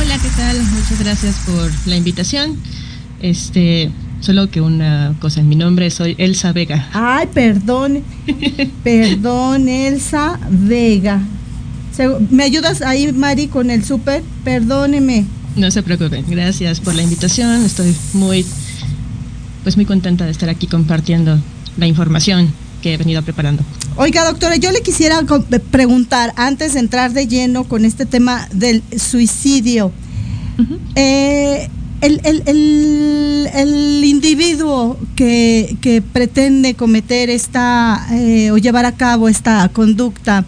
Hola, 0.00 0.18
¿qué 0.18 0.28
tal? 0.36 0.56
Muchas 0.62 0.98
gracias 0.98 1.36
por 1.44 1.70
la 1.86 1.96
invitación. 1.96 2.56
Este, 3.20 3.90
solo 4.20 4.50
que 4.50 4.62
una 4.62 5.14
cosa 5.20 5.42
mi 5.42 5.56
nombre, 5.56 5.90
soy 5.90 6.14
Elsa 6.18 6.52
Vega. 6.52 6.88
Ay, 6.94 7.28
perdón. 7.34 8.02
perdón, 8.82 9.68
Elsa 9.68 10.40
Vega. 10.50 11.20
¿Me 12.30 12.44
ayudas 12.44 12.80
ahí, 12.80 13.12
Mari, 13.12 13.48
con 13.48 13.70
el 13.70 13.84
súper? 13.84 14.22
Perdóneme. 14.42 15.26
No 15.54 15.70
se 15.70 15.82
preocupen. 15.82 16.24
Gracias 16.28 16.80
por 16.80 16.94
la 16.94 17.02
invitación. 17.02 17.64
Estoy 17.64 17.94
muy 18.12 18.44
pues 19.66 19.76
muy 19.76 19.84
contenta 19.84 20.24
de 20.24 20.30
estar 20.30 20.48
aquí 20.48 20.68
compartiendo 20.68 21.40
la 21.76 21.88
información 21.88 22.52
que 22.82 22.94
he 22.94 22.96
venido 22.96 23.20
preparando. 23.22 23.64
Oiga, 23.96 24.24
doctora, 24.24 24.54
yo 24.54 24.70
le 24.70 24.80
quisiera 24.80 25.20
preguntar, 25.72 26.32
antes 26.36 26.74
de 26.74 26.78
entrar 26.78 27.12
de 27.12 27.26
lleno 27.26 27.64
con 27.64 27.84
este 27.84 28.06
tema 28.06 28.46
del 28.52 28.84
suicidio, 28.96 29.90
eh, 30.94 31.68
el, 32.00 32.22
individuo 34.04 34.96
que, 35.16 36.00
pretende 36.12 36.74
cometer 36.74 37.28
esta 37.28 38.06
eh, 38.12 38.52
o 38.52 38.58
llevar 38.58 38.84
a 38.84 38.92
cabo 38.92 39.28
esta 39.28 39.68
conducta, 39.70 40.44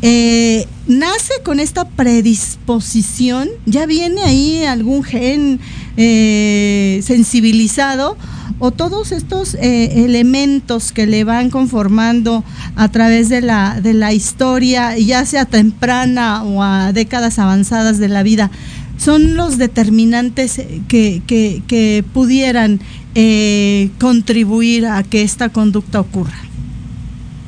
eh, 0.00 0.64
nace 0.86 1.32
con 1.42 1.58
esta 1.58 1.88
predisposición, 1.88 3.48
ya 3.66 3.86
viene 3.86 4.22
ahí 4.22 4.62
algún 4.62 5.02
gen 5.02 5.58
sensibilizado 5.96 8.16
o 8.58 8.70
todos 8.70 9.12
estos 9.12 9.54
eh, 9.54 10.04
elementos 10.04 10.92
que 10.92 11.06
le 11.06 11.24
van 11.24 11.50
conformando 11.50 12.44
a 12.76 12.88
través 12.88 13.28
de 13.28 13.40
la, 13.40 13.80
de 13.80 13.94
la 13.94 14.12
historia, 14.12 14.96
ya 14.98 15.24
sea 15.24 15.44
temprana 15.44 16.44
o 16.44 16.62
a 16.62 16.92
décadas 16.92 17.38
avanzadas 17.38 17.98
de 17.98 18.08
la 18.08 18.22
vida, 18.22 18.50
son 18.96 19.34
los 19.34 19.56
determinantes 19.56 20.60
que, 20.86 21.22
que, 21.26 22.04
pudieran 22.12 22.80
eh, 23.14 23.90
contribuir 23.98 24.86
a 24.86 25.02
que 25.02 25.22
esta 25.22 25.48
conducta 25.48 26.00
ocurra. 26.00 26.49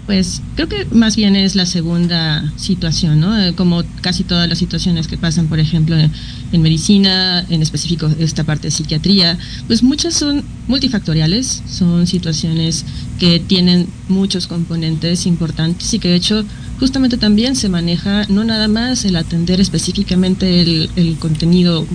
Pues 0.07 0.43
creo 0.57 0.69
que 0.69 0.85
más 0.87 1.15
bien 1.15 1.37
es 1.37 1.55
la 1.55 1.65
segunda 1.65 2.53
situación, 2.57 3.21
¿no? 3.21 3.41
Eh, 3.41 3.55
como 3.55 3.85
casi 4.01 4.25
todas 4.25 4.49
las 4.49 4.59
situaciones 4.59 5.07
que 5.07 5.17
pasan, 5.17 5.47
por 5.47 5.61
ejemplo, 5.61 5.97
en, 5.97 6.63
medicina, 6.63 7.47
en 7.49 7.63
específico 7.63 8.11
esta 8.19 8.43
parte 8.43 8.67
de 8.67 8.73
psiquiatría, 8.73 9.39
pues 9.69 9.85
muchas 9.85 10.15
son 10.15 10.43
multifactoriales, 10.67 11.63
son 11.69 12.09
situaciones 12.09 12.85
que 13.21 13.39
tienen 13.39 13.87
muchos 14.09 14.49
componentes 14.49 15.25
importantes 15.25 15.95
y 15.95 16.01
que 16.01 16.09
de 16.09 16.17
hecho 16.17 16.45
justamente 16.81 17.17
también 17.17 17.55
se 17.55 17.69
maneja 17.69 18.27
no 18.29 18.43
nada 18.43 18.67
más 18.67 19.05
el 19.05 19.15
atender 19.15 19.61
específicamente 19.61 20.63
el, 20.63 21.17
contenido, 21.21 21.87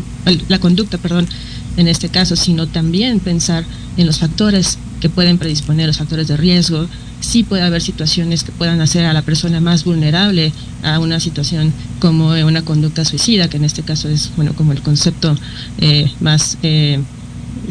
la 0.48 0.60
conducta, 0.60 0.98
perdón, 0.98 1.28
en 1.76 1.90
este 1.90 2.08
caso, 2.08 2.38
sino 2.38 2.68
también 2.68 3.20
pensar 3.20 3.66
en 3.98 4.06
los 4.08 4.20
factores 4.20 4.80
que 5.02 5.10
pueden 5.10 5.38
predisponer, 5.38 5.88
los 5.88 5.98
factores 5.98 6.28
de 6.28 6.38
riesgo, 6.38 6.88
sí 7.20 7.44
puede 7.44 7.64
haber 7.64 7.82
situaciones 7.82 8.44
que 8.44 8.52
puedan 8.52 8.82
hacer 8.82 9.06
a 9.06 9.14
la 9.14 9.22
persona 9.22 9.60
más 9.60 9.84
vulnerable 9.84 10.52
a 10.84 11.00
una 11.00 11.20
situación 11.20 11.74
como 12.00 12.30
una 12.30 12.64
conducta 12.64 13.06
suicida, 13.06 13.50
que 13.50 13.58
en 13.58 13.66
este 13.66 13.84
caso 13.84 14.10
es 14.10 14.32
bueno 14.36 14.54
como 14.54 14.72
el 14.72 14.82
concepto 14.82 15.36
eh, 15.80 16.12
más 16.20 16.58
eh, 16.64 17.00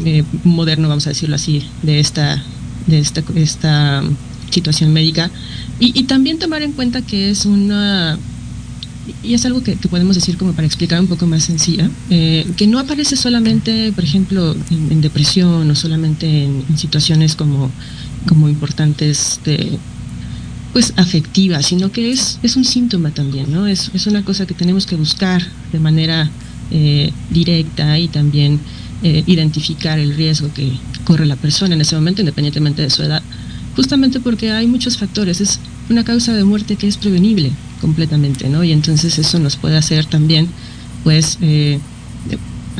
eh, 0.05 0.23
moderno, 0.43 0.89
vamos 0.89 1.07
a 1.07 1.11
decirlo 1.11 1.35
así, 1.35 1.63
de 1.83 1.99
esta, 1.99 2.43
de 2.87 2.99
esta, 2.99 3.23
esta 3.35 4.03
situación 4.49 4.93
médica. 4.93 5.31
Y, 5.79 6.03
también 6.03 6.39
tomar 6.39 6.63
en 6.63 6.71
cuenta 6.71 7.01
que 7.01 7.29
es 7.29 7.45
una 7.45 8.17
y 9.23 9.35
es 9.35 9.45
algo 9.45 9.63
que, 9.63 9.75
podemos 9.75 10.15
decir 10.15 10.37
como 10.37 10.51
para 10.51 10.65
explicar 10.65 10.99
un 10.99 11.07
poco 11.07 11.27
más 11.27 11.43
sencilla, 11.43 11.89
que 12.09 12.67
no 12.67 12.77
aparece 12.77 13.15
solamente, 13.15 13.93
por 13.93 14.03
ejemplo, 14.03 14.53
en, 14.69 14.99
depresión 14.99 15.69
o 15.69 15.75
solamente 15.75 16.43
en 16.43 16.77
situaciones 16.77 17.35
como 17.35 17.71
como 18.27 18.49
importantes 18.49 19.39
pues 20.73 20.93
afectiva, 20.97 21.63
sino 21.63 21.91
que 21.91 22.11
es, 22.11 22.39
es 22.43 22.55
un 22.55 22.63
síntoma 22.63 23.11
también, 23.11 23.51
¿no? 23.51 23.65
Es, 23.65 23.89
es 23.93 24.05
una 24.05 24.23
cosa 24.23 24.45
que 24.45 24.53
tenemos 24.53 24.85
que 24.85 24.95
buscar 24.95 25.41
de 25.71 25.79
manera 25.79 26.29
eh, 26.69 27.11
directa 27.31 27.97
y 27.97 28.07
también 28.09 28.59
eh, 29.01 29.23
identificar 29.25 29.97
el 29.99 30.15
riesgo 30.15 30.53
que 30.53 30.71
corre 31.05 31.25
la 31.25 31.35
persona 31.35 31.75
en 31.75 31.81
ese 31.81 31.95
momento, 31.95 32.21
independientemente 32.21 32.81
de 32.81 32.89
su 32.89 33.03
edad, 33.03 33.23
justamente 33.75 34.19
porque 34.19 34.51
hay 34.51 34.67
muchos 34.67 34.97
factores, 34.97 35.39
es 35.39 35.59
una 35.89 36.03
causa 36.03 36.33
de 36.33 36.43
muerte 36.43 36.75
que 36.75 36.87
es 36.87 36.97
prevenible 36.97 37.51
completamente, 37.79 38.49
¿no? 38.49 38.63
Y 38.63 38.71
entonces 38.71 39.17
eso 39.17 39.39
nos 39.39 39.55
puede 39.55 39.77
hacer 39.77 40.05
también, 40.05 40.47
pues, 41.03 41.37
eh, 41.41 41.79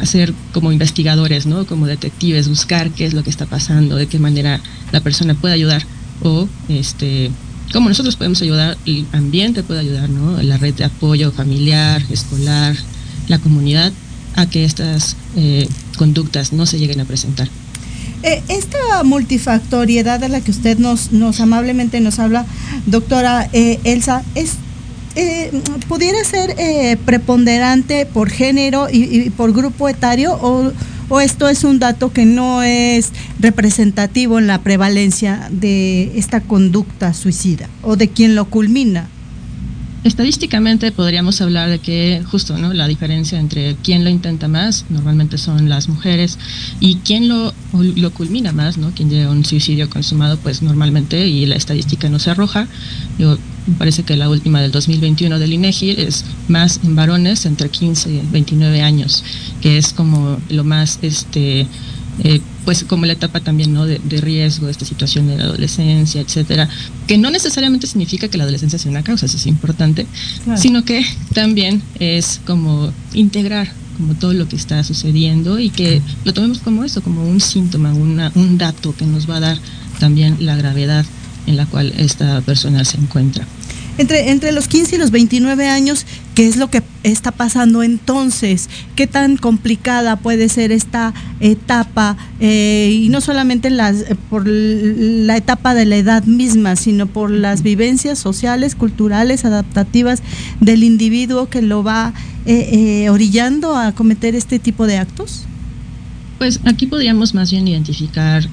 hacer 0.01 0.33
como 0.53 0.71
investigadores, 0.71 1.45
¿no? 1.45 1.65
Como 1.65 1.87
detectives, 1.87 2.47
buscar 2.47 2.91
qué 2.91 3.05
es 3.05 3.13
lo 3.13 3.23
que 3.23 3.29
está 3.29 3.45
pasando, 3.45 3.95
de 3.95 4.07
qué 4.07 4.19
manera 4.19 4.61
la 4.91 5.01
persona 5.01 5.33
puede 5.33 5.53
ayudar 5.53 5.83
o 6.23 6.47
este 6.69 7.31
cómo 7.73 7.89
nosotros 7.89 8.15
podemos 8.15 8.41
ayudar, 8.41 8.77
el 8.85 9.05
ambiente 9.11 9.63
puede 9.63 9.81
ayudar, 9.81 10.09
¿no? 10.09 10.41
La 10.41 10.57
red 10.57 10.73
de 10.73 10.85
apoyo 10.85 11.31
familiar, 11.31 12.01
escolar, 12.09 12.75
la 13.27 13.39
comunidad 13.39 13.91
a 14.35 14.45
que 14.49 14.63
estas 14.63 15.15
eh, 15.35 15.67
conductas 15.97 16.53
no 16.53 16.65
se 16.65 16.79
lleguen 16.79 17.01
a 17.01 17.05
presentar. 17.05 17.49
Eh, 18.23 18.41
esta 18.47 19.03
multifactoriedad 19.03 20.19
de 20.19 20.29
la 20.29 20.41
que 20.41 20.51
usted 20.51 20.77
nos, 20.79 21.11
nos 21.11 21.39
amablemente 21.39 21.99
nos 21.99 22.19
habla, 22.19 22.45
doctora 22.85 23.49
eh, 23.53 23.79
Elsa, 23.83 24.23
es 24.33 24.53
eh, 25.17 25.51
pudiera 25.87 26.23
ser 26.23 26.53
eh, 26.59 26.95
preponderante 27.03 28.05
por 28.05 28.29
género 28.29 28.87
y, 28.91 29.31
por 29.31 29.51
grupo 29.51 29.89
etario 29.89 30.37
o, 30.39 31.19
esto 31.19 31.49
es 31.49 31.63
un 31.63 31.79
dato 31.79 32.13
que 32.13 32.25
no 32.25 32.61
es 32.61 33.13
representativo 33.39 34.37
en 34.37 34.45
la 34.45 34.61
prevalencia 34.61 35.47
de 35.49 36.11
esta 36.19 36.41
conducta 36.41 37.15
suicida 37.15 37.67
o 37.81 37.95
de 37.95 38.09
quien 38.09 38.35
lo 38.35 38.45
culmina? 38.45 39.07
Estadísticamente 40.03 40.91
podríamos 40.91 41.41
hablar 41.41 41.69
de 41.69 41.79
que 41.79 42.21
justo 42.29 42.57
no 42.59 42.73
la 42.73 42.87
diferencia 42.87 43.39
entre 43.39 43.75
quién 43.77 44.03
lo 44.03 44.11
intenta 44.11 44.47
más 44.47 44.85
normalmente 44.89 45.39
son 45.39 45.67
las 45.67 45.89
mujeres 45.89 46.37
y 46.79 46.97
quién 46.97 47.27
lo, 47.27 47.53
lo 47.73 48.11
culmina 48.11 48.51
más, 48.51 48.77
¿no? 48.77 48.91
Quien 48.91 49.09
llega 49.09 49.29
a 49.29 49.31
un 49.31 49.45
suicidio 49.45 49.89
consumado 49.89 50.37
pues 50.37 50.61
normalmente 50.61 51.25
y 51.25 51.47
la 51.47 51.55
estadística 51.55 52.07
no 52.07 52.19
se 52.19 52.29
arroja. 52.29 52.67
Yo, 53.17 53.37
me 53.67 53.75
parece 53.75 54.03
que 54.03 54.15
la 54.15 54.29
última 54.29 54.61
del 54.61 54.71
2021 54.71 55.39
del 55.39 55.53
INEGI 55.53 55.91
es 55.91 56.25
más 56.47 56.79
en 56.83 56.95
varones 56.95 57.45
entre 57.45 57.69
15 57.69 58.09
y 58.09 58.21
29 58.31 58.81
años, 58.81 59.23
que 59.61 59.77
es 59.77 59.93
como 59.93 60.37
lo 60.49 60.63
más 60.63 60.99
este 61.01 61.67
eh, 62.23 62.41
pues 62.65 62.83
como 62.83 63.05
la 63.05 63.13
etapa 63.13 63.41
también 63.41 63.73
¿no? 63.73 63.85
de, 63.85 63.99
riesgo, 64.19 64.65
de 64.65 64.71
esta 64.71 64.85
situación 64.85 65.27
de 65.27 65.37
la 65.37 65.43
adolescencia, 65.43 66.19
etcétera, 66.19 66.67
que 67.05 67.17
no 67.17 67.29
necesariamente 67.29 67.85
significa 67.85 68.27
que 68.27 68.37
la 68.37 68.43
adolescencia 68.43 68.79
sea 68.79 68.91
una 68.91 69.03
causa, 69.03 69.27
eso 69.27 69.37
es 69.37 69.45
importante, 69.45 70.07
sino 70.55 70.83
que 70.83 71.05
también 71.33 71.81
es 71.99 72.41
como 72.45 72.91
integrar 73.13 73.71
como 73.97 74.15
todo 74.15 74.33
lo 74.33 74.47
que 74.47 74.55
está 74.55 74.83
sucediendo 74.83 75.59
y 75.59 75.69
que 75.69 76.01
lo 76.25 76.33
tomemos 76.33 76.59
como 76.59 76.83
eso, 76.83 77.01
como 77.01 77.23
un 77.25 77.39
síntoma, 77.39 77.93
una, 77.93 78.31
un 78.35 78.57
dato 78.57 78.95
que 78.95 79.05
nos 79.05 79.29
va 79.29 79.37
a 79.37 79.39
dar 79.39 79.59
también 79.99 80.37
la 80.39 80.55
gravedad 80.55 81.05
en 81.47 81.57
la 81.57 81.65
cual 81.65 81.93
esta 81.97 82.41
persona 82.41 82.85
se 82.85 82.97
encuentra. 82.97 83.45
Entre, 83.97 84.29
entre 84.29 84.51
los 84.51 84.67
15 84.67 84.95
y 84.95 84.99
los 84.99 85.09
29 85.09 85.67
años, 85.67 86.05
¿qué 86.35 86.47
es 86.47 86.57
lo 86.57 86.69
que 86.69 86.83
está 87.01 87.31
pasando 87.31 87.81
entonces? 87.81 88.69
¿Qué 88.95 89.07
tan 89.07 89.37
complicada 89.37 90.17
puede 90.17 90.49
ser 90.49 90.71
esta 90.71 91.15
etapa? 91.39 92.15
Eh, 92.39 92.95
y 93.05 93.09
no 93.09 93.21
solamente 93.21 93.71
las, 93.71 94.01
eh, 94.01 94.15
por 94.29 94.45
la 94.45 95.35
etapa 95.35 95.73
de 95.73 95.85
la 95.85 95.97
edad 95.97 96.23
misma, 96.25 96.75
sino 96.75 97.07
por 97.07 97.31
las 97.31 97.63
vivencias 97.63 98.19
sociales, 98.19 98.75
culturales, 98.75 99.45
adaptativas 99.45 100.21
del 100.61 100.83
individuo 100.83 101.49
que 101.49 101.63
lo 101.63 101.81
va 101.83 102.13
eh, 102.45 103.09
orillando 103.09 103.75
a 103.75 103.93
cometer 103.93 104.35
este 104.35 104.59
tipo 104.59 104.85
de 104.85 104.97
actos? 104.97 105.45
Pues 106.37 106.59
aquí 106.65 106.85
podríamos 106.85 107.33
más 107.33 107.49
bien 107.49 107.67
identificar 107.67 108.47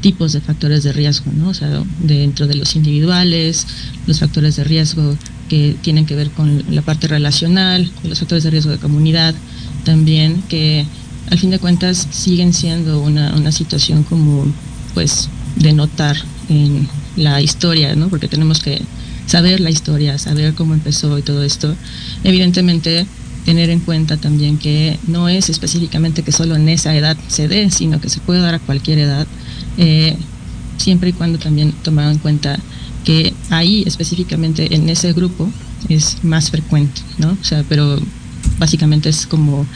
tipos 0.00 0.32
de 0.32 0.40
factores 0.40 0.82
de 0.82 0.92
riesgo, 0.92 1.30
¿no? 1.32 1.50
O 1.50 1.54
sea, 1.54 1.82
dentro 2.00 2.46
de 2.46 2.54
los 2.54 2.76
individuales, 2.76 3.66
los 4.06 4.20
factores 4.20 4.56
de 4.56 4.64
riesgo 4.64 5.16
que 5.48 5.76
tienen 5.82 6.06
que 6.06 6.14
ver 6.14 6.30
con 6.30 6.64
la 6.70 6.82
parte 6.82 7.08
relacional, 7.08 7.90
los 8.04 8.18
factores 8.20 8.44
de 8.44 8.50
riesgo 8.50 8.70
de 8.70 8.78
comunidad 8.78 9.34
también, 9.84 10.42
que 10.48 10.86
al 11.30 11.38
fin 11.38 11.50
de 11.50 11.58
cuentas 11.58 12.06
siguen 12.10 12.52
siendo 12.52 13.00
una, 13.00 13.34
una 13.34 13.52
situación 13.52 14.04
como, 14.04 14.46
pues, 14.94 15.28
de 15.56 15.72
notar 15.72 16.16
en 16.48 16.88
la 17.16 17.40
historia, 17.40 17.94
¿no? 17.94 18.08
Porque 18.08 18.28
tenemos 18.28 18.60
que 18.60 18.80
saber 19.26 19.60
la 19.60 19.70
historia, 19.70 20.18
saber 20.18 20.54
cómo 20.54 20.74
empezó 20.74 21.18
y 21.18 21.22
todo 21.22 21.42
esto. 21.42 21.74
Evidentemente, 22.24 23.06
tener 23.44 23.70
en 23.70 23.80
cuenta 23.80 24.16
también 24.16 24.58
que 24.58 24.98
no 25.06 25.28
es 25.28 25.48
específicamente 25.48 26.22
que 26.22 26.32
solo 26.32 26.56
en 26.56 26.68
esa 26.68 26.94
edad 26.96 27.16
se 27.28 27.48
dé, 27.48 27.70
sino 27.70 28.00
que 28.00 28.08
se 28.08 28.20
puede 28.20 28.40
dar 28.40 28.54
a 28.54 28.58
cualquier 28.58 28.98
edad 28.98 29.26
eh, 29.78 30.16
siempre 30.76 31.10
y 31.10 31.12
cuando 31.12 31.38
también 31.38 31.72
tomaran 31.82 32.12
en 32.12 32.18
cuenta 32.18 32.58
que 33.04 33.32
ahí 33.50 33.82
específicamente 33.86 34.74
en 34.74 34.88
ese 34.88 35.12
grupo 35.12 35.50
es 35.88 36.22
más 36.22 36.50
frecuente, 36.50 37.00
¿no? 37.18 37.36
O 37.40 37.44
sea, 37.44 37.64
pero 37.68 37.98
básicamente 38.58 39.08
es 39.08 39.26
como 39.26 39.66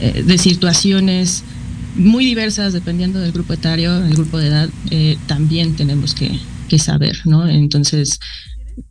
eh, 0.00 0.22
de 0.26 0.38
situaciones 0.38 1.44
muy 1.94 2.24
diversas 2.24 2.72
dependiendo 2.72 3.20
del 3.20 3.32
grupo 3.32 3.52
etario, 3.52 4.04
el 4.04 4.14
grupo 4.14 4.38
de 4.38 4.48
edad, 4.48 4.70
eh, 4.90 5.16
también 5.26 5.76
tenemos 5.76 6.14
que, 6.14 6.38
que, 6.68 6.78
saber, 6.78 7.18
¿no? 7.24 7.46
Entonces, 7.48 8.18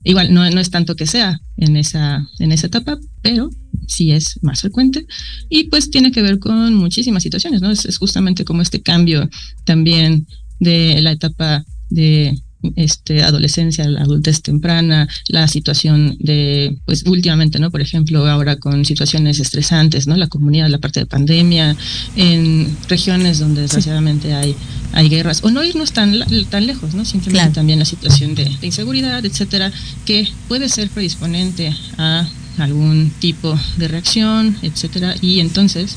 igual 0.03 0.33
no, 0.33 0.47
no 0.49 0.59
es 0.59 0.69
tanto 0.69 0.95
que 0.95 1.07
sea 1.07 1.41
en 1.57 1.75
esa, 1.75 2.27
en 2.39 2.51
esa 2.51 2.67
etapa, 2.67 2.99
pero 3.21 3.49
sí 3.87 4.11
es 4.11 4.39
más 4.41 4.61
frecuente 4.61 5.05
y 5.49 5.65
pues 5.65 5.89
tiene 5.89 6.11
que 6.11 6.21
ver 6.21 6.39
con 6.39 6.75
muchísimas 6.75 7.23
situaciones, 7.23 7.61
¿no? 7.61 7.71
Es, 7.71 7.85
es 7.85 7.97
justamente 7.97 8.45
como 8.45 8.61
este 8.61 8.81
cambio 8.81 9.29
también 9.65 10.27
de 10.61 11.01
la 11.01 11.11
etapa 11.11 11.65
de 11.89 12.39
este, 12.75 13.23
adolescencia, 13.23 13.87
la 13.89 14.01
adultez 14.01 14.43
temprana, 14.43 15.07
la 15.27 15.47
situación 15.47 16.15
de, 16.19 16.77
pues 16.85 17.03
últimamente, 17.07 17.57
¿no? 17.57 17.71
Por 17.71 17.81
ejemplo, 17.81 18.27
ahora 18.27 18.55
con 18.57 18.85
situaciones 18.85 19.39
estresantes, 19.39 20.05
¿no? 20.05 20.15
La 20.15 20.27
comunidad, 20.27 20.69
la 20.69 20.77
parte 20.77 20.99
de 20.99 21.07
pandemia, 21.07 21.75
en 22.15 22.77
regiones 22.87 23.39
donde 23.39 23.61
desgraciadamente 23.61 24.33
hay, 24.35 24.55
hay 24.93 25.09
guerras, 25.09 25.43
o 25.43 25.49
no 25.49 25.63
irnos 25.63 25.91
tan, 25.91 26.13
tan 26.49 26.67
lejos, 26.67 26.93
¿no? 26.93 27.03
Simplemente 27.03 27.55
también 27.55 27.79
la 27.79 27.85
situación 27.85 28.35
de, 28.35 28.45
de, 28.45 28.67
inseguridad, 28.67 29.25
etcétera, 29.25 29.71
que 30.05 30.27
puede 30.47 30.69
ser 30.69 30.89
predisponente 30.89 31.75
a 31.97 32.27
algún 32.59 33.11
tipo 33.19 33.57
de 33.77 33.87
reacción, 33.87 34.55
etcétera, 34.61 35.15
y 35.19 35.39
entonces 35.39 35.95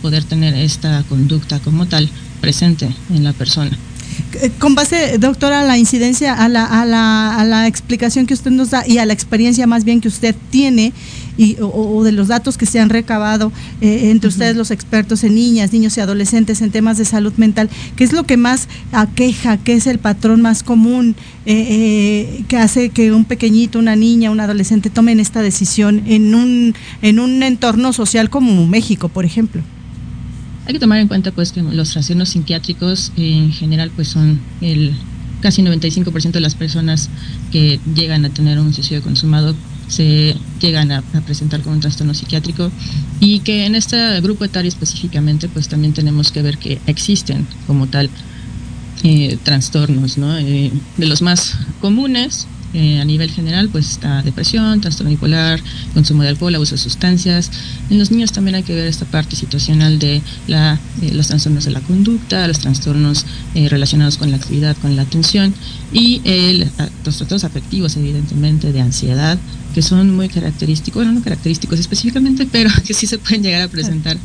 poder 0.00 0.22
tener 0.22 0.54
esta 0.54 1.02
conducta 1.08 1.58
como 1.58 1.86
tal 1.86 2.08
presente 2.40 2.88
en 3.10 3.24
la 3.24 3.32
persona. 3.32 3.76
Eh, 4.40 4.50
con 4.58 4.74
base, 4.74 5.18
doctora, 5.18 5.60
a 5.60 5.64
la 5.64 5.78
incidencia, 5.78 6.34
a 6.34 6.48
la, 6.48 6.64
a, 6.64 6.84
la, 6.84 7.36
a 7.36 7.44
la 7.44 7.66
explicación 7.66 8.26
que 8.26 8.34
usted 8.34 8.50
nos 8.50 8.70
da 8.70 8.86
y 8.86 8.98
a 8.98 9.06
la 9.06 9.12
experiencia 9.12 9.66
más 9.66 9.84
bien 9.84 10.00
que 10.00 10.08
usted 10.08 10.34
tiene 10.50 10.92
y, 11.36 11.56
o, 11.60 12.02
de 12.04 12.12
los 12.12 12.28
datos 12.28 12.58
que 12.58 12.66
se 12.66 12.80
han 12.80 12.90
recabado 12.90 13.52
eh, 13.80 14.10
entre 14.10 14.28
ustedes 14.28 14.56
los 14.56 14.70
expertos 14.70 15.24
en 15.24 15.34
niñas, 15.34 15.72
niños 15.72 15.96
y 15.96 16.00
adolescentes 16.00 16.62
en 16.62 16.70
temas 16.70 16.98
de 16.98 17.04
salud 17.04 17.32
mental, 17.36 17.70
¿qué 17.96 18.04
es 18.04 18.12
lo 18.12 18.24
que 18.24 18.36
más 18.36 18.68
aqueja, 18.92 19.56
qué 19.56 19.74
es 19.74 19.86
el 19.86 19.98
patrón 19.98 20.42
más 20.42 20.62
común 20.62 21.16
eh, 21.46 22.44
que 22.48 22.56
hace 22.56 22.90
que 22.90 23.12
un 23.12 23.24
pequeñito, 23.24 23.78
una 23.78 23.96
niña, 23.96 24.30
un 24.30 24.40
adolescente 24.40 24.90
tomen 24.90 25.20
esta 25.20 25.42
decisión 25.42 26.02
en 26.06 26.34
un, 26.34 26.74
en 27.02 27.18
un 27.18 27.42
entorno 27.42 27.92
social 27.92 28.30
como 28.30 28.66
México, 28.66 29.08
por 29.08 29.24
ejemplo? 29.24 29.62
Hay 30.66 30.72
que 30.72 30.78
tomar 30.78 30.98
en 30.98 31.08
cuenta 31.08 31.30
pues 31.30 31.52
que 31.52 31.62
los 31.62 31.90
trastornos 31.90 32.30
psiquiátricos 32.30 33.12
en 33.16 33.52
general 33.52 33.90
pues 33.94 34.08
son 34.08 34.40
el 34.60 34.94
casi 35.42 35.62
95% 35.62 36.30
de 36.30 36.40
las 36.40 36.54
personas 36.54 37.10
que 37.52 37.78
llegan 37.94 38.24
a 38.24 38.30
tener 38.30 38.58
un 38.58 38.72
suicidio 38.72 39.02
consumado 39.02 39.54
se 39.88 40.36
llegan 40.60 40.90
a, 40.92 41.02
presentar 41.26 41.60
con 41.60 41.74
un 41.74 41.80
trastorno 41.80 42.14
psiquiátrico 42.14 42.70
y 43.20 43.40
que 43.40 43.66
en 43.66 43.74
este 43.74 44.20
grupo 44.20 44.44
etario 44.44 44.68
específicamente 44.68 45.48
pues 45.48 45.68
también 45.68 45.92
tenemos 45.92 46.32
que 46.32 46.42
ver 46.42 46.58
que 46.58 46.80
existen 46.86 47.46
como 47.66 47.86
tal 47.86 48.08
eh, 49.02 49.36
trastornos, 49.42 50.16
¿no? 50.16 50.38
Eh, 50.38 50.72
de 50.96 51.06
los 51.06 51.20
más 51.20 51.58
comunes 51.80 52.46
eh, 52.74 53.00
a 53.00 53.04
nivel 53.04 53.30
general, 53.30 53.68
pues 53.68 53.88
está 53.92 54.22
depresión, 54.22 54.80
trastorno 54.80 55.10
bipolar, 55.10 55.60
consumo 55.94 56.22
de 56.22 56.30
alcohol, 56.30 56.54
abuso 56.56 56.74
de 56.74 56.80
sustancias. 56.80 57.50
En 57.88 58.00
los 58.00 58.10
niños 58.10 58.32
también 58.32 58.56
hay 58.56 58.64
que 58.64 58.74
ver 58.74 58.88
esta 58.88 59.04
parte 59.04 59.36
situacional 59.36 60.00
de 60.00 60.22
la, 60.48 60.80
eh, 61.00 61.14
los 61.14 61.28
trastornos 61.28 61.64
de 61.64 61.70
la 61.70 61.80
conducta, 61.80 62.48
los 62.48 62.58
trastornos 62.58 63.26
eh, 63.54 63.68
relacionados 63.68 64.18
con 64.18 64.30
la 64.32 64.38
actividad, 64.38 64.76
con 64.78 64.96
la 64.96 65.02
atención 65.02 65.54
y 65.92 66.20
los 66.58 67.16
trastornos 67.16 67.44
afectivos, 67.44 67.96
evidentemente, 67.96 68.72
de 68.72 68.80
ansiedad, 68.80 69.38
que 69.72 69.80
son 69.80 70.14
muy 70.14 70.28
característicos, 70.28 71.04
bueno, 71.04 71.12
no 71.12 71.22
característicos 71.22 71.78
específicamente, 71.78 72.48
pero 72.50 72.70
que 72.84 72.92
sí 72.92 73.06
se 73.06 73.18
pueden 73.18 73.42
llegar 73.44 73.62
a 73.62 73.68
presentar 73.68 74.16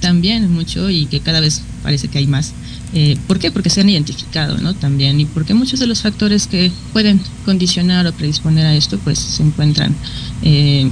también 0.00 0.48
mucho 0.52 0.90
y 0.90 1.06
que 1.06 1.20
cada 1.20 1.40
vez 1.40 1.62
parece 1.82 2.06
que 2.08 2.18
hay 2.18 2.26
más 2.26 2.52
eh, 2.98 3.18
¿Por 3.26 3.38
qué? 3.38 3.50
Porque 3.50 3.68
se 3.68 3.82
han 3.82 3.90
identificado, 3.90 4.56
¿no? 4.56 4.72
También, 4.72 5.20
y 5.20 5.26
porque 5.26 5.52
muchos 5.52 5.80
de 5.80 5.86
los 5.86 6.00
factores 6.00 6.46
que 6.46 6.72
pueden 6.94 7.20
condicionar 7.44 8.06
o 8.06 8.12
predisponer 8.14 8.64
a 8.64 8.74
esto, 8.74 8.98
pues 9.04 9.18
se 9.18 9.42
encuentran 9.42 9.94
eh, 10.40 10.90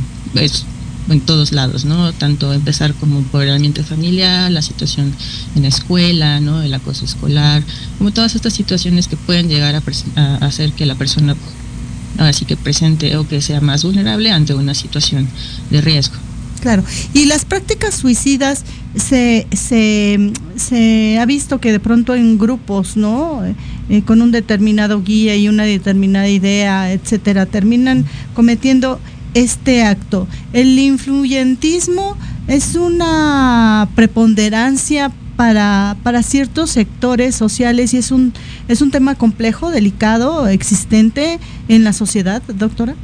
en 1.09 1.20
todos 1.22 1.52
lados, 1.52 1.86
¿no? 1.86 2.12
Tanto 2.12 2.52
empezar 2.52 2.92
como 2.92 3.22
por 3.22 3.44
el 3.44 3.55
ambiente 3.55 3.82
familiar, 3.82 4.50
la 4.50 4.61
situación 4.61 5.14
en 5.57 5.62
la 5.62 5.68
escuela. 5.68 6.36
El 6.36 6.74
acoso 6.74 7.07
escolar, 7.07 7.62
como 7.96 8.11
todas 8.11 8.34
estas 8.34 8.52
situaciones 8.52 9.09
que 9.09 9.16
pueden 9.16 9.48
llegar 9.48 9.74
a, 9.74 10.34
hacer 10.44 10.72
que 10.72 10.84
la 10.84 10.96
persona 10.96 11.34
ahora 12.18 12.34
sí 12.34 12.44
que 12.44 12.59
presente 12.59 13.16
o 13.16 13.26
que 13.26 13.40
sea 13.40 13.62
más 13.62 13.82
vulnerable 13.82 14.30
ante 14.30 14.52
una 14.52 14.74
situación 14.74 15.26
de 15.70 15.80
riesgo. 15.80 16.16
Claro, 16.64 16.82
y 17.12 17.26
las 17.26 17.44
prácticas 17.44 17.94
suicidas 17.94 18.64
se, 18.96 19.46
se, 19.52 20.32
se 20.56 21.18
ha 21.18 21.26
visto 21.26 21.60
que 21.60 21.70
de 21.72 21.78
pronto 21.78 22.14
en 22.14 22.38
grupos, 22.38 22.96
¿no? 22.96 23.42
Eh, 23.90 24.02
con 24.06 24.22
un 24.22 24.30
determinado 24.32 25.02
guía 25.02 25.36
y 25.36 25.46
una 25.46 25.64
determinada 25.64 26.26
idea, 26.26 26.90
etcétera, 26.90 27.44
terminan 27.44 28.06
cometiendo 28.32 28.98
este 29.34 29.82
acto. 29.82 30.26
El 30.54 30.78
influyentismo 30.78 32.16
es 32.48 32.76
una 32.76 33.86
preponderancia 33.94 35.12
para, 35.36 35.98
para 36.02 36.22
ciertos 36.22 36.70
sectores 36.70 37.34
sociales 37.34 37.92
y 37.92 37.98
es 37.98 38.10
un, 38.10 38.32
es 38.68 38.80
un 38.80 38.90
tema 38.90 39.16
complejo, 39.16 39.70
delicado, 39.70 40.48
existente 40.48 41.38
en 41.68 41.84
la 41.84 41.92
sociedad, 41.92 42.42
doctora. 42.48 42.94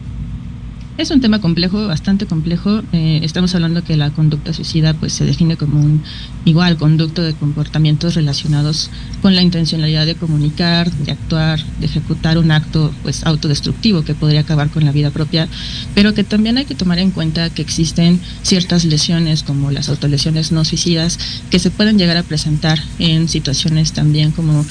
Es 1.01 1.11
un 1.11 1.23
tema 1.23 1.41
complejo, 1.41 1.87
bastante 1.87 2.27
complejo. 2.27 2.83
Eh, 2.93 3.21
estamos 3.23 3.55
hablando 3.55 3.83
que 3.83 3.97
la 3.97 4.11
conducta 4.11 4.53
suicida 4.53 4.93
pues 4.93 5.15
se 5.15 5.25
define 5.25 5.57
como 5.57 5.81
un 5.81 6.03
igual 6.45 6.77
conducto 6.77 7.23
de 7.23 7.33
comportamientos 7.33 8.17
relacionados 8.17 8.91
con 9.23 9.35
la 9.35 9.41
intencionalidad 9.41 10.05
de 10.05 10.15
comunicar, 10.15 10.93
de 10.93 11.13
actuar, 11.13 11.59
de 11.79 11.87
ejecutar 11.87 12.37
un 12.37 12.51
acto 12.51 12.93
pues 13.03 13.25
autodestructivo 13.25 14.03
que 14.03 14.15
podría 14.15 14.41
acabar 14.41 14.69
con 14.69 14.85
la 14.85 14.93
vida 14.93 15.11
propia, 15.11 15.49
pero 15.95 16.13
que 16.13 16.23
también 16.23 16.59
hay 16.59 16.67
que 16.67 16.75
tomar 16.75 16.99
en 16.99 17.13
cuenta 17.13 17.49
que 17.49 17.63
existen 17.63 18.21
ciertas 18.43 18.85
lesiones 18.85 19.43
como 19.43 19.71
las 19.71 19.89
autolesiones 19.89 20.53
no 20.53 20.67
suicidas 20.67 21.19
que 21.49 21.59
se 21.59 21.71
pueden 21.71 21.97
llegar 21.97 22.19
a 22.19 22.25
presentar 22.25 22.79
en 22.99 23.27
situaciones 23.31 23.95
también 23.95 24.33
como 24.33 24.67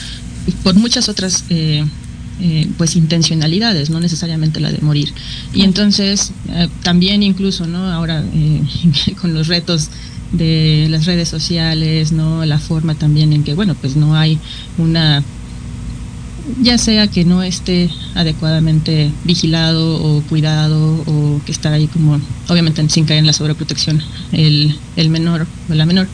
por 0.61 0.75
muchas 0.75 1.09
otras 1.09 1.45
eh, 1.49 1.83
eh, 2.41 2.67
pues 2.77 2.95
intencionalidades, 2.95 3.89
no 3.89 3.99
necesariamente 3.99 4.59
la 4.59 4.71
de 4.71 4.79
morir. 4.79 5.13
Y 5.53 5.63
entonces 5.63 6.31
eh, 6.49 6.69
también 6.83 7.21
incluso, 7.23 7.67
¿no? 7.67 7.91
Ahora 7.91 8.23
eh, 8.33 8.61
con 9.21 9.33
los 9.33 9.47
retos 9.47 9.89
de 10.31 10.87
las 10.89 11.05
redes 11.05 11.27
sociales, 11.27 12.11
¿no? 12.11 12.45
La 12.45 12.59
forma 12.59 12.95
también 12.95 13.33
en 13.33 13.43
que, 13.43 13.53
bueno, 13.55 13.75
pues 13.75 13.95
no 13.95 14.15
hay 14.15 14.39
una 14.77 15.23
ya 16.61 16.77
sea 16.77 17.07
que 17.07 17.25
no 17.25 17.43
esté 17.43 17.89
adecuadamente 18.15 19.11
vigilado 19.23 20.01
o 20.01 20.21
cuidado 20.23 21.03
o 21.05 21.41
que 21.45 21.51
está 21.51 21.71
ahí 21.73 21.87
como, 21.87 22.19
obviamente 22.47 22.87
sin 22.89 23.05
caer 23.05 23.19
en 23.19 23.27
la 23.27 23.33
sobreprotección, 23.33 24.01
el, 24.31 24.75
el 24.95 25.09
menor 25.09 25.47
o 25.69 25.73
la 25.73 25.85
menor, 25.85 26.07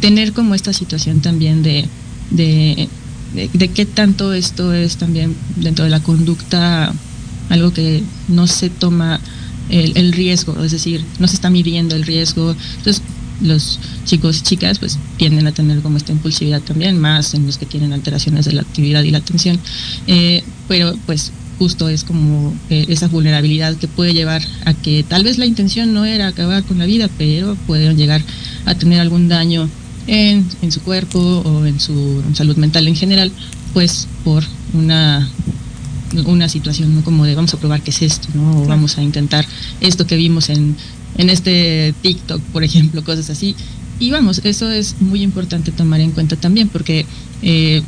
tener 0.00 0.32
como 0.32 0.54
esta 0.54 0.72
situación 0.72 1.20
también 1.20 1.62
de, 1.62 1.86
de 2.30 2.88
de, 3.34 3.68
qué 3.68 3.86
tanto 3.86 4.32
esto 4.32 4.72
es 4.72 4.96
también 4.96 5.34
dentro 5.56 5.84
de 5.84 5.90
la 5.90 6.00
conducta 6.00 6.92
algo 7.48 7.72
que 7.72 8.02
no 8.28 8.46
se 8.46 8.70
toma 8.70 9.20
el, 9.68 10.12
riesgo, 10.12 10.62
es 10.64 10.72
decir, 10.72 11.04
no 11.18 11.28
se 11.28 11.34
está 11.34 11.50
midiendo 11.50 11.94
el 11.94 12.04
riesgo. 12.04 12.56
Entonces, 12.78 13.02
los 13.40 13.78
chicos 14.04 14.38
y 14.38 14.42
chicas 14.42 14.78
pues 14.78 14.98
tienden 15.16 15.46
a 15.46 15.52
tener 15.52 15.80
como 15.80 15.96
esta 15.96 16.12
impulsividad 16.12 16.60
también, 16.60 16.98
más 16.98 17.34
en 17.34 17.46
los 17.46 17.56
que 17.56 17.66
tienen 17.66 17.92
alteraciones 17.92 18.44
de 18.44 18.52
la 18.52 18.62
actividad 18.62 19.02
y 19.02 19.10
la 19.10 19.18
atención. 19.18 19.58
Eh, 20.06 20.42
pero 20.68 20.96
pues 21.06 21.32
justo 21.58 21.88
es 21.88 22.04
como 22.04 22.54
eh, 22.68 22.86
esa 22.88 23.08
vulnerabilidad 23.08 23.76
que 23.76 23.86
puede 23.86 24.14
llevar 24.14 24.42
a 24.64 24.74
que 24.74 25.04
tal 25.06 25.24
vez 25.24 25.38
la 25.38 25.46
intención 25.46 25.92
no 25.92 26.04
era 26.04 26.28
acabar 26.28 26.64
con 26.64 26.78
la 26.78 26.86
vida, 26.86 27.08
pero 27.18 27.54
pueden 27.66 27.96
llegar 27.96 28.22
a 28.64 28.74
tener 28.74 29.00
algún 29.00 29.28
daño 29.28 29.68
en, 30.10 30.72
su 30.72 30.80
cuerpo 30.80 31.18
o 31.18 31.64
en 31.64 31.78
su 31.78 32.22
salud 32.34 32.56
mental 32.56 32.88
en 32.88 32.96
general, 32.96 33.30
pues 33.72 34.08
por 34.24 34.42
una 34.74 35.28
una 36.26 36.48
situación 36.48 37.02
como 37.02 37.24
de 37.24 37.36
vamos 37.36 37.54
a 37.54 37.58
probar 37.58 37.82
qué 37.82 37.90
es 37.90 38.02
esto, 38.02 38.26
¿no? 38.34 38.62
O 38.62 38.66
vamos 38.66 38.98
a 38.98 39.02
intentar 39.02 39.46
esto 39.80 40.08
que 40.08 40.16
vimos 40.16 40.50
en, 40.50 40.74
en 41.16 41.30
este 41.30 41.94
TikTok, 42.02 42.42
por 42.52 42.64
ejemplo, 42.64 43.04
cosas 43.04 43.30
así. 43.30 43.54
Y 44.00 44.10
vamos, 44.10 44.40
eso 44.42 44.68
es 44.68 45.00
muy 45.00 45.22
importante 45.22 45.70
tomar 45.70 46.00
en 46.00 46.10
cuenta 46.10 46.34
también, 46.34 46.68
porque 46.68 47.06
eh, 47.42 47.82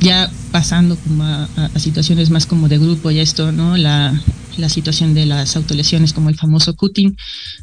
ya 0.00 0.30
pasando 0.52 0.96
como 0.96 1.24
a, 1.24 1.68
situaciones 1.76 2.30
más 2.30 2.46
como 2.46 2.68
de 2.68 2.78
grupo 2.78 3.10
y 3.10 3.18
esto, 3.18 3.52
¿no? 3.52 3.76
La, 3.76 4.18
la 4.56 4.70
situación 4.70 5.12
de 5.12 5.26
las 5.26 5.54
autolesiones 5.56 6.14
como 6.14 6.30
el 6.30 6.36
famoso 6.36 6.74
cutting, 6.74 7.18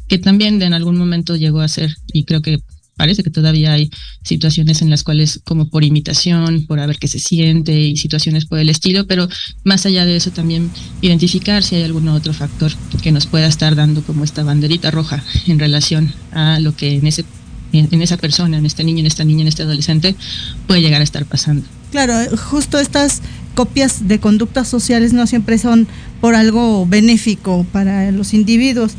que 0.06 0.18
también 0.18 0.62
en 0.62 0.74
algún 0.74 0.96
momento 0.96 1.34
llegó 1.34 1.60
a 1.60 1.66
ser, 1.66 1.96
y 2.12 2.22
creo 2.22 2.40
que 2.40 2.60
parece 2.98 3.22
que 3.22 3.30
todavía 3.30 3.72
hay 3.72 3.90
situaciones 4.22 4.82
en 4.82 4.90
las 4.90 5.04
cuales 5.04 5.40
como 5.44 5.68
por 5.70 5.84
imitación, 5.84 6.66
por 6.66 6.80
a 6.80 6.86
ver 6.86 6.98
qué 6.98 7.08
se 7.08 7.20
siente 7.20 7.72
y 7.72 7.96
situaciones 7.96 8.44
por 8.44 8.58
el 8.58 8.68
estilo, 8.68 9.06
pero 9.06 9.28
más 9.64 9.86
allá 9.86 10.04
de 10.04 10.16
eso 10.16 10.30
también 10.32 10.70
identificar 11.00 11.62
si 11.62 11.76
hay 11.76 11.84
algún 11.84 12.08
otro 12.08 12.34
factor 12.34 12.72
que 13.02 13.12
nos 13.12 13.26
pueda 13.26 13.46
estar 13.46 13.74
dando 13.76 14.02
como 14.02 14.24
esta 14.24 14.42
banderita 14.42 14.90
roja 14.90 15.24
en 15.46 15.58
relación 15.58 16.12
a 16.32 16.58
lo 16.58 16.76
que 16.76 16.96
en 16.96 17.06
ese 17.06 17.24
en, 17.72 18.02
esa 18.02 18.16
persona, 18.16 18.56
en 18.56 18.66
este 18.66 18.82
niño, 18.82 19.00
en 19.00 19.06
esta 19.06 19.24
niña, 19.24 19.42
en 19.42 19.48
este 19.48 19.62
adolescente 19.62 20.16
puede 20.66 20.80
llegar 20.80 21.02
a 21.02 21.04
estar 21.04 21.26
pasando. 21.26 21.66
Claro, 21.90 22.14
justo 22.36 22.78
estas 22.78 23.20
copias 23.54 24.08
de 24.08 24.20
conductas 24.20 24.68
sociales 24.68 25.12
no 25.12 25.26
siempre 25.26 25.58
son 25.58 25.86
por 26.20 26.34
algo 26.34 26.86
benéfico 26.86 27.66
para 27.70 28.10
los 28.10 28.32
individuos. 28.32 28.92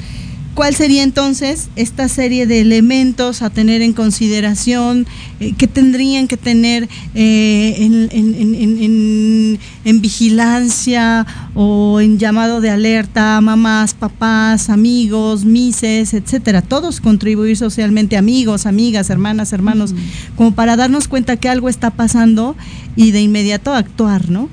¿Cuál 0.60 0.76
sería 0.76 1.03
entonces 1.03 1.70
esta 1.78 2.10
serie 2.10 2.45
de 2.45 2.60
elementos 2.60 3.43
a 3.43 3.49
tener 3.49 3.82
en 3.82 3.93
consideración 3.93 5.07
eh, 5.39 5.53
que 5.53 5.68
tendrían 5.68 6.28
que 6.28 6.36
tener 6.36 6.89
eh, 7.16 7.78
en, 7.80 9.57
vigilancia 10.01 11.26
o 11.55 12.01
en 12.01 12.20
llamado 12.20 12.60
de 12.60 12.72
alerta 12.72 13.39
mamás, 13.39 13.93
papás, 13.93 14.70
amigos, 14.70 15.45
mises, 15.45 16.14
etcétera? 16.14 16.62
Todos 16.62 16.99
contribuir 16.99 17.55
socialmente, 17.55 18.18
amigos, 18.18 18.66
amigas, 18.66 19.10
hermanas, 19.10 19.53
hermanos, 19.53 19.95
como 20.36 20.55
para 20.55 20.76
darnos 20.76 21.07
cuenta 21.07 21.38
que 21.38 21.47
algo 21.47 21.70
está 21.70 21.89
pasando 21.89 22.57
y 22.97 23.12
de 23.12 23.22
inmediato 23.22 23.74
actuar, 23.74 24.30
¿no? 24.30 24.49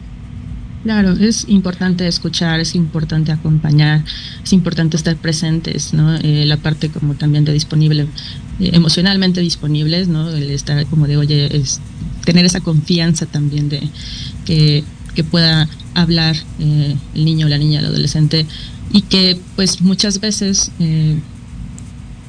Claro, 0.86 1.14
es 1.14 1.48
importante 1.48 2.06
escuchar, 2.06 2.60
es 2.60 2.76
importante 2.76 3.32
acompañar, 3.32 4.04
es 4.44 4.52
importante 4.52 4.96
estar 4.96 5.16
presentes, 5.16 5.92
¿no? 5.92 6.14
Eh, 6.14 6.44
la 6.46 6.58
parte 6.58 6.90
como 6.90 7.14
también 7.16 7.44
de 7.44 7.52
disponible, 7.52 8.06
eh, 8.60 8.70
emocionalmente 8.72 9.40
disponibles, 9.40 10.06
¿no? 10.06 10.30
El 10.30 10.48
estar 10.48 10.86
como 10.86 11.08
de, 11.08 11.16
oye, 11.16 11.56
es 11.56 11.80
tener 12.24 12.44
esa 12.44 12.60
confianza 12.60 13.26
también 13.26 13.68
de 13.68 13.82
que, 14.44 14.84
pueda 15.28 15.68
hablar 15.94 16.36
eh, 16.60 16.94
el 17.16 17.24
niño, 17.24 17.48
la 17.48 17.58
niña, 17.58 17.80
el 17.80 17.86
adolescente 17.86 18.46
y 18.92 19.00
que 19.00 19.40
pues 19.56 19.80
muchas 19.80 20.20
veces 20.20 20.70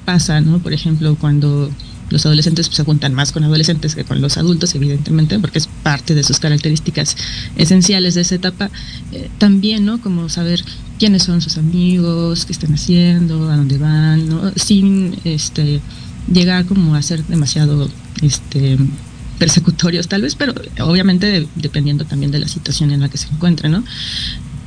pasa, 0.03 0.41
¿no? 0.41 0.58
Por 0.58 0.74
ejemplo, 0.74 1.16
cuando 1.20 1.70
los 2.10 2.26
adolescentes 2.26 2.68
pues, 2.68 2.78
se 2.78 2.84
juntan 2.84 3.14
más 3.14 3.32
con 3.32 3.43
adolescentes 3.43 3.95
que 3.95 4.03
con 4.03 4.22
los 4.22 4.38
adultos, 4.38 4.74
evidentemente, 4.76 5.39
porque 5.39 5.60
es 5.60 5.68
parte 5.84 6.16
de 6.16 6.24
sus 6.24 6.39
características 6.39 7.18
esenciales 7.55 8.16
de 8.16 8.22
esa 8.22 8.36
etapa. 8.36 8.70
Eh, 9.12 9.30
también, 9.38 9.86
¿no? 9.86 9.99
Como 10.01 10.30
saber 10.30 10.64
quiénes 10.99 11.24
son 11.24 11.41
sus 11.41 11.58
amigos, 11.58 12.45
qué 12.45 12.53
están 12.53 12.74
haciendo, 12.74 13.49
a 13.49 13.58
dónde 13.58 13.78
van, 13.78 14.30
¿no? 14.30 14.51
Sin 14.55 15.16
este, 15.24 15.82
llegar 16.32 16.66
como 16.66 16.95
a 16.95 17.01
ser 17.01 17.24
demasiado 17.26 17.89
este, 18.22 18.78
persecutorios 19.38 20.08
tal 20.08 20.24
vez, 20.24 20.36
pero 20.36 20.53
obviamente 20.82 21.47
dependiendo 21.55 22.05
también 22.05 22.32
de 22.32 22.39
la 22.39 22.47
situación 22.47 22.91
en 22.91 23.01
la 23.01 23.10
que 23.10 23.18
se 23.18 23.28
encuentre, 23.28 23.70
¿no? 23.70 23.84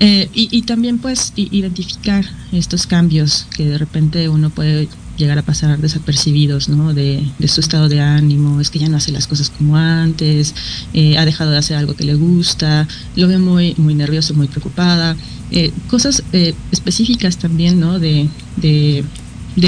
Eh, 0.03 0.31
y, 0.33 0.63
también 0.63 0.99
pues 0.99 1.35
identificar 1.37 2.25
estos 2.53 2.87
cambios 2.87 3.47
que 3.55 3.67
de 3.67 3.77
repente 3.77 4.31
uno 4.31 4.49
puede 4.49 4.89
llegar 5.21 5.39
a 5.39 5.43
pasar 5.43 5.79
desapercibidos, 5.79 6.69
¿no? 6.69 6.93
De, 6.93 7.23
su 7.47 7.61
estado 7.61 7.89
de 7.89 8.01
ánimo, 8.01 8.61
es 8.61 8.71
que 8.71 8.79
ya 8.81 8.89
no 8.89 8.97
hace 8.97 9.13
las 9.13 9.27
cosas 9.27 9.51
como 9.51 9.77
antes, 9.77 10.55
eh, 10.95 11.19
ha 11.19 11.25
dejado 11.25 11.53
de 11.53 11.59
hacer 11.59 11.77
algo 11.77 11.95
que 11.95 12.05
le 12.05 12.15
gusta, 12.15 12.89
lo 13.15 13.29
ve 13.29 13.39
muy, 13.39 13.75
muy 13.77 13.95
nervioso, 13.95 14.35
muy 14.35 14.49
preocupada. 14.49 15.17
Eh, 15.53 15.73
cosas 15.89 16.23
eh, 16.33 16.55
específicas 16.73 17.37
también, 17.37 17.79
¿no? 17.79 17.99
De, 17.99 18.29
de, 18.57 19.05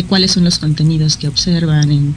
cuáles 0.09 0.33
son 0.33 0.45
los 0.45 0.59
contenidos 0.59 1.17
que 1.17 1.29
observan 1.29 1.93
en, 1.93 2.17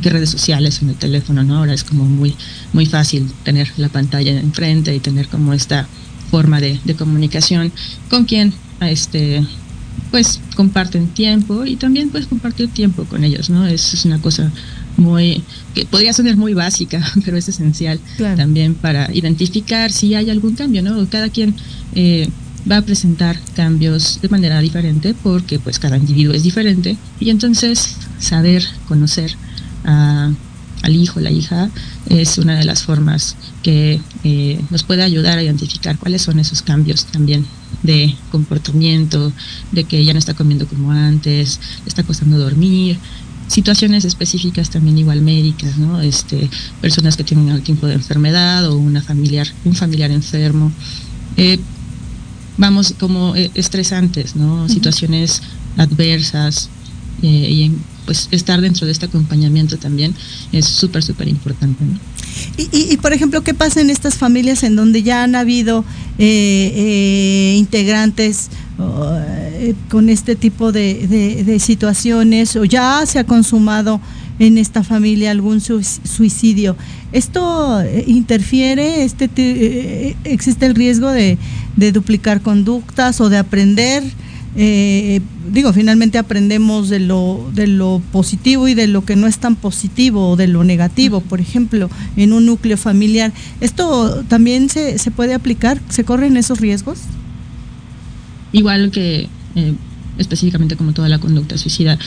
qué 0.00 0.10
redes 0.10 0.30
sociales, 0.30 0.80
en 0.82 0.90
el 0.90 0.94
teléfono, 0.94 1.42
¿no? 1.42 1.58
Ahora 1.58 1.74
es 1.74 1.84
como 1.84 2.04
muy, 2.04 2.34
muy 2.72 2.86
fácil 2.86 3.30
tener 3.42 3.68
la 3.76 3.88
pantalla 3.88 4.38
enfrente 4.38 4.94
y 4.94 5.00
tener 5.00 5.28
como 5.28 5.52
esta 5.52 5.88
forma 6.30 6.60
de, 6.60 6.78
de 6.84 6.94
comunicación 6.94 7.72
con 8.08 8.24
quien 8.24 8.52
este 8.80 9.44
pues 10.10 10.40
comparten 10.54 11.08
tiempo 11.08 11.64
y 11.64 11.76
también 11.76 12.10
puedes 12.10 12.26
compartir 12.26 12.68
tiempo 12.68 13.04
con 13.04 13.24
ellos, 13.24 13.50
¿no? 13.50 13.66
Es, 13.66 13.94
es 13.94 14.04
una 14.04 14.20
cosa 14.20 14.50
muy 14.96 15.42
que 15.74 15.84
podría 15.84 16.12
sonar 16.12 16.36
muy 16.36 16.54
básica, 16.54 17.04
pero 17.24 17.36
es 17.36 17.48
esencial 17.48 18.00
también 18.36 18.74
para 18.74 19.12
identificar 19.14 19.92
si 19.92 20.14
hay 20.14 20.30
algún 20.30 20.54
cambio, 20.54 20.82
¿no? 20.82 21.06
Cada 21.08 21.28
quien 21.28 21.54
eh, 21.94 22.28
va 22.70 22.78
a 22.78 22.82
presentar 22.82 23.38
cambios 23.54 24.20
de 24.20 24.28
manera 24.28 24.60
diferente 24.60 25.14
porque 25.22 25.58
pues 25.58 25.78
cada 25.78 25.96
individuo 25.96 26.34
es 26.34 26.42
diferente 26.42 26.96
y 27.20 27.30
entonces 27.30 27.96
saber 28.18 28.64
conocer 28.88 29.36
a 29.84 30.32
al 30.82 30.94
hijo, 30.94 31.20
la 31.20 31.30
hija, 31.30 31.70
es 32.08 32.38
una 32.38 32.56
de 32.58 32.64
las 32.64 32.82
formas 32.82 33.36
que 33.62 34.00
eh, 34.24 34.60
nos 34.70 34.82
puede 34.82 35.02
ayudar 35.02 35.38
a 35.38 35.42
identificar 35.42 35.98
cuáles 35.98 36.22
son 36.22 36.38
esos 36.38 36.62
cambios 36.62 37.06
también 37.06 37.46
de 37.82 38.14
comportamiento, 38.30 39.32
de 39.72 39.84
que 39.84 40.04
ya 40.04 40.12
no 40.12 40.18
está 40.18 40.34
comiendo 40.34 40.66
como 40.66 40.92
antes, 40.92 41.60
está 41.86 42.02
costando 42.02 42.38
dormir, 42.38 42.98
situaciones 43.48 44.04
específicas 44.04 44.70
también 44.70 44.98
igual 44.98 45.22
médicas, 45.22 45.78
¿no? 45.78 46.00
Este, 46.00 46.48
personas 46.80 47.16
que 47.16 47.24
tienen 47.24 47.48
algún 47.48 47.64
tipo 47.64 47.86
de 47.86 47.94
enfermedad 47.94 48.68
o 48.68 48.76
una 48.76 49.02
familiar, 49.02 49.46
un 49.64 49.74
familiar 49.74 50.10
enfermo. 50.10 50.72
Eh, 51.36 51.58
vamos 52.56 52.94
como 52.98 53.36
eh, 53.36 53.50
estresantes, 53.54 54.36
¿no? 54.36 54.68
Situaciones 54.68 55.42
adversas 55.76 56.70
y 57.22 57.62
en 57.62 57.95
pues 58.06 58.28
estar 58.30 58.60
dentro 58.60 58.86
de 58.86 58.92
este 58.92 59.06
acompañamiento 59.06 59.76
también 59.76 60.14
es 60.52 60.64
súper, 60.64 61.02
súper 61.02 61.28
importante. 61.28 61.84
Y, 62.56 62.96
por 62.98 63.12
ejemplo, 63.12 63.42
¿qué 63.42 63.54
pasa 63.54 63.80
en 63.80 63.90
estas 63.90 64.14
familias 64.14 64.62
en 64.62 64.76
donde 64.76 65.02
ya 65.02 65.22
han 65.22 65.34
habido 65.34 65.84
eh, 66.18 66.72
eh, 66.74 67.54
integrantes 67.58 68.48
eh, 68.78 69.74
con 69.90 70.08
este 70.08 70.36
tipo 70.36 70.70
de, 70.72 71.58
situaciones 71.60 72.56
o 72.56 72.64
ya 72.64 73.04
se 73.06 73.18
ha 73.18 73.24
consumado 73.24 74.00
en 74.38 74.58
esta 74.58 74.84
familia 74.84 75.30
algún 75.30 75.60
suicidio? 75.60 76.76
¿Esto 77.12 77.82
interfiere? 78.06 79.04
Este, 79.04 80.16
¿Existe 80.24 80.66
el 80.66 80.74
riesgo 80.74 81.10
de, 81.10 81.38
de 81.76 81.92
duplicar 81.92 82.42
conductas 82.42 83.20
o 83.20 83.28
de 83.28 83.38
aprender? 83.38 84.02
Eh, 84.56 85.20
digo, 85.52 85.72
finalmente 85.72 86.18
aprendemos 86.18 86.88
de 86.88 87.00
lo, 87.00 87.50
de 87.54 87.66
lo 87.66 88.00
positivo 88.10 88.68
y 88.68 88.74
de 88.74 88.86
lo 88.86 89.04
que 89.04 89.14
no 89.14 89.26
es 89.26 89.38
tan 89.38 89.54
positivo 89.54 90.30
o 90.30 90.36
de 90.36 90.48
lo 90.48 90.64
negativo, 90.64 91.20
por 91.20 91.40
ejemplo, 91.40 91.90
en 92.16 92.32
un 92.32 92.46
núcleo 92.46 92.76
familiar. 92.76 93.32
¿Esto 93.60 94.24
también 94.28 94.70
se, 94.70 94.98
se 94.98 95.10
puede 95.10 95.34
aplicar? 95.34 95.80
¿Se 95.90 96.04
corren 96.04 96.36
esos 96.36 96.60
riesgos? 96.60 97.00
Igual 98.52 98.90
que 98.90 99.28
eh, 99.56 99.74
específicamente 100.18 100.76
como 100.76 100.92
toda 100.92 101.08
la 101.08 101.18
conducta 101.18 101.58
suicida, 101.58 101.98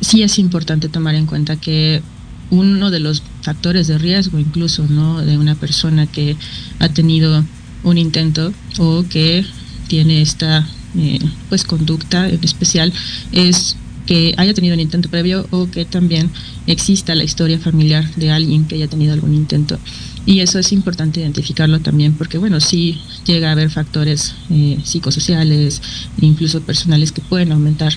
sí 0.00 0.22
es 0.22 0.38
importante 0.38 0.88
tomar 0.88 1.14
en 1.14 1.26
cuenta 1.26 1.56
que 1.56 2.02
uno 2.50 2.90
de 2.90 2.98
los 2.98 3.22
factores 3.42 3.86
de 3.86 3.98
riesgo 3.98 4.40
incluso 4.40 4.86
no 4.88 5.20
de 5.20 5.38
una 5.38 5.54
persona 5.54 6.06
que 6.06 6.36
ha 6.80 6.88
tenido 6.88 7.44
un 7.84 7.98
intento 7.98 8.52
o 8.78 9.04
que 9.08 9.44
tiene 9.86 10.20
esta 10.22 10.66
eh, 10.96 11.18
pues 11.48 11.64
conducta 11.64 12.28
en 12.28 12.42
especial 12.42 12.92
es 13.32 13.76
que 14.06 14.34
haya 14.38 14.54
tenido 14.54 14.74
un 14.74 14.80
intento 14.80 15.08
previo 15.08 15.46
o 15.50 15.70
que 15.70 15.84
también 15.84 16.30
exista 16.66 17.14
la 17.14 17.22
historia 17.22 17.58
familiar 17.58 18.12
de 18.16 18.32
alguien 18.32 18.64
que 18.64 18.74
haya 18.74 18.88
tenido 18.88 19.12
algún 19.12 19.34
intento. 19.34 19.78
Y 20.26 20.40
eso 20.40 20.58
es 20.58 20.72
importante 20.72 21.20
identificarlo 21.20 21.80
también 21.80 22.14
porque, 22.14 22.36
bueno, 22.36 22.60
sí 22.60 23.00
llega 23.24 23.48
a 23.48 23.52
haber 23.52 23.70
factores 23.70 24.34
eh, 24.50 24.78
psicosociales, 24.82 25.80
incluso 26.20 26.60
personales, 26.60 27.12
que 27.12 27.22
pueden 27.22 27.52
aumentar 27.52 27.92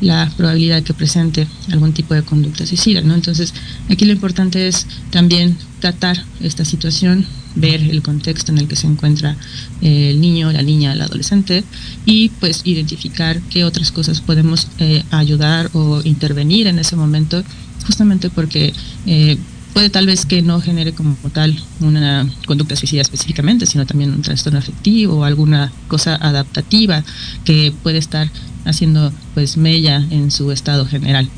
la 0.00 0.30
probabilidad 0.36 0.76
de 0.76 0.82
que 0.84 0.94
presente 0.94 1.46
algún 1.72 1.92
tipo 1.92 2.14
de 2.14 2.22
conducta 2.22 2.66
suicida, 2.66 3.00
¿no? 3.00 3.14
Entonces, 3.14 3.52
aquí 3.88 4.04
lo 4.04 4.12
importante 4.12 4.68
es 4.68 4.86
también 5.10 5.56
tratar 5.80 6.22
esta 6.40 6.64
situación 6.64 7.26
ver 7.56 7.82
el 7.82 8.02
contexto 8.02 8.52
en 8.52 8.58
el 8.58 8.68
que 8.68 8.76
se 8.76 8.86
encuentra 8.86 9.36
eh, 9.82 10.10
el 10.10 10.20
niño, 10.20 10.52
la 10.52 10.62
niña, 10.62 10.92
el 10.92 11.00
adolescente 11.00 11.64
y 12.04 12.28
pues 12.28 12.62
identificar 12.64 13.40
qué 13.50 13.64
otras 13.64 13.90
cosas 13.90 14.20
podemos 14.20 14.68
eh, 14.78 15.02
ayudar 15.10 15.70
o 15.72 16.00
intervenir 16.04 16.66
en 16.68 16.78
ese 16.78 16.94
momento, 16.94 17.42
justamente 17.86 18.30
porque 18.30 18.72
eh, 19.06 19.36
puede 19.72 19.90
tal 19.90 20.06
vez 20.06 20.24
que 20.24 20.42
no 20.42 20.60
genere 20.60 20.92
como 20.92 21.16
tal 21.32 21.58
una 21.80 22.26
conducta 22.46 22.76
suicida 22.76 23.02
específicamente, 23.02 23.66
sino 23.66 23.84
también 23.84 24.10
un 24.12 24.22
trastorno 24.22 24.58
afectivo 24.58 25.16
o 25.16 25.24
alguna 25.24 25.72
cosa 25.88 26.14
adaptativa 26.16 27.04
que 27.44 27.74
puede 27.82 27.98
estar 27.98 28.30
haciendo 28.64 29.12
pues 29.34 29.56
mella 29.56 30.04
en 30.10 30.30
su 30.30 30.50
estado 30.50 30.86
general. 30.86 31.28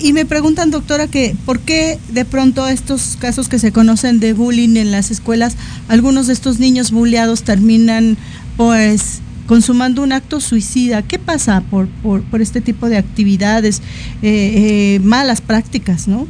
Y, 0.00 0.14
me 0.14 0.24
preguntan, 0.24 0.70
doctora, 0.70 1.06
que 1.06 1.36
por 1.44 1.60
qué 1.60 1.98
de 2.08 2.24
pronto 2.24 2.66
estos 2.66 3.18
casos 3.20 3.50
que 3.50 3.58
se 3.58 3.72
conocen 3.72 4.20
de 4.20 4.32
bullying 4.32 4.76
en 4.76 4.90
las 4.90 5.10
escuelas, 5.10 5.56
algunos 5.88 6.28
de 6.28 6.32
estos 6.32 6.58
niños 6.58 6.92
bulleados 6.92 7.42
terminan 7.42 8.16
pues 8.56 9.20
consumando 9.46 10.02
un 10.02 10.12
acto 10.12 10.40
suicida. 10.40 11.02
¿Qué 11.02 11.18
pasa 11.18 11.60
por, 11.70 11.88
por, 12.00 12.40
este 12.40 12.62
tipo 12.62 12.88
de 12.88 12.96
actividades, 12.96 13.82
eh, 14.22 14.94
eh, 14.96 15.00
malas 15.00 15.42
prácticas, 15.42 16.08
no? 16.08 16.26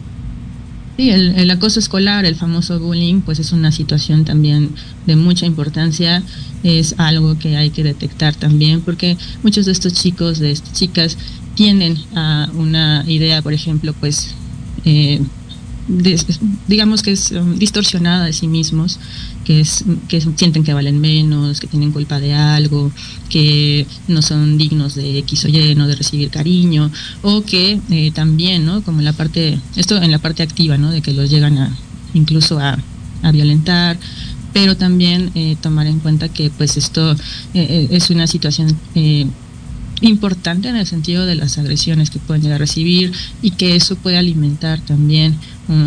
Sí, 0.97 1.11
el, 1.11 1.37
el, 1.37 1.49
acoso 1.53 1.79
escolar, 1.79 2.25
el 2.25 2.35
famoso 2.35 2.81
bullying, 2.81 3.21
pues 3.21 3.39
es 3.39 3.53
una 3.53 3.71
situación 3.71 4.25
también 4.25 4.71
de 5.07 5.15
mucha 5.15 5.47
importancia, 5.47 6.23
es 6.65 6.97
algo 6.99 7.39
que 7.39 7.57
hay 7.57 7.71
que 7.71 7.83
detectar 7.85 8.35
también, 8.35 8.81
porque 8.81 9.17
muchos 9.43 9.67
de 9.67 9.73
estos 9.73 9.95
chicos, 9.95 10.39
de 10.39 10.51
estas 10.51 10.73
chicas, 10.73 11.17
tienen 11.55 11.99
uh, 12.13 12.57
una 12.59 13.05
idea, 13.07 13.43
por 13.43 13.53
ejemplo, 13.53 13.95
pues, 13.99 14.35
eh, 14.85 15.21
digamos 16.69 17.03
que 17.03 17.13
es 17.13 17.33
um, 17.33 17.59
distorsionada 17.59 18.27
de 18.27 18.33
sí 18.33 18.47
mismos, 18.47 18.99
que, 19.45 19.61
es, 19.61 19.85
que 20.09 20.21
sienten 20.21 20.63
que 20.65 20.73
valen 20.73 21.01
menos, 21.01 21.61
que 21.61 21.67
tienen 21.67 21.93
culpa 21.93 22.21
de 22.21 22.35
algo, 22.35 22.93
que 23.29 23.87
no 24.09 24.23
son 24.23 24.59
dignos 24.59 24.95
de 24.95 25.19
X 25.19 25.45
o 25.45 25.49
Y, 25.49 25.75
no 25.75 25.89
de 25.89 25.97
recibir 25.97 26.31
cariño, 26.31 26.91
o 27.23 27.43
que 27.43 27.81
eh, 27.91 28.13
también, 28.13 28.65
¿no? 28.65 28.83
Como 28.83 29.01
en 29.01 29.05
la 29.05 29.13
parte, 29.13 29.59
esto 29.77 30.01
en 30.01 30.11
la 30.11 30.19
parte 30.19 30.43
activa, 30.43 30.79
¿no? 30.79 30.91
De 30.91 31.03
que 31.03 31.13
los 31.13 31.31
llegan 31.31 31.59
a 31.59 31.77
incluso 32.15 32.59
a, 32.59 32.79
a 33.23 33.33
violentar, 33.33 33.99
pero 34.53 34.77
también 34.77 35.31
eh, 35.35 35.57
tomar 35.61 35.87
en 35.87 35.99
cuenta 36.01 36.29
que 36.29 36.51
pues 36.51 36.77
esto 36.77 37.17
eh, 37.55 37.89
es 37.91 38.11
una 38.11 38.27
situación 38.27 38.77
eh, 38.95 39.27
importante 40.03 40.69
en 40.69 40.77
el 40.77 40.87
sentido 40.87 41.27
de 41.27 41.35
las 41.35 41.59
agresiones 41.59 42.11
que 42.11 42.19
pueden 42.19 42.43
llegar 42.43 42.57
a 42.57 42.59
recibir 42.59 43.13
y 43.41 43.53
que 43.53 43.77
eso 43.77 43.97
puede 43.97 44.19
alimentar 44.19 44.81
también 44.81 45.37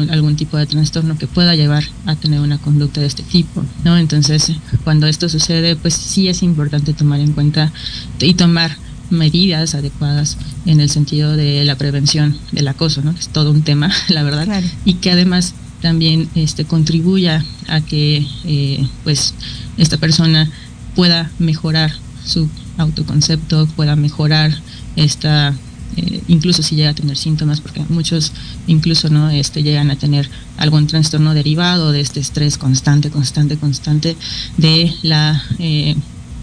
algún 0.10 0.36
tipo 0.36 0.58
de 0.58 0.66
trastorno 0.66 1.18
que 1.18 1.28
pueda 1.28 1.54
llevar 1.56 1.84
a 2.06 2.16
tener 2.16 2.40
una 2.40 2.58
conducta 2.58 3.02
de 3.02 3.08
este 3.08 3.24
tipo, 3.24 3.64
¿no? 3.84 3.98
Entonces, 3.98 4.52
cuando 4.84 5.06
esto 5.06 5.30
sucede, 5.30 5.76
pues 5.76 5.94
sí 5.94 6.28
es 6.28 6.42
importante 6.42 6.94
tomar 6.94 7.20
en 7.20 7.34
cuenta 7.34 7.72
y 8.20 8.34
tomar 8.34 8.78
medidas 9.10 9.76
adecuadas 9.76 10.38
en 10.66 10.80
el 10.80 10.90
sentido 10.90 11.36
de 11.38 11.64
la 11.66 11.76
prevención 11.78 12.38
del 12.52 12.68
acoso, 12.68 13.02
¿no? 13.04 13.12
Es 13.12 13.28
todo 13.28 13.52
un 13.52 13.62
tema, 13.62 13.92
la 14.10 14.24
verdad, 14.24 14.64
y 14.86 14.96
que 14.96 15.12
además 15.12 15.54
también 15.82 16.30
este 16.34 16.66
contribuya 16.66 17.46
a 17.68 17.82
que 17.82 18.26
eh, 18.46 18.88
pues 19.04 19.36
esta 19.78 19.98
persona 19.98 20.50
pueda 20.96 21.30
mejorar 21.38 21.92
su 22.26 22.50
autoconcepto 22.78 23.68
pueda 23.76 23.96
mejorar 23.96 24.52
esta 24.96 25.54
eh, 25.98 26.22
incluso 26.28 26.64
si 26.64 26.76
llega 26.76 26.90
a 26.90 26.94
tener 26.94 27.16
síntomas 27.16 27.62
porque 27.62 27.84
muchos 27.90 28.32
incluso 28.68 29.10
no 29.10 29.30
este 29.30 29.64
llegan 29.64 29.92
a 29.92 29.96
tener 29.96 30.30
algún 30.58 30.88
trastorno 30.88 31.34
derivado 31.34 31.92
de 31.92 32.02
este 32.02 32.20
estrés 32.20 32.58
constante 32.58 33.10
constante 33.10 33.58
constante 33.58 34.18
de 34.58 34.94
la 35.04 35.44
eh, 35.60 35.96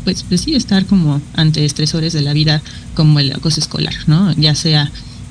pues, 0.05 0.22
pues 0.22 0.43
sí 0.43 0.55
estar 0.55 0.87
como 0.87 1.20
ante 1.35 1.64
estresores 1.64 2.12
de 2.12 2.22
la 2.22 2.33
vida 2.33 2.62
como 2.95 3.20
el 3.20 3.33
acoso 3.33 3.61
escolar 3.61 3.95
no 4.07 4.33
ya 4.33 4.55
sea 4.55 4.91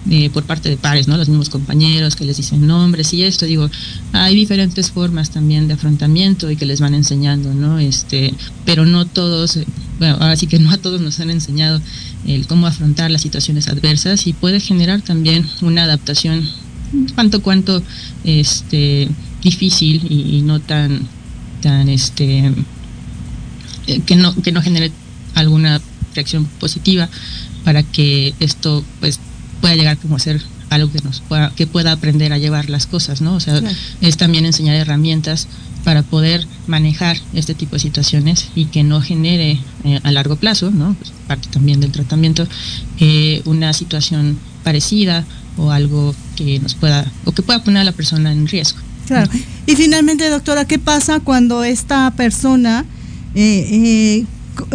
eh, 0.09 0.31
por 0.31 0.43
parte 0.43 0.67
de 0.67 0.77
pares, 0.77 1.07
¿no? 1.07 1.15
Los 1.15 1.29
mismos 1.29 1.49
compañeros 1.49 2.15
que 2.15 2.25
les 2.25 2.37
dicen 2.37 2.65
nombres 2.65 3.13
y 3.13 3.21
esto, 3.21 3.45
digo, 3.45 3.69
hay 4.13 4.33
diferentes 4.33 4.89
formas 4.89 5.29
también 5.29 5.67
de 5.67 5.75
afrontamiento 5.75 6.49
y 6.49 6.55
que 6.55 6.65
les 6.65 6.81
van 6.81 6.95
enseñando, 6.95 7.53
¿no? 7.53 7.77
Este, 7.77 8.33
pero 8.65 8.85
no 8.85 9.05
todos, 9.05 9.59
bueno, 9.99 10.17
ahora 10.19 10.35
sí 10.35 10.47
que 10.47 10.57
no 10.57 10.71
a 10.71 10.77
todos 10.77 11.01
nos 11.01 11.19
han 11.19 11.29
enseñado 11.29 11.79
el 12.25 12.47
cómo 12.47 12.65
afrontar 12.65 13.11
las 13.11 13.21
situaciones 13.21 13.67
adversas 13.67 14.25
y 14.25 14.33
puede 14.33 14.59
generar 14.59 15.01
también 15.01 15.45
una 15.61 15.83
adaptación 15.83 16.49
cuanto 17.15 17.41
cuanto 17.41 17.83
este 18.23 19.07
difícil 19.43 20.05
y, 20.09 20.41
no 20.41 20.59
tan 20.59 21.07
tan 21.61 21.89
este 21.89 22.51
eh, 23.87 24.01
que 24.05 24.15
no 24.15 24.35
que 24.41 24.51
no 24.51 24.61
genere 24.61 24.91
alguna 25.35 25.79
reacción 26.15 26.45
positiva 26.59 27.07
para 27.63 27.83
que 27.83 28.33
esto 28.39 28.83
pues 28.99 29.19
pueda 29.61 29.75
llegar 29.75 29.97
como 29.97 30.15
a 30.15 30.19
ser 30.19 30.41
algo 30.69 30.91
que 30.91 30.99
nos 31.03 31.21
pueda, 31.21 31.51
que 31.55 31.67
pueda 31.67 31.91
aprender 31.91 32.33
a 32.33 32.37
llevar 32.37 32.69
las 32.69 32.87
cosas, 32.87 33.21
¿no? 33.21 33.35
O 33.35 33.39
sea, 33.39 33.61
es 34.01 34.17
también 34.17 34.45
enseñar 34.45 34.75
herramientas 34.75 35.47
para 35.83 36.03
poder 36.03 36.47
manejar 36.67 37.17
este 37.33 37.53
tipo 37.53 37.75
de 37.75 37.79
situaciones 37.79 38.49
y 38.55 38.65
que 38.65 38.83
no 38.83 39.01
genere 39.01 39.59
eh, 39.83 39.99
a 40.03 40.11
largo 40.11 40.35
plazo, 40.35 40.71
¿no? 40.71 40.93
Pues 40.93 41.11
parte 41.27 41.49
también 41.49 41.79
del 41.79 41.91
tratamiento, 41.91 42.47
eh, 42.99 43.41
una 43.45 43.73
situación 43.73 44.37
parecida 44.63 45.25
o 45.57 45.71
algo 45.71 46.15
que 46.35 46.59
nos 46.59 46.75
pueda, 46.75 47.05
o 47.25 47.31
que 47.31 47.41
pueda 47.41 47.63
poner 47.63 47.81
a 47.81 47.85
la 47.85 47.91
persona 47.91 48.31
en 48.31 48.47
riesgo. 48.47 48.79
Claro. 49.07 49.29
Y 49.65 49.75
finalmente, 49.75 50.29
doctora, 50.29 50.65
¿qué 50.65 50.79
pasa 50.79 51.19
cuando 51.19 51.63
esta 51.63 52.11
persona 52.11 52.85
eh, 53.35 54.25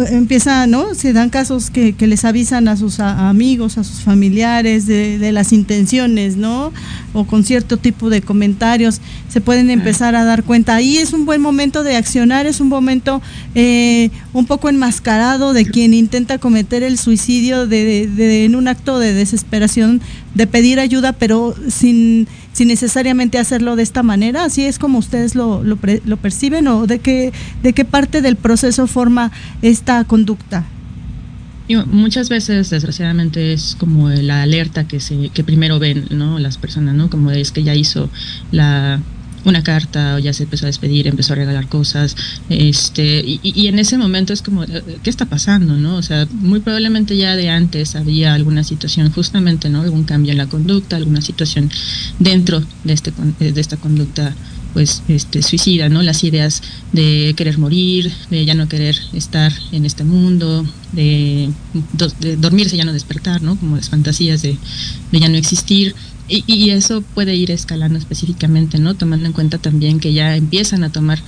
empieza, 0.09 0.67
¿no? 0.67 0.95
Se 0.95 1.13
dan 1.13 1.29
casos 1.29 1.69
que, 1.69 1.95
les 1.99 2.25
avisan 2.25 2.67
a 2.67 2.77
sus 2.77 2.99
amigos, 2.99 3.77
a 3.77 3.83
sus 3.83 4.01
familiares 4.01 4.85
de, 4.85 5.31
las 5.31 5.53
intenciones, 5.53 6.37
¿no? 6.37 6.71
O 7.13 7.25
con 7.25 7.43
cierto 7.43 7.77
tipo 7.77 8.09
de 8.09 8.21
comentarios, 8.21 9.01
se 9.29 9.41
pueden 9.41 9.69
empezar 9.69 10.15
a 10.15 10.23
dar 10.23 10.43
cuenta. 10.43 10.75
Ahí 10.75 10.97
es 10.97 11.13
un 11.13 11.25
buen 11.25 11.41
momento 11.41 11.83
de 11.83 11.95
accionar, 11.95 12.45
es 12.45 12.59
un 12.59 12.69
momento 12.69 13.21
eh, 13.55 14.09
un 14.33 14.45
poco 14.45 14.69
enmascarado 14.69 15.53
de 15.53 15.65
quien 15.65 15.93
intenta 15.93 16.37
cometer 16.37 16.83
el 16.83 16.97
suicidio 16.97 17.67
de, 17.67 18.45
en 18.45 18.55
un 18.55 18.67
acto 18.67 18.99
de 18.99 19.13
desesperación, 19.13 20.01
de 20.33 20.47
pedir 20.47 20.79
ayuda, 20.79 21.13
pero 21.13 21.55
sin 21.69 22.27
sin 22.57 22.69
necesariamente 22.69 23.37
hacerlo 23.37 23.75
de 23.75 23.83
esta 23.83 24.01
manera? 24.01 24.43
¿Así 24.43 24.65
es 24.65 24.79
como 24.79 24.97
ustedes 24.97 25.35
lo, 25.35 25.63
lo, 25.63 25.77
lo 26.05 26.17
perciben 26.17 26.67
o 26.67 26.87
de 26.87 26.97
qué, 26.97 27.31
de 27.61 27.73
qué 27.73 27.85
parte 27.85 28.23
del 28.23 28.35
proceso 28.35 28.87
forma 28.87 29.31
esta 29.61 30.03
conducta? 30.05 30.65
muchas 31.85 32.29
veces 32.29 32.69
desgraciadamente 32.69 33.51
es 33.51 33.75
como 33.77 34.09
la 34.09 34.43
alerta 34.43 34.87
que 34.87 35.01
se 35.01 35.27
que 35.33 35.43
primero 35.43 35.79
ven 35.79 36.05
no 36.11 36.39
las 36.39 36.57
personas 36.57 36.95
no 36.95 37.09
como 37.09 37.29
es 37.29 37.51
que 37.51 37.61
ya 37.61 37.75
hizo 37.75 38.09
la 38.51 39.01
una 39.45 39.63
carta 39.63 40.15
o 40.15 40.19
ya 40.19 40.33
se 40.33 40.43
empezó 40.43 40.65
a 40.65 40.67
despedir, 40.67 41.07
empezó 41.07 41.33
a 41.33 41.35
regalar 41.37 41.67
cosas, 41.67 42.15
este, 42.49 43.23
y, 43.25 43.67
en 43.67 43.79
ese 43.79 43.97
momento 43.97 44.33
es 44.33 44.41
como, 44.41 44.63
eh, 44.63 44.83
¿qué 45.03 45.09
está 45.09 45.25
pasando? 45.25 45.75
¿no? 45.75 45.95
O 45.95 46.01
sea, 46.01 46.27
muy 46.31 46.59
probablemente 46.59 47.17
ya 47.17 47.35
de 47.35 47.49
antes 47.49 47.95
había 47.95 48.33
alguna 48.33 48.63
situación, 48.63 49.11
justamente, 49.11 49.69
¿no? 49.69 49.81
Algún 49.81 50.03
cambio 50.03 50.31
en 50.31 50.37
la 50.37 50.47
conducta, 50.47 50.95
alguna 50.95 51.21
situación 51.21 51.69
dentro 52.19 52.61
de, 52.83 52.93
este, 52.93 53.13
de 53.39 53.61
esta 53.61 53.77
conducta 53.77 54.33
pues 54.73 55.01
este 55.07 55.41
suicida, 55.41 55.89
¿no? 55.89 56.03
Las 56.03 56.23
ideas 56.23 56.61
de 56.91 57.33
querer 57.35 57.57
morir, 57.57 58.11
de 58.29 58.45
ya 58.45 58.53
no 58.53 58.67
querer 58.67 58.95
estar 59.13 59.51
en 59.71 59.85
este 59.85 60.03
mundo, 60.03 60.67
de, 60.91 61.49
dormirse 62.37 62.77
ya 62.77 62.85
no 62.85 62.93
despertar, 62.93 63.41
¿no? 63.41 63.55
Como 63.55 63.77
las 63.77 63.89
fantasías 63.89 64.43
de, 64.43 64.55
de 65.11 65.19
ya 65.19 65.29
no 65.29 65.35
existir. 65.37 65.95
Y, 66.29 66.71
eso 66.71 67.01
puede 67.01 67.35
ir 67.35 67.51
escalando 67.51 67.97
específicamente, 67.97 68.79
¿no? 68.79 68.95
Tomando 68.95 69.27
en 69.27 69.33
cuenta 69.33 69.57
también 69.57 69.99
que 69.99 70.13
ya 70.13 70.35
empiezan 70.35 70.83
a 70.83 70.91
tomar 70.91 71.19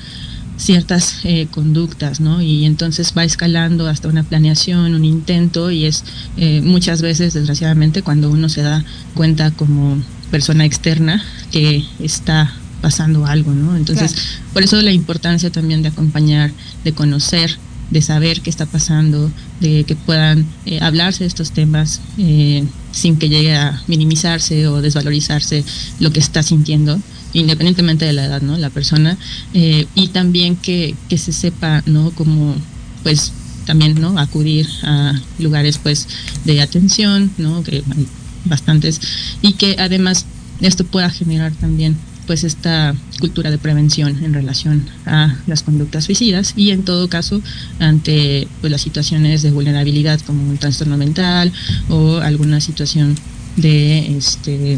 ciertas 0.57 1.21
eh, 1.23 1.47
conductas, 1.49 2.19
¿no? 2.19 2.41
Y 2.41 2.65
entonces 2.65 3.13
va 3.17 3.23
escalando 3.23 3.87
hasta 3.87 4.09
una 4.09 4.23
planeación, 4.23 4.93
un 4.93 5.05
intento, 5.05 5.71
y 5.71 5.85
es 5.85 6.03
eh, 6.35 6.61
muchas 6.61 7.01
veces, 7.01 7.33
desgraciadamente, 7.33 8.01
cuando 8.01 8.29
uno 8.29 8.49
se 8.49 8.61
da 8.61 8.83
cuenta 9.15 9.51
como 9.51 9.97
persona 10.31 10.65
externa 10.65 11.23
que 11.51 11.85
está 11.99 12.53
pasando 12.81 13.25
algo, 13.25 13.53
¿no? 13.53 13.77
Entonces, 13.77 14.13
por 14.53 14.63
eso 14.63 14.81
la 14.81 14.91
importancia 14.91 15.49
también 15.49 15.81
de 15.81 15.89
acompañar, 15.89 16.51
de 16.83 16.93
conocer, 16.93 17.57
de 17.91 18.01
saber 18.01 18.41
qué 18.41 18.49
está 18.49 18.65
pasando, 18.65 19.31
de 19.59 19.83
que 19.83 19.95
puedan 19.95 20.45
eh, 20.65 20.79
hablarse 20.81 21.23
de 21.23 21.27
estos 21.27 21.51
temas 21.51 22.01
eh, 22.17 22.63
sin 22.91 23.17
que 23.17 23.29
llegue 23.29 23.55
a 23.55 23.81
minimizarse 23.87 24.67
o 24.67 24.81
desvalorizarse 24.81 25.63
lo 25.99 26.11
que 26.11 26.19
está 26.19 26.43
sintiendo 26.43 26.99
independientemente 27.33 28.05
de 28.05 28.13
la 28.13 28.25
edad, 28.25 28.41
¿no? 28.41 28.57
La 28.57 28.69
persona 28.69 29.17
eh, 29.53 29.85
y 29.95 30.07
también 30.07 30.55
que, 30.55 30.95
que 31.09 31.17
se 31.17 31.31
sepa, 31.31 31.83
¿no? 31.85 32.11
Como 32.11 32.55
pues 33.03 33.33
también, 33.65 33.99
¿no? 34.01 34.17
Acudir 34.17 34.67
a 34.83 35.13
lugares 35.37 35.77
pues 35.77 36.07
de 36.45 36.61
atención, 36.61 37.31
¿no? 37.37 37.63
Que 37.63 37.83
hay 37.95 38.07
bastantes 38.45 38.99
y 39.41 39.53
que 39.53 39.75
además 39.79 40.25
esto 40.61 40.85
pueda 40.85 41.09
generar 41.09 41.51
también 41.53 41.97
pues 42.29 42.43
esta 42.43 42.93
cultura 43.19 43.49
de 43.49 43.57
prevención 43.57 44.23
en 44.23 44.35
relación 44.35 44.85
a 45.07 45.35
las 45.47 45.63
conductas 45.63 46.03
suicidas 46.03 46.53
y 46.55 46.69
en 46.69 46.83
todo 46.83 47.09
caso 47.09 47.41
ante 47.79 48.47
pues, 48.61 48.69
las 48.69 48.81
situaciones 48.81 49.41
de 49.41 49.49
vulnerabilidad 49.49 50.19
como 50.19 50.47
un 50.47 50.59
trastorno 50.59 50.95
mental 50.95 51.51
o 51.89 52.17
alguna 52.17 52.61
situación 52.61 53.15
de 53.55 54.15
este 54.15 54.77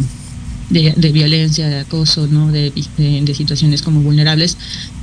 de, 0.69 1.11
violencia, 1.11 1.67
de 1.67 1.79
acoso, 1.79 2.25
¿no? 2.27 2.53
De, 2.53 2.71
situaciones 3.35 3.81
como 3.81 3.99
vulnerables 3.99 4.55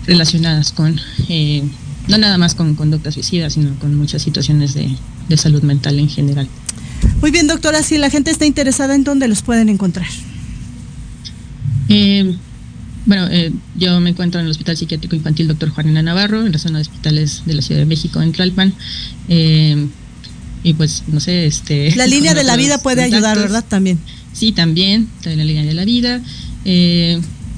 relacionadas 0.07 0.73
con 0.73 0.99
eh, 1.29 1.63
no 2.07 2.17
nada 2.17 2.39
más 2.39 2.55
con 2.55 2.75
conductas 2.77 3.13
suicidas, 3.13 3.53
sino 3.53 3.79
con 3.79 3.95
muchas 3.95 4.23
situaciones 4.23 4.73
de, 4.73 4.89
de 5.29 5.37
salud 5.37 5.63
mental 5.65 5.99
en 5.99 6.09
general. 6.09 6.49
Muy 7.21 7.31
bien, 7.31 7.47
doctora, 7.47 7.83
si 7.83 7.99
la 7.99 8.09
gente 8.09 8.31
está 8.31 8.47
interesada, 8.47 8.95
¿en 8.95 9.05
dónde 9.05 9.29
los 9.29 9.43
pueden 9.43 9.69
encontrar? 9.69 10.09
Eh, 11.89 12.35
bueno, 13.07 13.27
eh, 13.31 13.53
yo 13.77 13.99
me 14.01 14.11
encuentro 14.11 14.41
en 14.41 14.47
el 14.47 14.51
Hospital 14.51 14.77
Psiquiátrico 14.77 15.17
Infantil 15.17 15.49
Dr. 15.49 15.71
Juanina 15.71 16.03
Navarro, 16.03 16.45
en 16.45 16.53
la 16.53 16.59
zona 16.59 16.79
de 16.79 16.83
hospitales 16.83 17.43
de 17.47 17.55
la 17.55 17.63
Ciudad 17.63 17.81
de 17.81 17.87
México, 17.87 18.21
en 18.21 18.33
Tlalpan. 18.33 18.75
Eh, 19.29 19.87
y 20.63 20.75
pues, 20.75 21.05
no 21.07 21.21
sé, 21.21 21.47
este... 21.47 21.95
La 21.97 22.07
línea 22.07 22.35
de 22.35 22.45
la 22.45 22.57
vida 22.57 22.79
puede 22.79 23.03
ayudar, 23.03 23.39
¿verdad? 23.39 23.65
También. 23.67 23.99
Sí, 24.33 24.53
también, 24.53 25.09
la 25.25 25.45
línea 25.45 25.65
de 25.65 25.75
la 25.75 25.85
vida. 25.85 26.21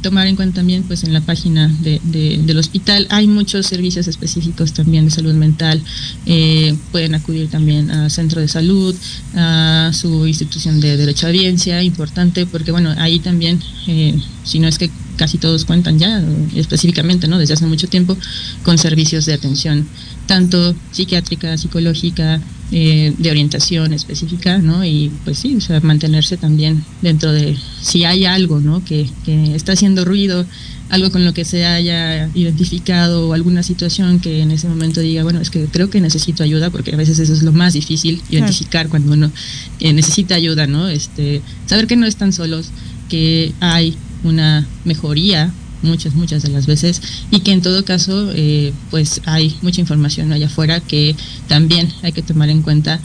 Tomar 0.03 0.27
en 0.27 0.37
cuenta 0.37 0.57
también 0.57 0.83
pues 0.85 1.05
en 1.05 1.13
la 1.13 1.21
página 1.21 1.69
de, 1.69 2.01
del 2.03 2.59
hospital. 2.59 3.07
Hay 3.11 3.27
muchos 3.27 3.67
servicios 3.67 4.09
específicos 4.09 4.73
también 4.73 5.05
de 5.05 5.11
salud 5.11 5.35
mental 5.35 5.83
eh, 6.27 6.75
pueden 6.93 7.15
acudir 7.15 7.49
también 7.49 7.91
al 7.91 8.11
centro 8.11 8.41
de 8.41 8.49
salud 8.49 8.95
a 9.35 9.91
su 9.93 10.27
institución 10.27 10.81
de 10.81 10.97
derecho 10.97 11.27
a 11.27 11.31
audiencia 11.31 11.83
importante 11.83 12.47
porque 12.47 12.71
bueno 12.71 12.95
ahí 12.99 13.19
también 13.19 13.61
eh, 13.87 14.15
si 14.45 14.59
no 14.59 14.69
es 14.69 14.79
que 14.79 14.91
casi 15.17 15.39
todos 15.39 15.65
cuentan 15.65 15.99
ya 15.99 16.23
específicamente 16.55 17.29
no 17.29 17.39
desde 17.39 17.55
hace 17.55 17.67
mucho 17.67 17.89
tiempo 17.89 18.17
con 18.63 18.79
servicios 18.79 19.27
de 19.27 19.35
atención 19.35 19.87
tanto 20.27 20.75
psiquiátrica 20.93 21.57
psicológica 21.57 22.41
eh, 22.73 23.13
de 23.19 23.31
orientación 23.31 23.93
específica, 23.93 24.59
¿no? 24.59 24.85
Y 24.85 25.11
pues 25.25 25.39
sí, 25.39 25.57
o 25.57 25.61
sea, 25.61 25.81
mantenerse 25.81 26.37
también 26.37 26.85
dentro 27.03 27.33
de 27.33 27.57
si 27.81 28.05
hay 28.05 28.25
algo, 28.25 28.61
¿no? 28.61 28.85
Que, 28.85 29.09
que 29.25 29.55
está 29.55 29.73
haciendo 29.73 30.05
ruido, 30.05 30.47
algo 30.91 31.11
con 31.11 31.25
lo 31.25 31.33
que 31.33 31.45
se 31.45 31.65
haya 31.65 32.29
identificado 32.35 33.29
o 33.29 33.33
alguna 33.33 33.63
situación 33.63 34.21
que 34.21 34.43
en 34.43 34.51
ese 34.51 34.69
momento 34.69 35.01
diga, 35.01 35.23
bueno, 35.23 35.41
es 35.41 35.51
que 35.51 35.65
creo 35.67 35.89
que 35.89 36.01
necesito 36.01 36.43
ayuda, 36.43 36.71
porque 36.71 36.93
a 36.93 36.97
veces 36.97 37.19
eso 37.19 37.33
es 37.33 37.43
lo 37.43 37.53
más 37.53 37.73
difícil, 37.73 38.23
identificar 38.29 38.89
cuando 38.89 39.13
uno 39.13 39.31
eh, 39.79 39.93
necesita 39.93 40.35
ayuda, 40.35 40.67
¿no? 40.67 40.89
Este, 40.89 41.43
saber 41.67 41.87
que 41.87 41.97
no 41.97 42.07
están 42.07 42.33
solos, 42.33 42.71
que 43.09 43.53
hay 43.61 43.97
una 44.25 44.67
mejoría 44.85 45.53
muchas, 45.83 46.15
muchas 46.15 46.43
de 46.43 46.51
las 46.51 46.67
veces, 46.67 47.01
y 47.31 47.41
que 47.41 47.53
en 47.53 47.63
todo 47.63 47.85
caso, 47.85 48.31
eh, 48.35 48.73
pues 48.91 49.21
hay 49.25 49.57
mucha 49.63 49.81
información 49.81 50.33
allá 50.33 50.47
afuera 50.47 50.81
que 50.81 51.17
también 51.49 51.93
hay 52.03 52.13
que 52.13 52.23
tomar 52.23 52.51
en 52.51 52.63
cuenta 52.63 53.01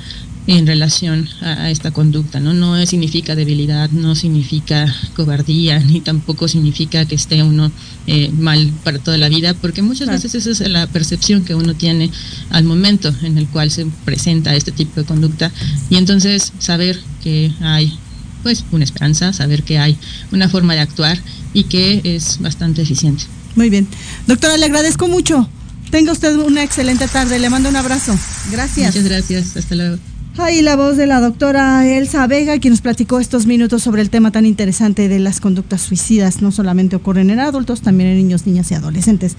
en 0.48 0.68
relación 0.68 1.28
a, 1.42 1.72
esta 1.72 1.92
conducta, 1.92 2.40
¿no? 2.40 2.54
No 2.54 2.84
significa 2.86 3.36
debilidad, 3.36 3.90
no 3.90 4.16
significa 4.16 4.94
cobardía, 5.16 5.80
ni 5.86 6.02
tampoco 6.02 6.48
significa 6.48 7.06
que 7.06 7.16
esté 7.16 7.42
uno 7.42 7.72
eh, 8.08 8.30
mal 8.32 8.72
para 8.84 9.00
toda 9.00 9.18
la 9.18 9.30
vida, 9.30 9.54
porque 9.56 9.82
muchas 9.82 10.10
veces 10.10 10.36
esa 10.36 10.52
es 10.52 10.70
la 10.70 10.88
percepción 10.88 11.44
que 11.44 11.56
uno 11.56 11.74
tiene 11.74 12.12
al 12.52 12.64
momento 12.64 13.14
en 13.24 13.38
el 13.38 13.48
cual 13.48 13.72
se 13.72 13.88
presenta 14.06 14.56
este 14.56 14.72
tipo 14.72 15.00
de 15.00 15.06
conducta, 15.06 15.52
y 15.90 15.96
entonces 15.96 16.54
saber 16.60 17.00
que 17.24 17.52
hay 17.62 17.98
pues 18.46 18.64
una 18.72 18.84
esperanza, 18.84 19.34
saber 19.34 19.64
que 19.64 19.80
hay 19.80 19.98
una 20.32 20.48
forma 20.48 20.76
de 20.76 20.80
actuar 20.80 21.18
y 21.52 21.64
que 21.64 22.02
es 22.04 22.40
bastante 22.40 22.84
eficiente. 22.84 23.24
Muy 23.56 23.72
bien. 23.72 23.88
Doctora, 24.28 24.56
le 24.58 24.68
agradezco 24.68 25.08
mucho. 25.08 25.50
Tenga 25.90 26.12
usted 26.12 26.36
una 26.36 26.62
excelente 26.62 27.08
tarde. 27.08 27.40
Le 27.40 27.50
mando 27.50 27.70
un 27.70 27.76
abrazo. 27.76 28.16
Gracias. 28.52 28.96
Muchas 28.96 29.10
gracias. 29.10 29.58
Hasta 29.58 29.74
luego. 29.74 29.98
Ahí 30.38 30.62
la 30.62 30.76
voz 30.76 30.96
de 30.96 31.08
la 31.08 31.22
doctora 31.22 31.88
Elsa 31.88 32.28
Vega, 32.28 32.60
quien 32.60 32.74
nos 32.74 32.82
platicó 32.82 33.20
estos 33.20 33.48
minutos 33.48 33.82
sobre 33.82 34.04
el 34.04 34.12
tema 34.12 34.30
tan 34.30 34.46
interesante 34.46 35.10
de 35.10 35.18
las 35.18 35.40
conductas 35.40 35.82
suicidas. 35.82 36.44
No 36.44 36.52
solamente 36.52 36.96
ocurren 36.96 37.32
en 37.32 37.40
adultos, 37.40 37.82
también 37.82 38.10
en 38.10 38.18
niños, 38.18 38.46
niñas 38.46 38.70
y 38.70 38.76
adolescentes. 38.76 39.38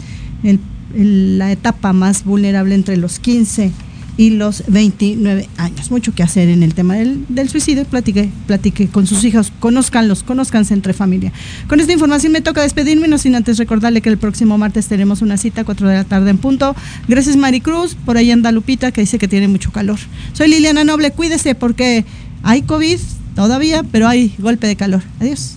la 0.96 1.52
etapa 1.52 1.92
más 1.92 2.24
vulnerable 2.24 2.74
entre 2.74 2.96
los 2.96 3.20
15 3.20 3.70
y 4.16 4.30
los 4.30 4.64
29 4.68 5.48
años. 5.56 5.90
Mucho 5.90 6.14
que 6.14 6.22
hacer 6.22 6.48
en 6.48 6.62
el 6.62 6.74
tema 6.74 6.94
del, 6.94 7.48
suicidio. 7.48 7.84
Platique, 7.84 8.30
platique 8.46 8.88
con 8.88 9.06
sus 9.06 9.24
hijos, 9.24 9.52
conózcanlos, 9.60 10.22
conózcanse 10.22 10.74
entre 10.74 10.92
familia. 10.92 11.32
Con 11.68 11.80
esta 11.80 11.92
información 11.92 12.32
me 12.32 12.40
toca 12.40 12.62
despedirme, 12.62 13.08
no 13.08 13.18
sin 13.18 13.34
antes 13.34 13.58
recordarle 13.58 14.00
que 14.00 14.08
el 14.08 14.18
próximo 14.18 14.58
martes 14.58 14.86
tenemos 14.86 15.22
una 15.22 15.36
cita 15.36 15.62
a 15.62 15.64
4 15.64 15.88
de 15.88 15.94
la 15.94 16.04
tarde 16.04 16.30
en 16.30 16.38
punto. 16.38 16.74
Gracias 17.08 17.36
Maricruz, 17.36 17.94
por 17.94 18.16
ahí 18.16 18.30
anda 18.30 18.52
Lupita 18.52 18.92
que 18.92 19.02
dice 19.02 19.18
que 19.18 19.28
tiene 19.28 19.48
mucho 19.48 19.70
calor. 19.70 19.98
Soy 20.32 20.48
Liliana 20.48 20.84
Noble, 20.84 21.10
cuídese 21.10 21.54
porque 21.54 22.04
hay 22.42 22.62
COVID 22.62 22.98
todavía, 23.34 23.82
pero 23.84 24.08
hay 24.08 24.34
golpe 24.38 24.66
de 24.66 24.76
calor. 24.76 25.02
Adiós. 25.20 25.56